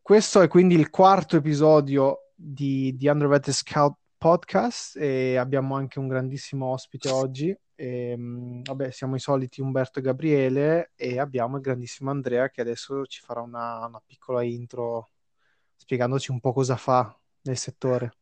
Questo 0.00 0.40
è 0.40 0.48
quindi 0.48 0.74
il 0.74 0.90
quarto 0.90 1.36
episodio 1.36 2.30
di, 2.34 2.94
di 2.96 3.08
Underrated 3.08 3.52
Scout 3.52 3.96
Podcast 4.16 4.96
e 4.96 5.36
abbiamo 5.36 5.74
anche 5.76 5.98
un 5.98 6.08
grandissimo 6.08 6.66
ospite 6.66 7.10
oggi. 7.10 7.56
E, 7.74 8.10
ehm, 8.10 8.62
vabbè, 8.62 8.90
siamo 8.90 9.16
i 9.16 9.20
soliti 9.20 9.60
Umberto 9.60 9.98
e 9.98 10.02
Gabriele 10.02 10.92
e 10.94 11.18
abbiamo 11.18 11.56
il 11.56 11.62
grandissimo 11.62 12.10
Andrea 12.10 12.48
che 12.50 12.60
adesso 12.60 13.04
ci 13.06 13.20
farà 13.20 13.40
una, 13.40 13.84
una 13.86 14.02
piccola 14.04 14.42
intro 14.42 15.10
spiegandoci 15.76 16.30
un 16.30 16.40
po' 16.40 16.52
cosa 16.52 16.76
fa 16.76 17.16
nel 17.42 17.56
settore. 17.56 18.14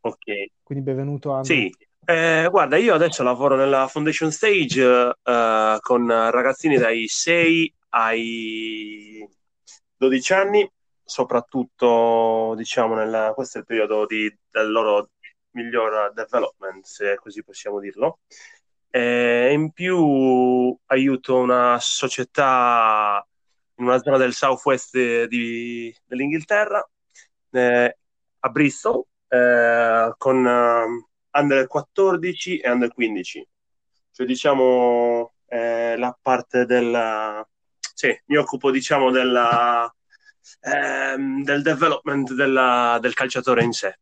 Ok. 0.00 0.50
Quindi 0.62 0.84
benvenuto 0.84 1.32
Andrea. 1.32 1.56
Sì, 1.56 1.74
eh, 2.04 2.48
guarda, 2.50 2.76
io 2.76 2.94
adesso 2.94 3.22
lavoro 3.22 3.56
nella 3.56 3.88
Foundation 3.88 4.30
Stage 4.30 4.84
uh, 4.84 5.78
con 5.80 6.06
ragazzini 6.06 6.76
dai 6.76 7.06
6 7.08 7.74
ai 7.90 9.26
12 9.96 10.32
anni, 10.32 10.72
soprattutto 11.02 12.54
diciamo 12.56 12.94
nel, 12.94 13.32
questo 13.34 13.58
è 13.58 13.60
il 13.60 13.66
periodo 13.66 14.06
di, 14.06 14.34
del 14.50 14.70
loro 14.70 15.10
miglior 15.50 16.12
development, 16.12 16.84
se 16.84 17.16
così 17.16 17.42
possiamo 17.42 17.80
dirlo. 17.80 18.20
E 18.90 19.52
in 19.52 19.72
più 19.72 20.76
aiuto 20.86 21.36
una 21.36 21.78
società 21.80 23.26
in 23.76 23.86
una 23.86 23.98
zona 23.98 24.18
del 24.18 24.32
southwest 24.34 25.24
di, 25.24 25.94
dell'Inghilterra, 26.04 26.88
eh, 27.50 27.98
a 28.38 28.48
Bristol, 28.50 29.04
eh, 29.28 30.14
con 30.16 30.44
uh, 30.44 31.38
under 31.38 31.66
14 31.66 32.58
e 32.58 32.70
under 32.70 32.92
15. 32.92 33.48
Cioè 34.12 34.26
diciamo 34.26 35.34
eh, 35.46 35.96
la 35.96 36.16
parte 36.20 36.66
della... 36.66 37.46
Sì, 37.94 38.08
mi 38.26 38.36
occupo 38.36 38.72
diciamo 38.72 39.10
della, 39.12 39.90
ehm, 40.60 41.44
del 41.44 41.62
development 41.62 42.34
della, 42.34 42.98
del 43.00 43.14
calciatore 43.14 43.62
in 43.62 43.72
sé. 43.72 43.98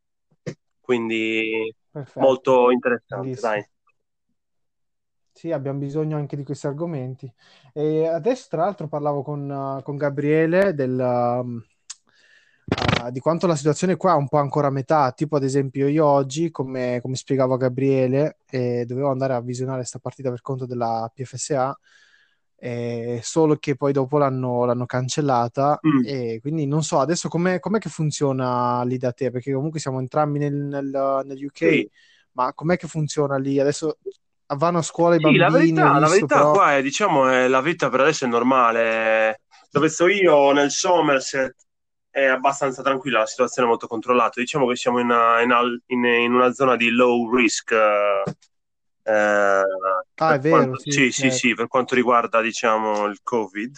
Quindi 0.81 1.73
Perfetto. 1.89 2.19
molto 2.19 2.71
interessante, 2.71 3.39
dai. 3.39 3.65
Sì, 5.31 5.51
abbiamo 5.51 5.79
bisogno 5.79 6.17
anche 6.17 6.35
di 6.35 6.43
questi 6.43 6.67
argomenti. 6.67 7.31
E 7.71 8.07
adesso, 8.07 8.47
tra 8.49 8.63
l'altro, 8.63 8.87
parlavo 8.87 9.21
con, 9.21 9.79
con 9.83 9.95
Gabriele 9.95 10.73
del, 10.73 10.97
uh, 10.99 11.61
di 13.11 13.19
quanto 13.19 13.47
la 13.47 13.55
situazione 13.55 13.95
qua 13.95 14.13
è 14.13 14.17
un 14.17 14.27
po' 14.27 14.37
ancora 14.37 14.67
a 14.67 14.71
metà. 14.71 15.11
Tipo, 15.11 15.35
ad 15.35 15.43
esempio, 15.43 15.87
io 15.87 16.05
oggi, 16.05 16.51
come, 16.51 16.99
come 17.01 17.15
spiegavo 17.15 17.53
a 17.55 17.57
Gabriele, 17.57 18.37
eh, 18.49 18.85
dovevo 18.85 19.09
andare 19.09 19.33
a 19.33 19.41
visionare 19.41 19.79
questa 19.79 19.99
partita 19.99 20.29
per 20.29 20.41
conto 20.41 20.65
della 20.65 21.11
PFSA, 21.13 21.79
eh, 22.65 23.19
solo 23.21 23.57
che 23.57 23.75
poi 23.75 23.91
dopo 23.91 24.17
l'hanno, 24.17 24.63
l'hanno 24.63 24.85
cancellata. 24.85 25.77
Mm. 25.85 26.05
E 26.05 26.39
quindi 26.39 26.65
non 26.65 26.81
so 26.81 26.99
adesso 26.99 27.27
com'è, 27.27 27.59
com'è, 27.59 27.77
che 27.77 27.89
funziona 27.89 28.81
lì 28.83 28.97
da 28.97 29.11
te, 29.11 29.31
perché 29.31 29.51
comunque 29.51 29.81
siamo 29.81 29.99
entrambi 29.99 30.39
nel, 30.39 30.53
nel, 30.53 31.23
nel 31.25 31.45
UK. 31.45 31.57
Sì. 31.57 31.89
Ma 32.31 32.53
com'è 32.53 32.77
che 32.77 32.87
funziona 32.87 33.35
lì? 33.35 33.59
Adesso 33.59 33.97
vanno 34.55 34.77
a 34.77 34.81
scuola 34.81 35.15
i 35.15 35.17
sì, 35.17 35.23
bambini. 35.23 35.43
La 35.43 35.49
verità, 35.49 35.83
visto, 35.83 35.99
la 35.99 36.07
verità 36.07 36.35
però... 36.37 36.51
qua 36.51 36.77
è, 36.77 36.81
diciamo, 36.81 37.27
è, 37.27 37.47
la 37.49 37.61
vita 37.61 37.89
per 37.89 37.99
adesso 37.99 38.23
è 38.23 38.27
normale. 38.29 39.41
Dove 39.69 39.89
sto 39.89 40.07
io 40.07 40.53
nel 40.53 40.71
Somerset 40.71 41.55
è 42.09 42.25
abbastanza 42.25 42.81
tranquilla, 42.81 43.19
la 43.19 43.25
situazione 43.25 43.67
è 43.67 43.71
molto 43.71 43.87
controllata. 43.87 44.39
Diciamo 44.39 44.67
che 44.67 44.77
siamo 44.77 44.99
in 44.99 45.07
una, 45.07 45.41
in, 45.41 45.51
in, 45.87 46.05
in 46.05 46.33
una 46.33 46.53
zona 46.53 46.77
di 46.77 46.91
low 46.91 47.29
risk. 47.35 47.71
Eh, 47.71 48.23
ah, 49.11 50.33
è 50.33 50.39
vero. 50.39 50.55
Quanto, 50.55 50.79
sì, 50.79 50.91
sì, 50.91 51.11
sì, 51.11 51.31
sì, 51.31 51.53
per 51.53 51.67
quanto 51.67 51.95
riguarda 51.95 52.41
diciamo 52.41 53.05
il 53.05 53.19
Covid. 53.21 53.77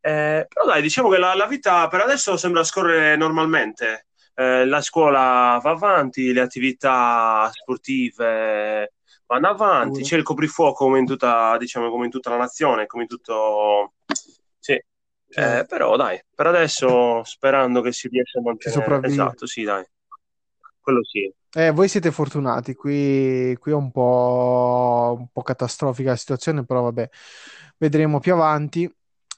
Eh, 0.00 0.46
però 0.48 0.66
dai, 0.66 0.80
diciamo 0.80 1.10
che 1.10 1.18
la, 1.18 1.34
la, 1.34 1.46
vita 1.46 1.86
per 1.88 2.00
adesso 2.00 2.36
sembra 2.36 2.64
scorrere 2.64 3.16
normalmente. 3.16 4.06
Eh, 4.34 4.64
la 4.64 4.80
scuola 4.80 5.60
va 5.62 5.70
avanti, 5.70 6.32
le 6.32 6.40
attività 6.40 7.50
sportive 7.52 8.92
vanno 9.26 9.48
avanti, 9.48 10.02
c'è 10.02 10.16
il 10.16 10.24
coprifuoco 10.24 10.84
come 10.84 10.98
in 10.98 11.06
tutta, 11.06 11.56
diciamo, 11.56 11.88
come 11.90 12.06
in 12.06 12.10
tutta 12.10 12.30
la 12.30 12.36
nazione, 12.36 12.86
come 12.86 13.02
in 13.02 13.08
tutto... 13.08 13.92
Sì. 14.58 14.72
Eh, 15.32 15.64
però 15.68 15.94
dai, 15.94 16.20
per 16.34 16.46
adesso 16.46 17.22
sperando 17.22 17.80
che 17.80 17.92
si 17.92 18.08
riesca 18.08 18.40
a 18.40 18.42
mantenere... 18.42 19.06
Esatto, 19.06 19.46
sì, 19.46 19.62
dai. 19.62 19.84
Quello 20.80 21.04
sì. 21.04 21.32
Eh, 21.52 21.70
voi 21.72 21.88
siete 21.88 22.10
fortunati, 22.10 22.74
qui, 22.74 23.56
qui 23.58 23.72
è 23.72 23.74
un 23.74 23.90
po', 23.90 25.16
un 25.18 25.28
po' 25.32 25.42
catastrofica 25.42 26.10
la 26.10 26.16
situazione, 26.16 26.64
però 26.64 26.82
vabbè, 26.82 27.08
vedremo 27.76 28.20
più 28.20 28.34
avanti. 28.34 28.92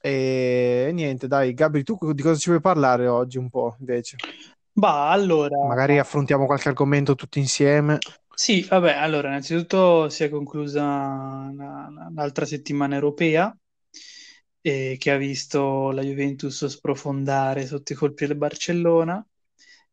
E 0.05 0.91
niente, 0.93 1.29
dai, 1.29 1.55
Gabri, 1.55 1.85
tu 1.85 1.97
di 2.13 2.23
cosa 2.23 2.39
ci 2.39 2.51
vuoi 2.51 2.61
parlare 2.61 3.07
oggi 3.07 3.39
un 3.39 3.49
po' 3.49 3.77
invece? 3.79 4.17
Bah, 4.73 5.11
allora... 5.11 5.57
Magari 5.67 5.99
affrontiamo 5.99 6.47
qualche 6.47 6.69
argomento 6.69 7.15
tutti 7.15 7.39
insieme. 7.39 7.99
Sì, 8.35 8.63
vabbè, 8.63 8.95
allora, 8.95 9.29
innanzitutto 9.29 10.09
si 10.09 10.25
è 10.25 10.29
conclusa 10.29 10.83
una- 10.83 12.09
un'altra 12.11 12.45
settimana 12.45 12.95
europea 12.95 13.57
eh, 14.61 14.97
che 14.99 15.11
ha 15.11 15.17
visto 15.17 15.91
la 15.91 16.03
Juventus 16.03 16.67
sprofondare 16.67 17.67
sotto 17.67 17.93
i 17.93 17.97
colpi 17.97 18.27
del 18.27 18.37
Barcellona. 18.37 19.25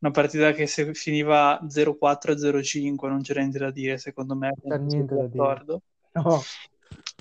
Una 0.02 0.12
partita 0.12 0.54
che 0.54 0.66
se 0.66 0.94
finiva 0.94 1.60
0-4-0-5 1.68 3.10
non 3.10 3.22
c'era 3.22 3.42
niente 3.42 3.60
da 3.60 3.72
dire, 3.72 3.98
secondo 3.98 4.36
me, 4.36 4.54
Per 4.62 4.80
niente 4.80 5.16
da 5.16 5.28
dire. 5.28 5.34
d'accordo. 5.34 5.82
No, 6.14 6.42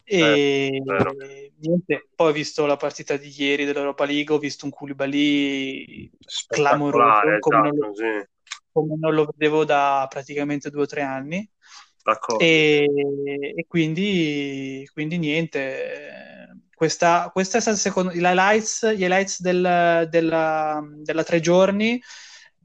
E 0.04 0.80
vero. 0.84 1.12
niente, 1.58 2.08
poi 2.14 2.30
ho 2.30 2.32
visto 2.32 2.64
la 2.66 2.76
partita 2.76 3.16
di 3.16 3.32
ieri 3.36 3.64
dell'Europa 3.64 4.04
League, 4.04 4.34
ho 4.34 4.38
visto 4.38 4.64
un 4.64 4.70
Koulibaly 4.70 6.10
clamoroso, 6.48 7.38
come 7.40 7.60
non 7.68 7.76
lo, 7.76 7.86
esatto, 7.86 7.94
sì. 7.94 8.26
come 8.72 8.96
non 8.98 9.14
lo 9.14 9.24
vedevo 9.26 9.64
da 9.64 10.06
praticamente 10.08 10.70
due 10.70 10.82
o 10.82 10.86
tre 10.86 11.02
anni. 11.02 11.48
D'accordo. 12.04 12.44
E, 12.44 12.86
e 13.56 13.66
quindi, 13.66 14.88
quindi 14.92 15.18
niente, 15.18 16.56
questa, 16.74 17.28
questa 17.32 17.58
è 17.58 17.60
stata 17.60 17.76
secondo 17.76 18.12
gli 18.12 18.18
highlights, 18.22 18.94
gli 18.94 19.02
highlights 19.02 19.40
del, 19.42 20.06
della, 20.08 20.80
della 21.02 21.24
tre 21.24 21.40
giorni 21.40 22.00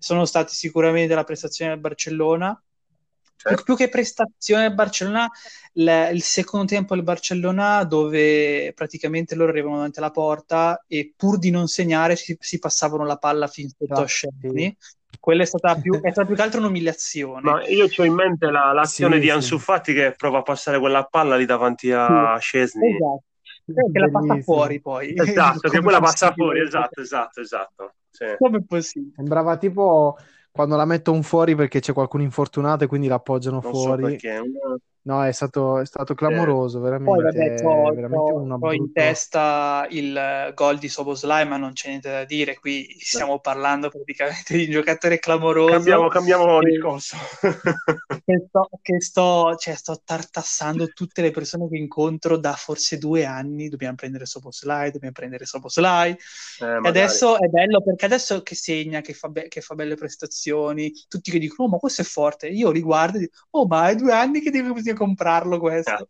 sono 0.04 0.26
stati 0.26 0.54
sicuramente 0.54 1.16
la 1.16 1.24
prestazione 1.24 1.72
del 1.72 1.80
Barcellona. 1.80 2.54
Più, 2.54 3.50
Certo. 3.50 3.64
più 3.64 3.76
che 3.76 3.90
prestazione 3.90 4.64
del 4.64 4.74
Barcellona, 4.74 5.30
il, 5.74 6.10
il 6.14 6.22
secondo 6.22 6.66
tempo 6.66 6.94
del 6.96 7.04
Barcellona, 7.04 7.84
dove 7.86 8.72
praticamente 8.74 9.36
loro 9.36 9.50
arrivavano 9.52 9.78
davanti 9.78 10.00
alla 10.00 10.12
porta 10.12 10.84
e 10.88 11.14
pur 11.16 11.40
di 11.40 11.52
non 11.52 11.68
segnare 11.68 12.16
si, 12.16 12.38
si 12.40 12.60
passavano 12.60 13.06
la 13.06 13.18
palla 13.18 13.48
fin 13.48 13.70
sotto 13.70 13.94
a 14.02 14.08
sì. 14.08 14.28
Scesni. 14.30 14.78
Quella 15.20 15.44
è 15.44 15.46
stata 15.46 15.76
più, 15.76 15.94
è 15.94 16.12
stata 16.12 16.26
più 16.26 16.36
che 16.36 16.42
altro 16.42 16.60
un'umiliazione. 16.60 17.42
Ma 17.42 17.66
io 17.68 17.88
ho 17.96 18.04
in 18.04 18.14
mente 18.14 18.50
la- 18.50 18.74
l'azione 18.74 19.16
Sì, 19.16 19.22
di 19.22 19.26
sì. 19.28 19.32
Ansu 19.32 19.58
Fati 19.58 19.94
che 19.94 20.14
prova 20.18 20.40
a 20.40 20.42
passare 20.42 20.80
quella 20.80 21.04
palla 21.06 21.38
lì 21.38 21.46
davanti 21.46 21.92
a 21.92 22.38
Scesni. 22.38 22.96
Esatto. 22.96 23.24
Che 23.66 24.00
la 24.00 24.10
passa 24.10 24.42
fuori 24.42 24.82
poi. 24.82 25.14
Esatto, 25.16 25.70
che 25.70 25.82
quella 25.82 26.00
passa 26.02 26.32
fuori, 26.36 26.62
esatto, 26.62 27.00
esatto, 27.00 27.40
esatto. 27.42 27.94
Sì. 28.14 28.26
Come 28.38 28.60
è 28.60 28.62
possibile? 28.62 29.14
Sembrava 29.16 29.58
tipo 29.58 30.18
quando 30.52 30.76
la 30.76 30.86
mettono 30.86 31.22
fuori 31.24 31.56
perché 31.56 31.80
c'è 31.80 31.94
qualcuno 31.94 32.22
infortunato 32.24 32.84
e 32.84 32.88
quindi 32.88 33.08
la 33.08 33.16
appoggiano 33.16 33.60
Non 33.62 33.74
so 33.74 33.82
fuori. 33.82 34.04
perché. 34.04 34.38
una- 34.38 34.78
No, 35.06 35.22
è 35.26 35.34
stato, 35.34 35.80
è 35.80 35.86
stato 35.86 36.14
eh, 36.14 36.16
clamoroso, 36.16 36.80
Poi 36.80 36.90
veramente, 36.90 37.24
vabbè, 37.24 37.62
c'ho, 37.62 37.94
veramente 37.94 38.32
una 38.32 38.58
c'ho 38.58 38.72
in 38.72 38.94
testa 38.94 39.86
il 39.90 40.16
eh, 40.16 40.54
gol 40.54 40.78
di 40.78 40.88
Soboslai, 40.88 41.46
ma 41.46 41.58
non 41.58 41.74
c'è 41.74 41.90
niente 41.90 42.10
da 42.10 42.24
dire. 42.24 42.58
Qui 42.58 42.96
stiamo 43.02 43.40
parlando 43.42 43.90
praticamente 43.90 44.56
di 44.56 44.64
un 44.64 44.72
giocatore 44.72 45.20
clamoroso 45.20 45.74
Cambiamo, 45.74 46.08
cambiamo 46.08 46.60
che, 46.60 46.70
discorso. 46.70 47.18
che 48.26 48.46
sto, 48.48 48.70
che 48.82 49.02
sto, 49.02 49.56
cioè, 49.56 49.76
sto 49.76 50.02
tartassando 50.04 50.88
tutte 50.94 51.22
le 51.22 51.32
persone 51.32 51.68
che 51.70 51.78
incontro 51.78 52.38
da 52.38 52.54
forse 52.54 52.98
due 52.98 53.26
anni. 53.26 53.70
Dobbiamo 53.70 53.96
prendere 53.96 54.26
Soboslai, 54.26 54.92
dobbiamo 54.92 55.14
prendere 55.14 55.46
Soboslai. 55.46 56.12
Eh, 56.12 56.66
E 56.66 56.88
adesso 56.88 57.40
è 57.40 57.48
bello 57.48 57.82
perché 57.82 58.06
adesso 58.06 58.42
che 58.42 58.56
segna, 58.56 59.02
che 59.02 59.14
fa, 59.14 59.30
be- 59.30 59.48
che 59.48 59.62
fa 59.62 59.76
belle 59.76 59.96
prestazioni, 59.96 60.92
tutti 61.08 61.32
che 61.32 61.40
dicono: 61.40 61.68
Oh, 61.68 61.72
ma 61.72 61.78
questo 61.78 62.02
è 62.02 62.06
forte. 62.06 62.48
Io 62.48 62.72
li 62.72 62.82
guardo 62.82 63.18
e 63.18 63.22
dico: 63.22 63.38
Oh, 63.52 63.66
ma 63.68 63.90
è 63.90 63.96
due 63.96 64.14
anni 64.14 64.42
che 64.42 64.52
devo 64.52 64.74
comprarlo 64.96 65.60
questo. 65.60 66.10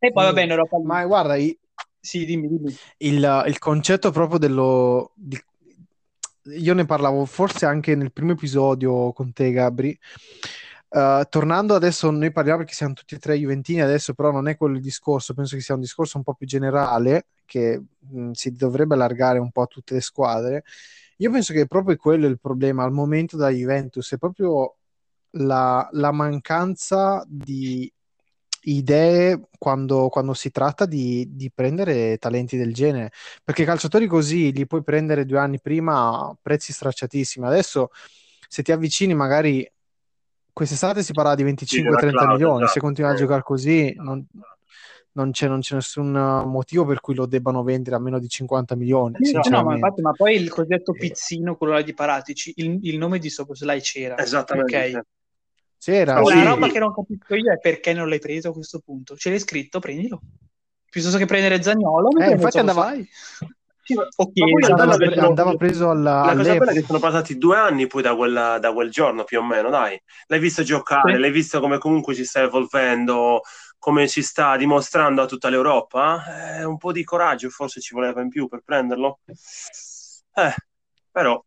E 0.00 0.12
poi, 0.12 0.24
Sì. 0.24 0.28
vabbè, 0.30 0.42
in 0.42 0.50
Europa. 0.50 0.78
Ma 0.82 1.04
guarda, 1.06 1.36
i- 1.36 1.58
Sì, 2.00 2.24
dimmi, 2.24 2.48
dimmi. 2.48 2.74
il, 2.98 3.44
il 3.46 3.58
concetto 3.58 4.10
proprio 4.10 4.38
dello... 4.38 5.12
di- 5.14 5.40
io 6.56 6.74
ne 6.74 6.84
parlavo 6.84 7.24
forse 7.24 7.66
anche 7.66 7.94
nel 7.94 8.12
primo 8.12 8.32
episodio 8.32 9.12
con 9.12 9.32
te, 9.32 9.50
Gabri. 9.52 9.98
Uh, 10.90 11.22
tornando 11.28 11.74
adesso, 11.74 12.10
noi 12.10 12.32
parliamo 12.32 12.60
perché 12.60 12.72
siamo 12.72 12.94
tutti 12.94 13.14
e 13.14 13.18
tre 13.18 13.36
Juventini 13.36 13.82
adesso, 13.82 14.14
però 14.14 14.30
non 14.30 14.48
è 14.48 14.56
quello 14.56 14.76
il 14.76 14.80
discorso, 14.80 15.34
penso 15.34 15.54
che 15.54 15.62
sia 15.62 15.74
un 15.74 15.80
discorso 15.80 16.16
un 16.16 16.24
po' 16.24 16.34
più 16.34 16.46
generale 16.46 17.26
che 17.44 17.82
mh, 17.98 18.30
si 18.30 18.52
dovrebbe 18.52 18.94
allargare 18.94 19.38
un 19.38 19.50
po' 19.50 19.62
a 19.62 19.66
tutte 19.66 19.94
le 19.94 20.00
squadre. 20.00 20.64
Io 21.18 21.30
penso 21.30 21.52
che 21.52 21.66
proprio 21.66 21.96
quello 21.96 22.26
è 22.26 22.30
il 22.30 22.40
problema 22.40 22.84
al 22.84 22.92
momento 22.92 23.36
della 23.36 23.50
Juventus, 23.50 24.12
è 24.12 24.18
proprio 24.18 24.76
la, 25.32 25.86
la 25.92 26.12
mancanza 26.12 27.24
di, 27.28 27.92
idee 28.62 29.40
quando, 29.58 30.08
quando 30.08 30.34
si 30.34 30.50
tratta 30.50 30.86
di, 30.86 31.26
di, 31.30 31.50
prendere 31.52 32.18
talenti 32.18 32.56
del 32.56 32.74
genere, 32.74 33.12
perché 33.44 33.64
calciatori 33.64 34.06
così 34.06 34.52
li 34.52 34.66
puoi 34.66 34.82
prendere 34.82 35.24
due 35.24 35.38
anni 35.38 35.60
prima 35.60 36.08
a 36.08 36.36
prezzi 36.40 36.72
stracciatissimi. 36.72 37.46
Adesso 37.46 37.90
se 38.48 38.62
ti 38.62 38.72
avvicini 38.72 39.14
magari 39.14 39.70
quest'estate 40.52 41.02
si 41.02 41.12
parla 41.12 41.34
di 41.34 41.44
25-30 41.44 42.26
milioni, 42.26 42.56
esatto. 42.62 42.72
se 42.72 42.80
continua 42.80 43.10
a 43.10 43.14
giocare 43.14 43.42
così 43.42 43.94
non, 43.96 44.26
non, 45.12 45.30
c'è, 45.30 45.46
non, 45.46 45.60
c'è, 45.60 45.74
nessun 45.76 46.10
motivo 46.10 46.84
per 46.84 47.00
cui 47.00 47.14
lo 47.14 47.26
debbano 47.26 47.62
vendere 47.62 47.96
a 47.96 48.00
meno 48.00 48.18
di 48.18 48.28
50 48.28 48.74
milioni. 48.74 49.16
No, 49.50 49.62
ma, 49.62 49.74
infatti, 49.74 50.00
ma 50.02 50.12
poi 50.12 50.34
il 50.34 50.50
cosiddetto 50.50 50.92
pizzino, 50.92 51.56
quello 51.56 51.74
là 51.74 51.82
di 51.82 51.94
Paratici, 51.94 52.54
il, 52.56 52.78
il 52.82 52.98
nome 52.98 53.18
di 53.18 53.30
Soboslai 53.30 53.80
c'era. 53.80 54.18
Esattamente. 54.18 54.76
Okay? 54.76 55.00
C'era. 55.78 56.20
La 56.20 56.24
sì. 56.24 56.42
roba 56.42 56.68
che 56.68 56.78
non 56.78 56.92
capisco 56.92 57.34
io 57.34 57.52
è 57.52 57.58
perché 57.58 57.92
non 57.92 58.08
l'hai 58.08 58.18
preso 58.18 58.48
a 58.48 58.52
questo 58.52 58.80
punto. 58.84 59.16
Ce 59.16 59.30
l'hai 59.30 59.38
scritto, 59.38 59.78
prendilo. 59.78 60.20
Piuttosto 60.90 61.18
che 61.18 61.26
prendere 61.26 61.62
Zagnolo, 61.62 62.10
eh, 62.18 62.32
infatti 62.32 62.58
andava... 62.58 62.92
Okay, 64.16 64.52
andava, 64.68 64.96
pre- 64.96 65.14
andava, 65.14 65.54
preso 65.54 65.88
alla, 65.88 66.22
la 66.26 66.36
cosa 66.36 66.56
bella 66.58 66.72
è 66.72 66.74
che 66.74 66.82
sono 66.82 66.98
passati 66.98 67.38
due 67.38 67.56
anni 67.56 67.86
poi 67.86 68.02
da, 68.02 68.14
quella, 68.14 68.58
da, 68.58 68.70
quel 68.74 68.90
giorno 68.90 69.24
più 69.24 69.38
o 69.38 69.42
meno 69.42 69.70
dai 69.70 69.98
l'hai 70.26 70.38
visto 70.38 70.62
giocare 70.62 71.14
sì. 71.14 71.18
l'hai 71.18 71.30
visto 71.30 71.58
come 71.58 71.78
comunque 71.78 72.12
si 72.12 72.26
sta 72.26 72.42
evolvendo 72.42 73.40
come 73.78 74.06
si 74.06 74.22
sta 74.22 74.58
dimostrando 74.58 75.22
a 75.22 75.26
tutta 75.26 75.48
l'Europa 75.48 76.58
eh, 76.58 76.64
un 76.64 76.76
po' 76.76 76.92
di 76.92 77.02
coraggio 77.02 77.48
forse 77.48 77.80
ci 77.80 77.94
voleva 77.94 78.20
in 78.20 78.28
più 78.28 78.46
per 78.46 78.60
prenderlo 78.62 79.20
eh, 80.34 80.54
però 81.10 81.42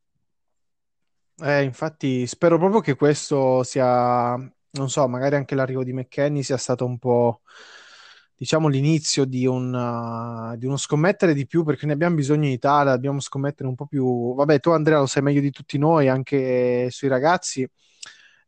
eh, 1.44 1.64
infatti 1.64 2.28
spero 2.28 2.58
proprio 2.58 2.82
che 2.82 2.96
questo 2.96 3.64
sia, 3.64 4.36
non 4.36 4.90
so, 4.90 5.08
magari 5.08 5.36
anche 5.36 5.56
l'arrivo 5.56 5.84
di 5.84 5.94
McKenny 5.94 6.44
sia 6.44 6.58
stato 6.58 6.86
un 6.86 6.98
po', 6.98 7.42
diciamo, 8.36 8.68
l'inizio 8.68 9.26
di, 9.26 9.46
un, 9.46 9.74
uh, 9.74 10.58
di 10.58 10.66
uno 10.66 10.78
scommettere 10.78 11.34
di 11.34 11.46
più, 11.46 11.64
perché 11.64 11.86
ne 11.86 11.94
abbiamo 11.94 12.16
bisogno 12.16 12.46
in 12.46 12.54
Italia, 12.54 12.94
dobbiamo 12.94 13.20
scommettere 13.20 13.70
un 13.70 13.76
po' 13.76 13.86
più... 13.86 14.34
Vabbè, 14.36 14.60
tu 14.60 14.72
Andrea 14.72 15.00
lo 15.00 15.06
sai 15.06 15.22
meglio 15.22 15.42
di 15.42 15.52
tutti 15.52 15.78
noi, 15.78 16.08
anche 16.08 16.90
sui 16.90 17.08
ragazzi. 17.08 17.70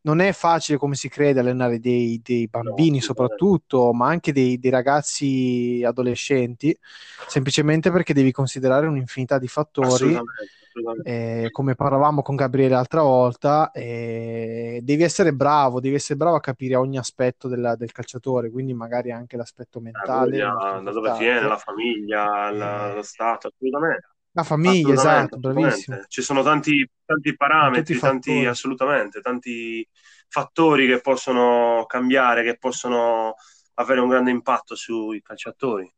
Non 0.06 0.20
è 0.20 0.34
facile 0.34 0.78
come 0.78 0.96
si 0.96 1.08
crede 1.08 1.40
allenare 1.40 1.80
dei, 1.80 2.20
dei 2.22 2.48
bambini 2.48 2.98
no, 2.98 3.04
soprattutto, 3.04 3.94
ma 3.94 4.08
anche 4.08 4.34
dei, 4.34 4.60
dei 4.60 4.70
ragazzi 4.70 5.82
adolescenti, 5.86 6.78
semplicemente 7.28 7.90
perché 7.90 8.14
devi 8.14 8.34
considerare 8.34 8.88
un'infinità 8.88 9.40
di 9.40 9.48
fattori. 9.48 10.20
Assolutamente 10.74 11.44
eh, 11.44 11.52
come 11.52 11.76
parlavamo 11.76 12.22
con 12.22 12.36
Gabriele 12.36 12.74
l'altra 12.74 13.02
volta, 13.02 13.72
eh, 13.72 14.80
devi 14.82 15.04
essere 15.04 15.34
bravo, 15.34 15.80
devi 15.80 15.96
essere 15.96 16.18
bravo 16.18 16.36
a 16.36 16.42
capire 16.42 16.76
ogni 16.76 16.98
aspetto 16.98 17.48
della, 17.48 17.76
del 17.76 17.92
calciatore, 17.92 18.50
quindi 18.50 18.74
magari 18.74 19.12
anche 19.12 19.38
l'aspetto 19.38 19.80
mentale. 19.80 20.38
Da 20.38 20.92
dove 20.92 21.16
viene 21.18 21.48
la 21.48 21.58
famiglia, 21.58 22.50
la, 22.50 22.92
eh. 22.92 22.96
lo 22.96 23.02
stato, 23.04 23.48
assolutamente. 23.48 24.08
La 24.32 24.44
famiglia, 24.44 24.94
esatto, 24.94 25.38
bravissimo. 25.38 26.06
Ci 26.08 26.24
sono 26.24 26.42
tanti, 26.42 26.90
tanti 27.06 27.36
parametri, 27.36 28.00
tanti, 28.00 28.46
assolutamente, 28.46 29.22
tanti 29.22 29.88
fattori 30.28 30.88
che 30.88 31.02
possono 31.02 31.86
cambiare, 31.88 32.44
che 32.44 32.58
possono 32.58 33.36
avere 33.76 34.00
un 34.00 34.10
grande 34.10 34.32
impatto 34.32 34.74
sui 34.74 35.22
calciatori. 35.22 35.92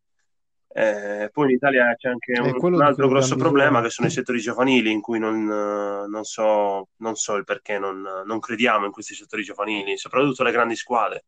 Eh, 0.77 1.29
poi 1.31 1.45
in 1.45 1.55
Italia 1.55 1.95
c'è 1.95 2.09
anche 2.09 2.33
un, 2.37 2.73
un 2.73 2.81
altro 2.81 3.07
grosso 3.07 3.37
problema 3.37 3.81
che 3.81 3.89
sono 3.89 4.09
i 4.09 4.11
settori 4.11 4.41
giovanili 4.41 4.91
in 4.91 4.99
cui 4.99 5.19
non, 5.19 5.45
non, 5.45 6.23
so, 6.25 6.89
non 6.97 7.15
so, 7.15 7.35
il 7.35 7.45
perché 7.45 7.79
non, 7.79 8.01
non, 8.25 8.39
crediamo 8.41 8.85
in 8.85 8.91
questi 8.91 9.15
settori 9.15 9.41
giovanili, 9.41 9.97
soprattutto 9.97 10.43
le 10.43 10.51
grandi 10.51 10.75
squadre. 10.75 11.27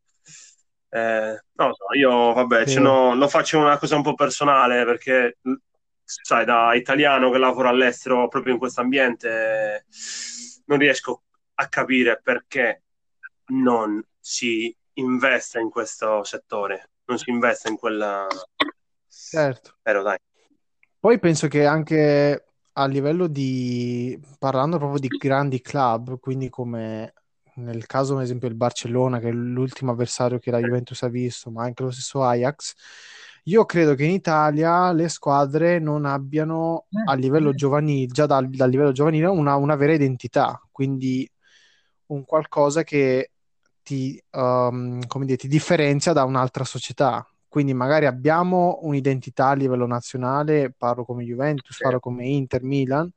Eh, 0.90 1.42
so, 1.54 1.94
io 1.96 2.34
vabbè, 2.34 2.66
sì. 2.66 2.78
no, 2.78 3.14
lo 3.14 3.26
faccio 3.26 3.58
una 3.58 3.78
cosa 3.78 3.96
un 3.96 4.02
po' 4.02 4.12
personale 4.12 4.84
perché, 4.84 5.38
sai, 6.04 6.44
da 6.44 6.74
italiano 6.74 7.30
che 7.30 7.38
lavora 7.38 7.70
all'estero 7.70 8.28
proprio 8.28 8.52
in 8.52 8.58
questo 8.58 8.82
ambiente, 8.82 9.86
non 10.66 10.76
riesco 10.76 11.22
a 11.54 11.68
capire 11.68 12.20
perché 12.22 12.82
non 13.46 13.98
si 14.20 14.76
investe 14.92 15.58
in 15.58 15.70
questo 15.70 16.22
settore, 16.22 16.90
non 17.06 17.16
si 17.16 17.30
investe 17.30 17.70
in 17.70 17.78
quella 17.78 18.26
Certo. 19.30 19.76
Però 19.82 20.02
dai. 20.02 20.18
Poi 20.98 21.18
penso 21.18 21.48
che 21.48 21.64
anche 21.64 22.44
a 22.72 22.86
livello 22.86 23.26
di, 23.26 24.20
parlando 24.38 24.78
proprio 24.78 25.00
di 25.00 25.08
grandi 25.08 25.60
club, 25.60 26.18
quindi 26.18 26.48
come 26.48 27.12
nel 27.58 27.86
caso, 27.86 28.16
ad 28.16 28.22
esempio, 28.22 28.48
il 28.48 28.54
Barcellona, 28.54 29.18
che 29.18 29.28
è 29.28 29.32
l'ultimo 29.32 29.92
avversario 29.92 30.38
che 30.38 30.50
la 30.50 30.60
Juventus 30.60 31.02
ha 31.02 31.08
visto, 31.08 31.50
ma 31.50 31.64
anche 31.64 31.82
lo 31.82 31.90
stesso 31.90 32.22
Ajax, 32.22 32.74
io 33.44 33.64
credo 33.64 33.94
che 33.94 34.04
in 34.04 34.10
Italia 34.10 34.92
le 34.92 35.08
squadre 35.08 35.78
non 35.78 36.04
abbiano 36.04 36.86
a 37.06 37.14
livello 37.14 37.54
giovanile, 37.54 38.06
già 38.06 38.26
dal, 38.26 38.48
dal 38.48 38.70
livello 38.70 38.92
giovanile, 38.92 39.26
una, 39.26 39.56
una, 39.56 39.74
vera 39.74 39.94
identità, 39.94 40.60
quindi 40.70 41.28
un 42.06 42.24
qualcosa 42.24 42.82
che 42.84 43.32
ti, 43.82 44.22
um, 44.32 45.04
come 45.06 45.24
dire, 45.24 45.38
ti 45.38 45.48
differenzia 45.48 46.12
da 46.12 46.24
un'altra 46.24 46.64
società. 46.64 47.26
Quindi 47.48 47.72
magari 47.72 48.06
abbiamo 48.06 48.78
un'identità 48.82 49.48
a 49.48 49.54
livello 49.54 49.86
nazionale, 49.86 50.72
parlo 50.76 51.04
come 51.04 51.24
Juventus, 51.24 51.74
sì. 51.76 51.82
parlo 51.82 51.98
come 51.98 52.26
Inter, 52.26 52.62
Milan, 52.62 53.10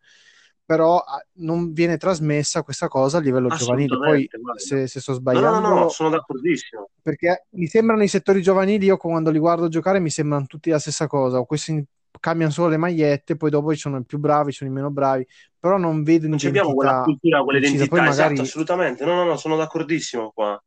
però 0.65 0.99
ah, 0.99 1.21
non 1.33 1.73
viene 1.73 1.97
trasmessa 1.97 2.63
questa 2.63 2.87
cosa 2.87 3.17
a 3.17 3.21
livello 3.21 3.49
giovanile. 3.49 3.97
Poi 3.97 4.29
se, 4.55 4.87
se, 4.87 5.01
sto 5.01 5.13
sbagliando... 5.13 5.59
No, 5.59 5.67
no, 5.67 5.79
no, 5.81 5.89
sono 5.89 6.09
d'accordissimo. 6.09 6.89
Perché 7.01 7.47
mi 7.51 7.67
sembrano 7.67 8.03
i 8.03 8.07
settori 8.07 8.41
giovanili, 8.41 8.85
io 8.85 8.95
quando 8.95 9.31
li 9.31 9.39
guardo 9.39 9.67
giocare 9.67 9.99
mi 9.99 10.09
sembrano 10.09 10.45
tutti 10.45 10.69
la 10.69 10.79
stessa 10.79 11.07
cosa. 11.07 11.41
Questi 11.41 11.85
cambiano 12.21 12.53
solo 12.53 12.69
le 12.69 12.77
magliette, 12.77 13.35
poi 13.35 13.49
dopo 13.49 13.73
ci 13.73 13.79
sono 13.79 13.97
i 13.97 14.05
più 14.05 14.17
bravi, 14.17 14.51
ci 14.51 14.59
sono 14.59 14.69
i 14.69 14.73
meno 14.73 14.91
bravi, 14.91 15.27
però 15.59 15.77
non 15.77 16.03
vedo 16.03 16.27
non 16.27 16.37
abbiamo 16.41 16.73
quella 16.73 17.01
cultura, 17.01 17.43
quell'identità, 17.43 17.95
magari... 17.95 18.09
esatto, 18.09 18.41
assolutamente. 18.41 19.03
No, 19.03 19.15
no, 19.15 19.23
no, 19.25 19.35
sono 19.35 19.57
d'accordissimo 19.57 20.31
qua. 20.33 20.61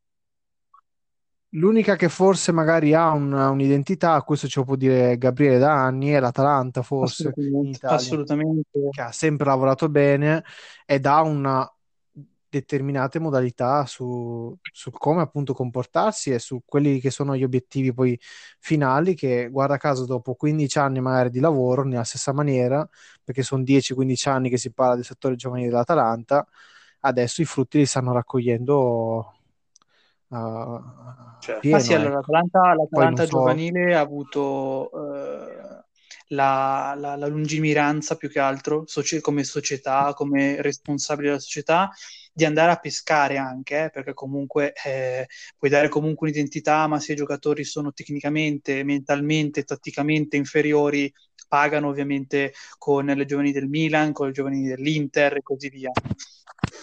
L'unica 1.54 1.94
che 1.94 2.08
forse 2.08 2.50
magari 2.50 2.94
ha 2.94 3.10
un, 3.10 3.32
un'identità, 3.32 4.20
questo 4.22 4.48
ce 4.48 4.60
lo 4.60 4.64
può 4.64 4.76
dire 4.76 5.16
Gabriele 5.16 5.58
da 5.58 5.72
anni, 5.72 6.10
è 6.10 6.18
l'Atalanta 6.18 6.82
forse 6.82 7.28
assolutamente, 7.28 7.86
assolutamente. 7.86 8.88
che 8.90 9.00
ha 9.00 9.12
sempre 9.12 9.46
lavorato 9.46 9.88
bene 9.88 10.42
ed 10.84 11.06
ha 11.06 11.22
una 11.22 11.68
determinate 12.48 13.18
modalità 13.18 13.84
su, 13.86 14.56
su, 14.72 14.90
come 14.90 15.22
appunto 15.22 15.54
comportarsi 15.54 16.30
e 16.30 16.38
su 16.38 16.62
quelli 16.64 17.00
che 17.00 17.10
sono 17.10 17.36
gli 17.36 17.42
obiettivi 17.44 17.92
poi 17.92 18.18
finali 18.58 19.14
che 19.14 19.48
guarda 19.50 19.76
caso 19.76 20.06
dopo 20.06 20.34
15 20.34 20.78
anni 20.78 21.00
magari 21.00 21.30
di 21.30 21.40
lavoro 21.40 21.84
nella 21.84 22.04
stessa 22.04 22.32
maniera 22.32 22.88
perché 23.22 23.42
sono 23.42 23.62
10-15 23.62 24.28
anni 24.28 24.50
che 24.50 24.58
si 24.58 24.72
parla 24.72 24.94
del 24.94 25.04
settore 25.04 25.34
giovanile 25.34 25.68
dell'Atalanta 25.68 26.46
adesso 27.00 27.42
i 27.42 27.44
frutti 27.44 27.78
li 27.78 27.86
stanno 27.86 28.12
raccogliendo 28.12 29.34
Uh, 30.34 30.82
certo. 31.38 31.60
pieno, 31.60 31.76
ah, 31.76 31.80
sì, 31.80 31.94
allora, 31.94 32.18
ecco. 32.18 32.32
l'Atalanta, 32.32 32.74
l'Atalanta 32.74 33.26
giovanile 33.26 33.92
so... 33.92 33.98
ha 33.98 34.00
avuto 34.00 34.90
uh, 34.92 35.84
la, 36.28 36.94
la, 36.98 37.14
la, 37.14 37.26
lungimiranza 37.28 38.16
più 38.16 38.28
che 38.28 38.40
altro 38.40 38.82
soci- 38.86 39.20
come 39.20 39.44
società, 39.44 40.12
come 40.12 40.60
responsabile 40.60 41.28
della 41.28 41.40
società 41.40 41.88
di 42.32 42.44
andare 42.44 42.72
a 42.72 42.76
pescare 42.76 43.36
anche, 43.36 43.84
eh, 43.84 43.90
perché 43.90 44.12
comunque 44.12 44.72
eh, 44.84 45.28
puoi 45.56 45.70
dare 45.70 45.88
comunque 45.88 46.26
un'identità, 46.26 46.88
ma 46.88 46.98
se 46.98 47.12
i 47.12 47.16
giocatori 47.16 47.62
sono 47.62 47.92
tecnicamente, 47.92 48.82
mentalmente, 48.82 49.62
tatticamente 49.62 50.36
inferiori, 50.36 51.12
pagano 51.46 51.88
ovviamente 51.88 52.52
con 52.76 53.06
le 53.06 53.24
giovani 53.24 53.52
del 53.52 53.68
Milan, 53.68 54.12
con 54.12 54.26
le 54.26 54.32
giovani 54.32 54.66
dell'Inter 54.66 55.36
e 55.36 55.42
così 55.42 55.68
via. 55.68 55.92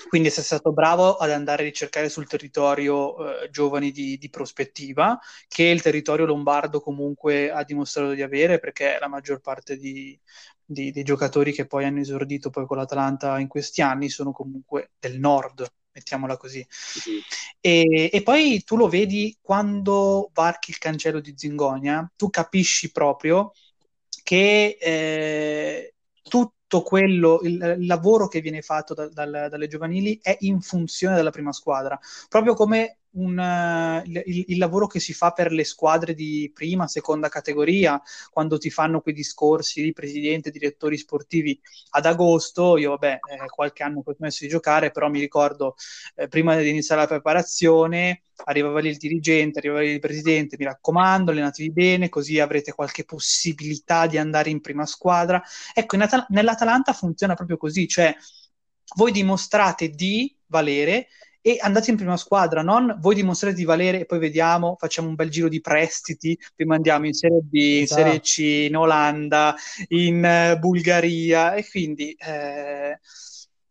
Quindi 0.08 0.30
sei 0.30 0.44
stato 0.44 0.72
bravo 0.72 1.16
ad 1.16 1.32
andare 1.32 1.64
a 1.64 1.66
ricercare 1.66 2.10
sul 2.10 2.28
territorio 2.28 3.44
eh, 3.44 3.50
giovani 3.50 3.92
di, 3.92 4.18
di, 4.18 4.30
prospettiva, 4.30 5.20
che 5.48 5.64
il 5.64 5.82
territorio 5.82 6.26
lombardo 6.26 6.82
comunque 6.82 7.52
ha 7.52 7.64
dimostrato 7.64 8.14
di 8.14 8.22
avere, 8.22 8.60
perché 8.60 8.98
la 9.00 9.08
maggior 9.08 9.40
parte 9.40 9.78
di, 9.78 10.20
di, 10.66 10.92
dei 10.92 11.04
giocatori 11.04 11.52
che 11.52 11.68
poi 11.68 11.86
hanno 11.86 12.00
esordito 12.00 12.50
poi 12.50 12.66
con 12.66 12.78
l'Atalanta 12.78 13.40
in 13.40 13.48
questi 13.48 13.82
anni 13.82 14.10
sono 14.10 14.32
comunque 14.32 14.92
del 15.00 15.20
nord, 15.20 15.66
mettiamola 15.92 16.38
così. 16.38 16.66
Mm-hmm. 17.10 17.20
E, 17.60 18.10
e, 18.12 18.24
poi 18.24 18.64
tu 18.64 18.76
lo 18.78 18.88
vedi 18.88 19.38
quando 19.42 20.30
varchi 20.34 20.72
il 20.72 20.78
cancello 20.78 21.20
di 21.20 21.34
Zingonia, 21.36 22.10
tu 22.16 22.30
capisci 22.30 22.92
proprio 22.92 23.52
che 24.24 24.78
eh, 24.80 25.94
tu 26.24 26.52
tutto 26.72 26.84
quello, 26.84 27.42
il, 27.44 27.76
il 27.80 27.86
lavoro 27.86 28.30
che 28.30 28.40
viene 28.40 28.62
fatto 28.62 28.94
da, 28.94 29.10
dal, 29.10 29.48
dalle 29.50 29.68
giovanili 29.68 30.18
è 30.22 30.38
in 30.42 30.62
funzione 30.62 31.16
della 31.16 31.30
prima 31.30 31.52
squadra, 31.52 32.00
proprio 32.30 32.54
come 32.54 33.00
un, 33.14 33.38
uh, 33.38 34.08
il, 34.10 34.46
il, 34.48 34.58
lavoro 34.58 34.88
che 34.88 35.00
si 35.00 35.14
fa 35.14 35.32
per 35.32 35.52
le 35.52 35.64
squadre 35.64 36.14
di 36.14 36.50
prima, 36.54 36.88
seconda 36.88 37.30
categoria, 37.30 38.02
quando 38.30 38.58
ti 38.58 38.70
fanno 38.70 39.02
quei 39.02 39.14
discorsi 39.14 39.82
di 39.82 39.92
presidente, 39.94 40.52
direttori 40.52 40.98
sportivi 40.98 41.60
ad 41.92 42.06
agosto. 42.06 42.78
Io, 42.78 42.92
vabbè, 42.92 43.20
eh, 43.32 43.46
qualche 43.48 43.84
anno 43.84 44.02
ho 44.06 44.14
smesso 44.14 44.44
di 44.44 44.50
giocare, 44.50 44.92
però 44.92 45.10
mi 45.10 45.20
ricordo 45.20 45.76
eh, 46.16 46.28
prima 46.28 46.56
di 46.56 46.70
iniziare 46.70 47.02
la 47.02 47.08
preparazione, 47.08 48.24
arrivava 48.46 48.80
lì 48.80 48.90
il 48.90 48.98
dirigente, 48.98 49.60
arrivava 49.60 49.82
lì 49.82 49.92
il 49.92 50.00
presidente, 50.00 50.56
mi 50.58 50.66
raccomando, 50.66 51.32
allenatevi 51.32 51.72
bene, 51.72 52.10
così 52.10 52.40
avrete 52.40 52.74
qualche 52.74 53.04
possibilità 53.04 54.08
di 54.08 54.18
andare 54.18 54.50
in 54.50 54.62
prima 54.62 54.86
squadra. 54.86 55.42
Ecco, 55.74 55.98
Atal- 55.98 56.26
nell'Atalanta 56.30 56.94
funziona 56.94 57.36
proprio 57.36 57.58
così, 57.58 57.88
cioè 57.88 58.16
voi 58.96 59.12
dimostrate 59.12 59.90
di 59.90 60.36
valere 60.48 61.08
e 61.42 61.58
andate 61.60 61.90
in 61.90 61.98
prima 61.98 62.18
squadra, 62.18 62.62
non 62.62 62.98
voi 63.00 63.16
dimostrate 63.16 63.56
di 63.56 63.64
valere 63.64 64.02
e 64.02 64.06
poi 64.06 64.20
vediamo, 64.20 64.76
facciamo 64.78 65.08
un 65.08 65.16
bel 65.16 65.30
giro 65.30 65.50
di 65.50 65.60
prestiti, 65.60 66.38
vi 66.56 66.66
mandiamo 66.66 67.08
in 67.08 67.14
Serie 67.14 67.42
B, 67.42 67.54
in 67.54 67.84
esatto. 67.84 68.02
Serie 68.02 68.20
C, 68.20 68.38
in 68.70 68.76
Olanda, 68.78 69.56
in 69.90 70.54
uh, 70.56 70.60
Bulgaria 70.60 71.54
e 71.54 71.68
quindi 71.68 72.12
eh, 72.12 73.00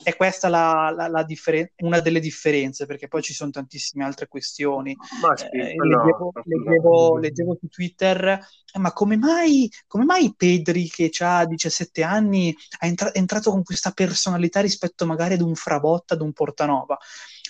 è 0.03 0.17
questa 0.17 0.49
la, 0.49 0.93
la, 0.97 1.09
la 1.09 1.23
differen- 1.23 1.73
una 1.79 2.01
delle 2.01 2.21
differenze, 2.21 2.87
perché 2.87 3.07
poi 3.07 3.23
ci 3.23 3.35
sono 3.35 3.51
tantissime 3.51 4.05
altre 4.05 4.29
questioni. 4.29 4.97
Sì, 5.35 5.45
eh, 5.45 5.75
leggevo, 5.77 6.33
leggevo, 6.45 7.19
leggevo, 7.19 7.57
su 7.61 7.69
Twitter, 7.69 8.25
eh, 8.27 8.79
ma 8.79 8.93
come 8.93 9.17
mai, 9.17 9.71
come 9.87 10.05
mai 10.05 10.35
Pedri, 10.35 10.89
che 10.89 11.11
ha 11.19 11.45
17 11.45 12.03
anni, 12.03 12.55
è, 12.79 12.87
entra- 12.87 13.13
è 13.13 13.19
entrato 13.19 13.51
con 13.51 13.63
questa 13.63 13.91
personalità 13.91 14.61
rispetto 14.61 15.07
magari 15.07 15.35
ad 15.35 15.43
un 15.43 15.55
Frabotta, 15.55 16.15
ad 16.15 16.23
un 16.23 16.33
Portanova? 16.33 16.99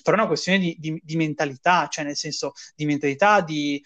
Però 0.03 0.17
è 0.17 0.21
una 0.21 0.29
questione 0.29 0.59
di, 0.59 0.77
di, 0.79 1.01
di 1.03 1.17
mentalità, 1.17 1.89
cioè 1.89 2.05
nel 2.05 2.17
senso 2.17 2.53
di 2.75 2.87
mentalità, 2.87 3.41
di, 3.41 3.83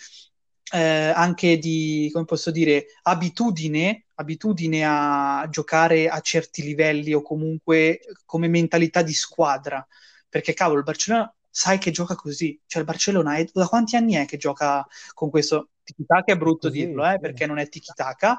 eh, 0.73 1.12
anche 1.14 1.59
di, 1.59 2.11
come 2.12 2.25
posso 2.25 2.50
dire, 2.50 2.87
abitudine, 3.02 4.06
abitudine 4.14 4.85
a 4.85 5.47
giocare 5.50 6.09
a 6.09 6.21
certi 6.21 6.62
livelli 6.62 7.12
o 7.12 7.23
comunque 7.23 8.00
come 8.25 8.49
mentalità 8.49 9.02
di 9.02 9.14
squadra. 9.14 9.87
Perché 10.28 10.52
cavolo, 10.52 10.78
il 10.78 10.85
Barcellona 10.85 11.33
sai 11.49 11.78
che 11.78 11.92
gioca 11.92 12.16
così, 12.16 12.61
cioè 12.66 12.80
il 12.80 12.88
Barcellona 12.88 13.37
è, 13.37 13.47
da 13.52 13.68
quanti 13.68 13.94
anni 13.94 14.14
è 14.14 14.25
che 14.25 14.37
gioca 14.37 14.85
con 15.12 15.30
questo 15.30 15.68
tiki-taka? 15.85 16.33
È 16.33 16.37
brutto 16.37 16.66
così, 16.68 16.87
dirlo, 16.87 17.09
eh, 17.09 17.21
perché 17.21 17.47
non 17.47 17.59
è 17.59 17.68
tiki-taka, 17.68 18.38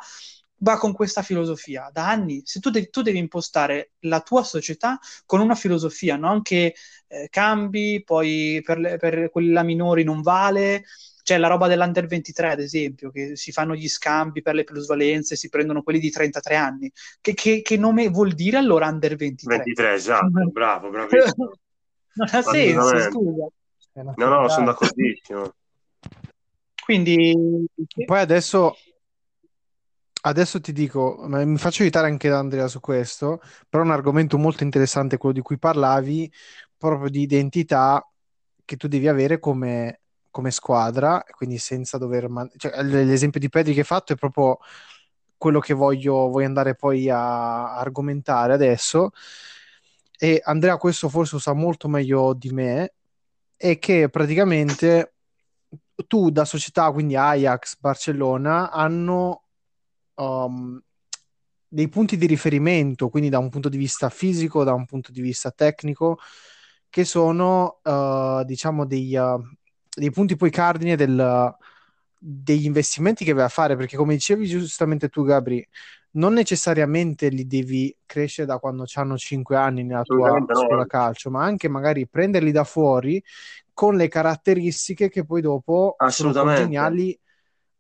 va 0.60 0.78
con 0.78 0.94
questa 0.94 1.22
filosofia 1.22 1.90
da 1.92 2.10
anni. 2.10 2.42
Se 2.46 2.60
tu, 2.60 2.70
de- 2.70 2.90
tu, 2.90 3.02
devi 3.02 3.18
impostare 3.18 3.92
la 4.02 4.22
tua 4.22 4.44
società 4.44 5.00
con 5.26 5.40
una 5.42 5.56
filosofia, 5.56 6.16
non 6.16 6.42
che 6.42 6.76
eh, 7.08 7.28
cambi, 7.30 8.02
poi 8.04 8.62
per, 8.64 8.78
le, 8.78 8.98
per 8.98 9.30
quella 9.30 9.64
minori 9.64 10.04
non 10.04 10.22
vale. 10.22 10.86
C'è 11.24 11.38
la 11.38 11.48
roba 11.48 11.68
dell'Under 11.68 12.06
23, 12.06 12.52
ad 12.52 12.60
esempio, 12.60 13.10
che 13.10 13.36
si 13.36 13.52
fanno 13.52 13.74
gli 13.74 13.90
scambi 13.90 14.44
per 14.44 14.54
le 14.54 14.64
plusvalenze, 14.64 15.36
si 15.36 15.50
prendono 15.50 15.82
quelli 15.82 16.00
di 16.00 16.12
33 16.12 16.56
anni. 16.56 16.92
Che, 17.20 17.34
che, 17.34 17.62
che 17.64 17.78
nome 17.78 18.10
vuol 18.10 18.34
dire 18.34 18.58
allora 18.58 18.88
Under 18.88 19.16
23? 19.16 19.58
23, 19.58 19.94
esatto, 19.94 20.28
bravo, 20.52 20.90
bravissimo. 20.92 21.52
non 22.14 22.28
ha 22.32 22.42
senso, 22.44 23.02
scusa. 23.10 23.48
No, 24.16 24.28
no, 24.28 24.50
sono 24.50 24.66
d'accordissimo. 24.68 25.54
Quindi... 26.84 27.34
Poi 28.06 28.20
adesso 28.20 28.76
Adesso 30.28 30.60
ti 30.60 30.72
dico, 30.72 31.18
mi 31.28 31.58
faccio 31.60 31.84
aiutare 31.84 32.08
anche 32.08 32.30
da 32.30 32.40
Andrea 32.40 32.68
su 32.68 32.80
questo, 32.80 33.40
però 33.70 33.84
è 33.84 33.86
un 33.86 33.92
argomento 33.92 34.40
molto 34.40 34.64
interessante 34.64 35.18
quello 35.18 35.36
di 35.36 35.42
cui 35.42 35.60
parlavi, 35.60 36.32
proprio 36.76 37.10
di 37.12 37.22
identità 37.22 38.04
che 38.66 38.76
tu 38.76 38.88
devi 38.88 39.08
avere 39.08 39.38
come, 39.40 40.00
come 40.32 40.50
squadra, 40.50 41.24
quindi 41.30 41.60
senza 41.60 42.00
dover... 42.00 42.28
Man- 42.28 42.50
cioè, 42.58 42.82
l'esempio 42.82 43.40
di 43.40 43.50
Pedri 43.50 43.74
che 43.74 43.82
hai 43.82 43.86
fatto 43.86 44.14
è 44.14 44.16
proprio 44.16 44.58
quello 45.38 45.60
che 45.60 45.76
voglio, 45.76 46.28
voglio 46.30 46.48
andare 46.48 46.74
poi 46.74 47.08
a, 47.08 47.76
argomentare 47.78 48.54
adesso. 48.54 49.12
E 50.18 50.42
Andrea 50.44 50.78
questo 50.78 51.08
forse 51.08 51.38
sa 51.40 51.54
molto 51.54 51.88
meglio 51.88 52.34
di 52.34 52.50
me, 52.50 52.94
è 53.56 53.78
che 53.78 54.10
praticamente 54.10 55.14
tu 56.08 56.32
da 56.32 56.46
società, 56.46 56.90
quindi 56.92 57.16
Ajax, 57.16 57.78
Barcellona, 57.80 58.72
hanno 58.72 59.45
um, 60.16 60.82
dei 61.68 61.90
punti 61.90 62.18
di 62.18 62.26
riferimento, 62.26 63.10
quindi 63.10 63.30
da 63.30 63.40
un 63.40 63.50
punto 63.50 63.70
di 63.70 63.78
vista 63.78 64.10
fisico, 64.10 64.64
da 64.64 64.74
un 64.74 64.86
punto 64.86 65.12
di 65.12 65.22
vista 65.22 65.52
tecnico, 65.52 66.18
che 66.90 67.04
sono, 67.04 67.80
uh, 67.84 68.44
diciamo, 68.44 68.86
dei, 68.86 69.16
uh, 69.16 69.42
dei, 69.94 70.12
punti 70.12 70.36
poi 70.36 70.50
cardine 70.52 70.96
del, 70.96 71.54
degli 72.18 72.66
investimenti 72.66 73.26
che 73.26 73.34
vai 73.34 73.46
a 73.46 73.50
fare, 73.50 73.76
perché 73.76 73.98
come 73.98 74.14
dicevi 74.14 74.48
giustamente 74.48 75.10
tu, 75.10 75.24
Gabri, 75.24 75.68
non 76.12 76.34
necessariamente 76.34 77.28
li 77.28 77.46
devi 77.46 77.96
crescere 78.06 78.48
da 78.48 78.58
quando 78.58 78.86
hanno 78.94 79.18
5 79.18 79.56
anni 79.58 79.84
nella 79.84 80.04
tua 80.04 80.42
scuola 80.50 80.86
calcio, 80.86 81.30
ma 81.30 81.44
anche 81.44 81.68
magari 81.68 82.08
prenderli 82.08 82.52
da 82.52 82.64
fuori 82.64 83.22
con 83.74 83.96
le 83.96 84.08
caratteristiche 84.08 85.10
che 85.10 85.26
poi 85.26 85.42
dopo 85.42 85.98
sono 86.08 86.32
congeniali 86.32 87.20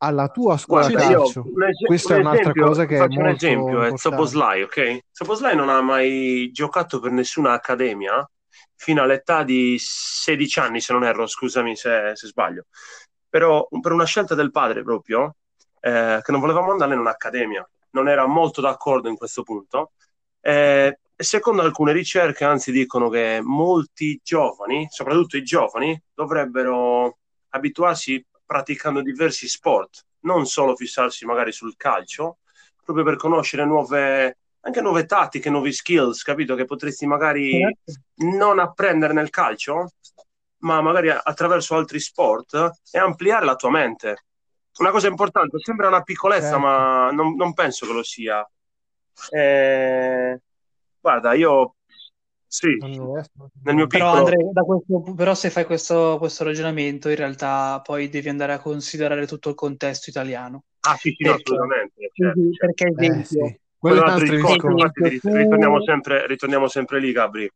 alla 0.05 0.29
tua 0.29 0.57
squadra 0.57 0.91
Guarda, 0.91 1.13
calcio. 1.13 1.45
Es- 1.67 1.85
Questa 1.85 2.15
è 2.15 2.19
un'altra 2.19 2.41
esempio, 2.41 2.65
cosa 2.65 2.85
che 2.85 2.95
è 2.95 2.99
molto 2.99 3.19
un 3.19 3.27
esempio 3.27 3.83
è 3.83 3.97
Soboslai, 3.97 4.61
ok? 4.61 4.99
Soboslai 5.11 5.55
non 5.55 5.69
ha 5.69 5.81
mai 5.81 6.49
giocato 6.51 6.99
per 6.99 7.11
nessuna 7.11 7.53
accademia 7.53 8.27
fino 8.75 9.01
all'età 9.01 9.43
di 9.43 9.77
16 9.79 10.59
anni, 10.59 10.81
se 10.81 10.93
non 10.93 11.03
erro, 11.03 11.27
scusami 11.27 11.75
se, 11.75 12.11
se 12.13 12.27
sbaglio. 12.27 12.65
Però 13.29 13.67
per 13.81 13.91
una 13.91 14.05
scelta 14.05 14.35
del 14.35 14.51
padre 14.51 14.83
proprio, 14.83 15.35
eh, 15.79 16.19
che 16.21 16.31
non 16.31 16.39
voleva 16.39 16.65
mandarle 16.65 16.93
in 16.93 16.99
un'accademia. 16.99 17.67
Non 17.91 18.07
era 18.07 18.25
molto 18.25 18.61
d'accordo 18.61 19.09
in 19.09 19.17
questo 19.17 19.43
punto. 19.43 19.91
Eh, 20.41 20.99
secondo 21.15 21.61
alcune 21.61 21.91
ricerche, 21.93 22.43
anzi, 22.43 22.71
dicono 22.71 23.09
che 23.09 23.39
molti 23.41 24.19
giovani, 24.23 24.87
soprattutto 24.89 25.37
i 25.37 25.43
giovani, 25.43 25.99
dovrebbero 26.13 27.17
abituarsi 27.49 28.23
praticando 28.45 29.01
diversi 29.01 29.47
sport, 29.47 30.05
non 30.21 30.45
solo 30.45 30.75
fissarsi 30.75 31.25
magari 31.25 31.51
sul 31.51 31.75
calcio, 31.75 32.37
proprio 32.83 33.05
per 33.05 33.15
conoscere 33.15 33.65
nuove, 33.65 34.37
anche 34.61 34.81
nuove 34.81 35.05
tattiche, 35.05 35.49
nuovi 35.49 35.71
skills, 35.71 36.21
capito? 36.21 36.55
Che 36.55 36.65
potresti 36.65 37.05
magari 37.05 37.59
certo. 37.59 38.01
non 38.37 38.59
apprendere 38.59 39.13
nel 39.13 39.29
calcio, 39.29 39.91
ma 40.59 40.81
magari 40.81 41.09
attraverso 41.09 41.75
altri 41.75 41.99
sport 41.99 42.71
e 42.91 42.99
ampliare 42.99 43.45
la 43.45 43.55
tua 43.55 43.71
mente. 43.71 44.25
Una 44.77 44.91
cosa 44.91 45.07
importante, 45.07 45.57
sembra 45.59 45.87
una 45.87 46.01
piccolezza, 46.01 46.51
certo. 46.51 46.59
ma 46.59 47.11
non, 47.11 47.35
non, 47.35 47.53
penso 47.53 47.85
che 47.85 47.93
lo 47.93 48.03
sia. 48.03 48.47
Eh, 49.29 50.41
guarda, 50.99 51.33
io 51.33 51.75
sì, 52.55 52.77
nel 52.77 53.75
mio 53.75 53.87
piccolo... 53.87 53.87
Però, 53.87 54.13
Andrea, 54.13 54.61
questo, 54.63 55.13
però 55.13 55.35
se 55.35 55.49
fai 55.49 55.65
questo, 55.65 56.15
questo, 56.17 56.45
ragionamento, 56.45 57.09
in 57.09 57.17
realtà 57.17 57.81
poi 57.83 58.07
devi 58.07 58.29
andare 58.29 58.53
a 58.53 58.59
considerare 58.59 59.27
tutto 59.27 59.49
il 59.49 59.55
contesto 59.55 60.09
italiano. 60.09 60.63
Ah 60.87 60.95
sì, 60.95 61.09
sì, 61.09 61.23
perché, 61.23 61.41
assolutamente. 61.41 62.11
Certo, 62.13 62.39
certo. 62.39 62.57
Perché 62.57 62.93
esempio... 62.97 63.19
Eh, 63.19 63.49
sì. 63.49 63.59
Quello 63.77 64.05
è 64.05 64.19
discorso, 64.19 64.69
infatti, 64.69 65.19
ritorniamo 65.21 65.83
sempre, 65.83 66.25
ritorniamo 66.27 66.67
sempre 66.67 66.99
lì, 67.01 67.11
Gabri. 67.11 67.51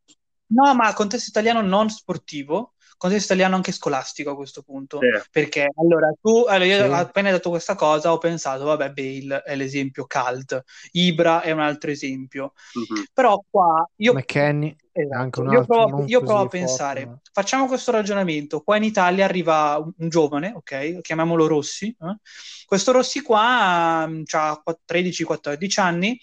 No, 0.48 0.74
ma 0.74 0.88
il 0.88 0.94
contesto 0.94 1.30
italiano 1.30 1.62
non 1.62 1.88
sportivo, 1.88 2.74
contesto 3.00 3.32
italiano 3.32 3.56
anche 3.56 3.72
scolastico 3.72 4.32
a 4.32 4.36
questo 4.36 4.60
punto. 4.60 4.98
Sì. 5.00 5.28
Perché 5.30 5.70
allora 5.74 6.12
tu, 6.20 6.44
allora 6.46 6.66
io 6.66 6.84
sì. 6.84 6.92
appena 6.92 7.30
detto 7.30 7.48
questa 7.48 7.74
cosa 7.74 8.12
ho 8.12 8.18
pensato, 8.18 8.64
vabbè, 8.64 8.90
Bale 8.90 9.42
è 9.42 9.56
l'esempio 9.56 10.06
cult, 10.06 10.62
Ibra 10.92 11.40
è 11.40 11.50
un 11.50 11.60
altro 11.60 11.90
esempio. 11.90 12.52
Mm-hmm. 12.78 13.04
Però 13.14 13.42
qua 13.48 13.88
io... 13.96 14.12
McKenny. 14.12 14.76
Esatto. 14.92 15.50
Io 15.50 15.64
provo, 15.64 16.04
io 16.04 16.20
provo 16.20 16.40
a 16.40 16.48
pensare, 16.48 17.04
forte, 17.04 17.30
facciamo 17.32 17.66
questo 17.66 17.90
ragionamento, 17.90 18.60
qua 18.60 18.76
in 18.76 18.82
Italia 18.82 19.24
arriva 19.24 19.78
un, 19.78 19.92
un 19.96 20.08
giovane, 20.10 20.52
ok, 20.54 21.00
chiamiamolo 21.00 21.46
Rossi, 21.46 21.86
eh? 21.88 22.16
questo 22.66 22.92
Rossi 22.92 23.22
qua 23.22 24.04
um, 24.06 24.24
ha 24.30 24.62
13-14 24.86 25.80
anni, 25.80 26.20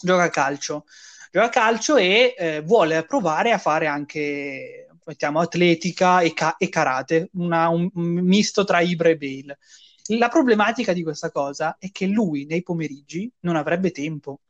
gioca 0.00 0.22
a 0.22 0.30
calcio, 0.30 0.84
gioca 1.30 1.46
a 1.46 1.50
calcio 1.50 1.96
e 1.96 2.34
eh, 2.38 2.60
vuole 2.62 3.04
provare 3.04 3.50
a 3.50 3.58
fare 3.58 3.88
anche, 3.88 4.86
mettiamo, 5.04 5.40
atletica 5.40 6.20
e, 6.20 6.32
ca- 6.32 6.56
e 6.56 6.68
karate, 6.68 7.30
una, 7.34 7.68
un, 7.68 7.88
un 7.94 8.12
misto 8.20 8.64
tra 8.64 8.80
Ibra 8.80 9.08
e 9.08 9.16
Bale. 9.16 9.58
La 10.08 10.28
problematica 10.28 10.92
di 10.92 11.02
questa 11.02 11.30
cosa 11.30 11.76
è 11.78 11.90
che 11.90 12.06
lui 12.06 12.44
nei 12.44 12.62
pomeriggi 12.62 13.30
non 13.40 13.56
avrebbe 13.56 13.90
tempo. 13.90 14.40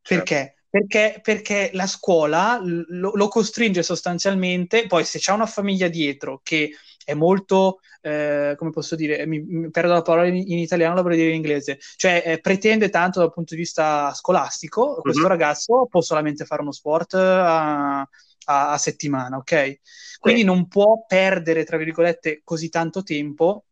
Certo. 0.00 0.24
Perché? 0.24 0.54
Perché, 0.68 1.20
perché 1.22 1.70
la 1.72 1.86
scuola 1.86 2.60
lo, 2.62 3.12
lo, 3.14 3.28
costringe 3.28 3.82
sostanzialmente, 3.82 4.86
poi 4.86 5.04
se 5.04 5.18
c'è 5.18 5.32
una 5.32 5.46
famiglia 5.46 5.88
dietro 5.88 6.40
che 6.42 6.70
è 7.02 7.14
molto, 7.14 7.80
eh, 8.02 8.54
come 8.58 8.70
posso 8.70 8.94
dire, 8.94 9.24
mi, 9.26 9.40
mi, 9.40 9.70
perdo 9.70 9.92
la 9.92 10.02
parola 10.02 10.26
in, 10.26 10.36
in 10.36 10.58
italiano, 10.58 10.94
la 10.94 11.02
vorrei 11.02 11.16
dire 11.16 11.30
in 11.30 11.36
inglese, 11.36 11.78
cioè 11.96 12.22
eh, 12.26 12.40
pretende 12.40 12.90
tanto 12.90 13.20
dal 13.20 13.32
punto 13.32 13.54
di 13.54 13.60
vista 13.60 14.12
scolastico, 14.12 15.00
questo 15.00 15.20
mm-hmm. 15.20 15.30
ragazzo 15.30 15.86
può 15.88 16.00
solamente 16.02 16.44
fare 16.44 16.62
uno 16.62 16.72
sport 16.72 17.14
a, 17.14 18.06
a, 18.46 18.72
a 18.72 18.78
settimana, 18.78 19.36
ok? 19.36 19.80
Quindi 20.18 20.40
sì. 20.40 20.46
non 20.46 20.66
può 20.66 21.04
perdere, 21.06 21.64
tra 21.64 21.76
virgolette, 21.76 22.40
così 22.42 22.68
tanto 22.68 23.02
tempo 23.02 23.66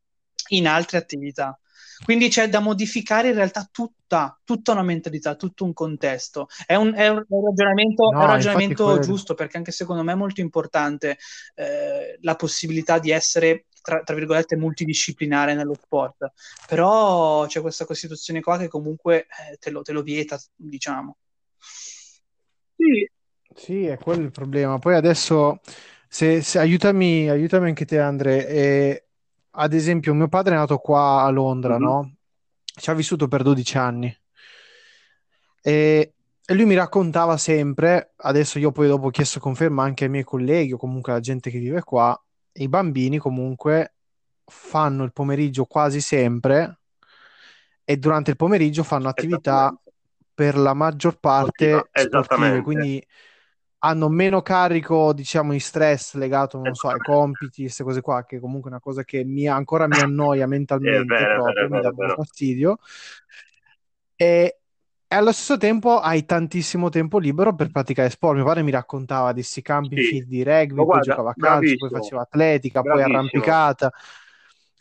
in 0.49 0.67
altre 0.67 0.99
attività. 0.99 1.59
Quindi 2.03 2.29
c'è 2.29 2.49
da 2.49 2.61
modificare 2.61 3.29
in 3.29 3.35
realtà 3.35 3.69
tutta, 3.71 4.39
tutta 4.45 4.73
una 4.73 4.83
mentalità, 4.83 5.37
tutto 5.37 5.65
un 5.65 5.73
contesto. 5.73 6.49
È 6.67 6.75
un, 6.75 6.93
è 6.95 7.09
un 7.09 7.25
ragionamento, 7.29 8.11
no, 8.11 8.21
è 8.21 8.25
un 8.25 8.31
ragionamento 8.31 8.99
giusto 8.99 9.35
perché 9.35 9.57
anche 9.57 9.71
secondo 9.71 10.03
me 10.03 10.13
è 10.13 10.17
molto 10.17 10.41
importante 10.41 11.19
eh, 11.55 12.19
la 12.21 12.35
possibilità 12.35 12.99
di 12.99 13.11
essere 13.11 13.67
tra, 13.81 14.03
tra, 14.03 14.15
virgolette 14.15 14.57
multidisciplinare 14.57 15.55
nello 15.55 15.75
sport. 15.75 16.33
Però 16.67 17.47
c'è 17.47 17.61
questa 17.61 17.85
costituzione 17.85 18.41
qua 18.41 18.59
che 18.59 18.69
comunque 18.69 19.27
eh, 19.51 19.57
te, 19.59 19.71
lo, 19.71 19.83
te, 19.83 19.93
lo, 19.93 20.03
vieta, 20.03 20.39
diciamo. 20.55 21.17
Sì. 22.77 23.09
Sì, 23.55 23.87
è 23.87 23.99
quello 23.99 24.23
il 24.23 24.31
problema. 24.31 24.79
Poi 24.79 24.95
adesso, 24.95 25.61
se, 26.09 26.43
se 26.43 26.59
aiutami, 26.59 27.29
aiutami 27.29 27.69
anche 27.69 27.85
te, 27.85 27.99
Andre. 27.99 28.49
Eh, 28.49 29.05
ad 29.57 29.73
esempio, 29.73 30.15
mio 30.15 30.29
padre 30.29 30.55
è 30.55 30.59
nato 30.59 30.79
qua 30.79 31.23
a 31.23 31.29
Londra, 31.31 31.75
mm-hmm. 31.75 31.83
no? 31.83 32.15
Ci 32.65 32.91
ha 32.91 32.95
vissuto 32.95 33.29
per 33.29 33.43
12 33.43 33.79
anni. 33.79 34.19
E, 35.63 36.15
e, 36.45 36.55
lui 36.55 36.67
mi 36.67 36.75
raccontava 36.75 37.37
sempre, 37.37 38.13
adesso 38.17 38.59
io 38.59 38.73
poi 38.73 38.89
dopo 38.89 39.07
ho 39.07 39.11
chiesto 39.11 39.41
conferma 39.41 39.83
anche 39.83 40.05
ai 40.05 40.11
miei 40.11 40.25
colleghi 40.25 40.73
o 40.73 40.77
comunque 40.77 41.13
alla 41.13 41.21
gente 41.21 41.51
che 41.51 41.59
vive 41.59 41.83
qua, 41.83 42.21
i 42.55 42.69
bambini 42.69 43.17
comunque 43.19 43.95
fanno 44.45 45.05
il 45.05 45.13
pomeriggio 45.13 45.65
quasi 45.65 46.01
sempre 46.01 46.81
e 47.85 47.97
durante 47.97 48.31
il 48.31 48.37
pomeriggio 48.37 48.83
fanno 48.83 49.09
attività 49.09 49.75
per 50.35 50.57
la 50.57 50.75
maggior 50.75 51.19
parte 51.19 51.89
sportive, 51.93 52.61
quindi 52.61 53.03
hanno 53.85 54.09
meno 54.09 54.41
carico, 54.41 55.13
diciamo, 55.13 55.53
di 55.53 55.61
stress 55.61 56.15
legato, 56.15 56.59
non 56.59 56.75
so, 56.75 56.89
ai 56.89 56.99
compiti, 56.99 57.63
queste 57.63 57.85
cose 57.85 58.01
qua, 58.01 58.25
che 58.25 58.41
comunque 58.41 58.71
è 58.71 58.73
una 58.73 58.81
cosa 58.81 59.05
che 59.05 59.25
mi, 59.25 59.47
ancora 59.47 59.87
mi 59.87 59.99
annoia 59.99 60.47
mentalmente 60.47 61.05
bene, 61.15 61.35
proprio, 61.35 61.69
bene, 61.69 61.91
mi 61.91 62.07
dà 62.07 62.15
fastidio. 62.15 62.79
E, 64.17 64.59
e, 65.07 65.15
allo 65.15 65.33
stesso 65.33 65.59
tempo 65.59 65.99
hai 66.01 66.25
tantissimo 66.25 66.89
tempo 66.89 67.19
libero 67.19 67.55
per 67.55 67.71
praticare 67.71 68.09
sport. 68.09 68.37
Mio 68.37 68.45
padre 68.45 68.63
mi 68.63 68.71
raccontava 68.71 69.33
di 69.33 69.41
questi 69.41 69.61
campi 69.61 70.03
sì. 70.03 70.25
di 70.27 70.43
rugby, 70.43 70.75
poi 70.75 70.85
guarda, 70.87 71.03
giocava 71.03 71.31
a 71.31 71.35
calcio, 71.37 71.77
poi 71.77 71.91
faceva 71.91 72.23
atletica, 72.23 72.81
bravissimo. 72.81 73.07
poi 73.07 73.17
arrampicata. 73.17 73.93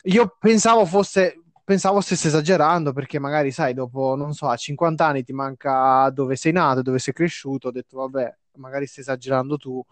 Io 0.04 0.36
pensavo 0.38 0.86
fosse 0.86 1.40
pensavo 1.62 2.00
stesse 2.00 2.28
esagerando 2.28 2.92
perché 2.92 3.18
magari, 3.18 3.50
sai, 3.50 3.74
dopo, 3.74 4.14
non 4.16 4.32
so, 4.34 4.48
a 4.48 4.56
50 4.56 5.06
anni 5.06 5.24
ti 5.24 5.32
manca 5.32 6.10
dove 6.10 6.36
sei 6.36 6.52
nato, 6.52 6.82
dove 6.82 6.98
sei 6.98 7.14
cresciuto, 7.14 7.68
ho 7.68 7.70
detto, 7.70 7.96
vabbè, 7.98 8.36
magari 8.56 8.86
stai 8.86 9.02
esagerando 9.02 9.56
tu, 9.56 9.84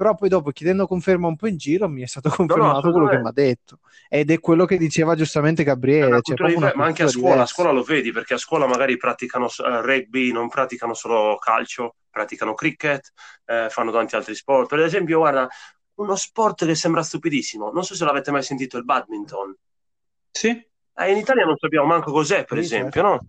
però 0.00 0.14
poi 0.14 0.30
dopo 0.30 0.50
chiedendo 0.50 0.86
conferma 0.86 1.26
un 1.26 1.36
po' 1.36 1.46
in 1.46 1.58
giro 1.58 1.86
mi 1.86 2.00
è 2.00 2.06
stato 2.06 2.30
confermato 2.30 2.86
no, 2.86 2.92
quello 2.92 3.08
che 3.08 3.18
mi 3.18 3.28
ha 3.28 3.32
detto. 3.32 3.80
Ed 4.08 4.30
è 4.30 4.40
quello 4.40 4.64
che 4.64 4.78
diceva 4.78 5.14
giustamente 5.14 5.62
Gabriele 5.62 6.20
cioè, 6.22 6.36
diver- 6.36 6.74
ma 6.74 6.86
anche 6.86 7.02
a 7.02 7.08
scuola, 7.08 7.42
a 7.42 7.46
scuola 7.46 7.70
lo 7.70 7.82
vedi 7.82 8.10
perché 8.10 8.32
a 8.32 8.38
scuola 8.38 8.66
magari 8.66 8.96
praticano 8.96 9.44
uh, 9.44 9.82
rugby 9.82 10.32
non 10.32 10.48
praticano 10.48 10.94
solo 10.94 11.36
calcio 11.36 11.96
praticano 12.08 12.54
cricket 12.54 13.12
eh, 13.44 13.66
fanno 13.68 13.92
tanti 13.92 14.16
altri 14.16 14.34
sport. 14.34 14.70
Per 14.70 14.78
esempio 14.78 15.18
guarda 15.18 15.46
uno 15.96 16.16
sport 16.16 16.64
che 16.64 16.74
sembra 16.74 17.02
stupidissimo 17.02 17.70
non 17.70 17.84
so 17.84 17.94
se 17.94 18.06
l'avete 18.06 18.30
mai 18.30 18.42
sentito 18.42 18.78
il 18.78 18.84
badminton. 18.84 19.54
Sì. 20.30 20.48
Eh, 20.48 21.10
in 21.10 21.18
Italia 21.18 21.44
non 21.44 21.58
sappiamo 21.58 21.86
manco 21.86 22.10
cos'è 22.10 22.46
per 22.46 22.56
sì, 22.56 22.64
esempio 22.64 23.02
certo. 23.02 23.08
no? 23.08 23.20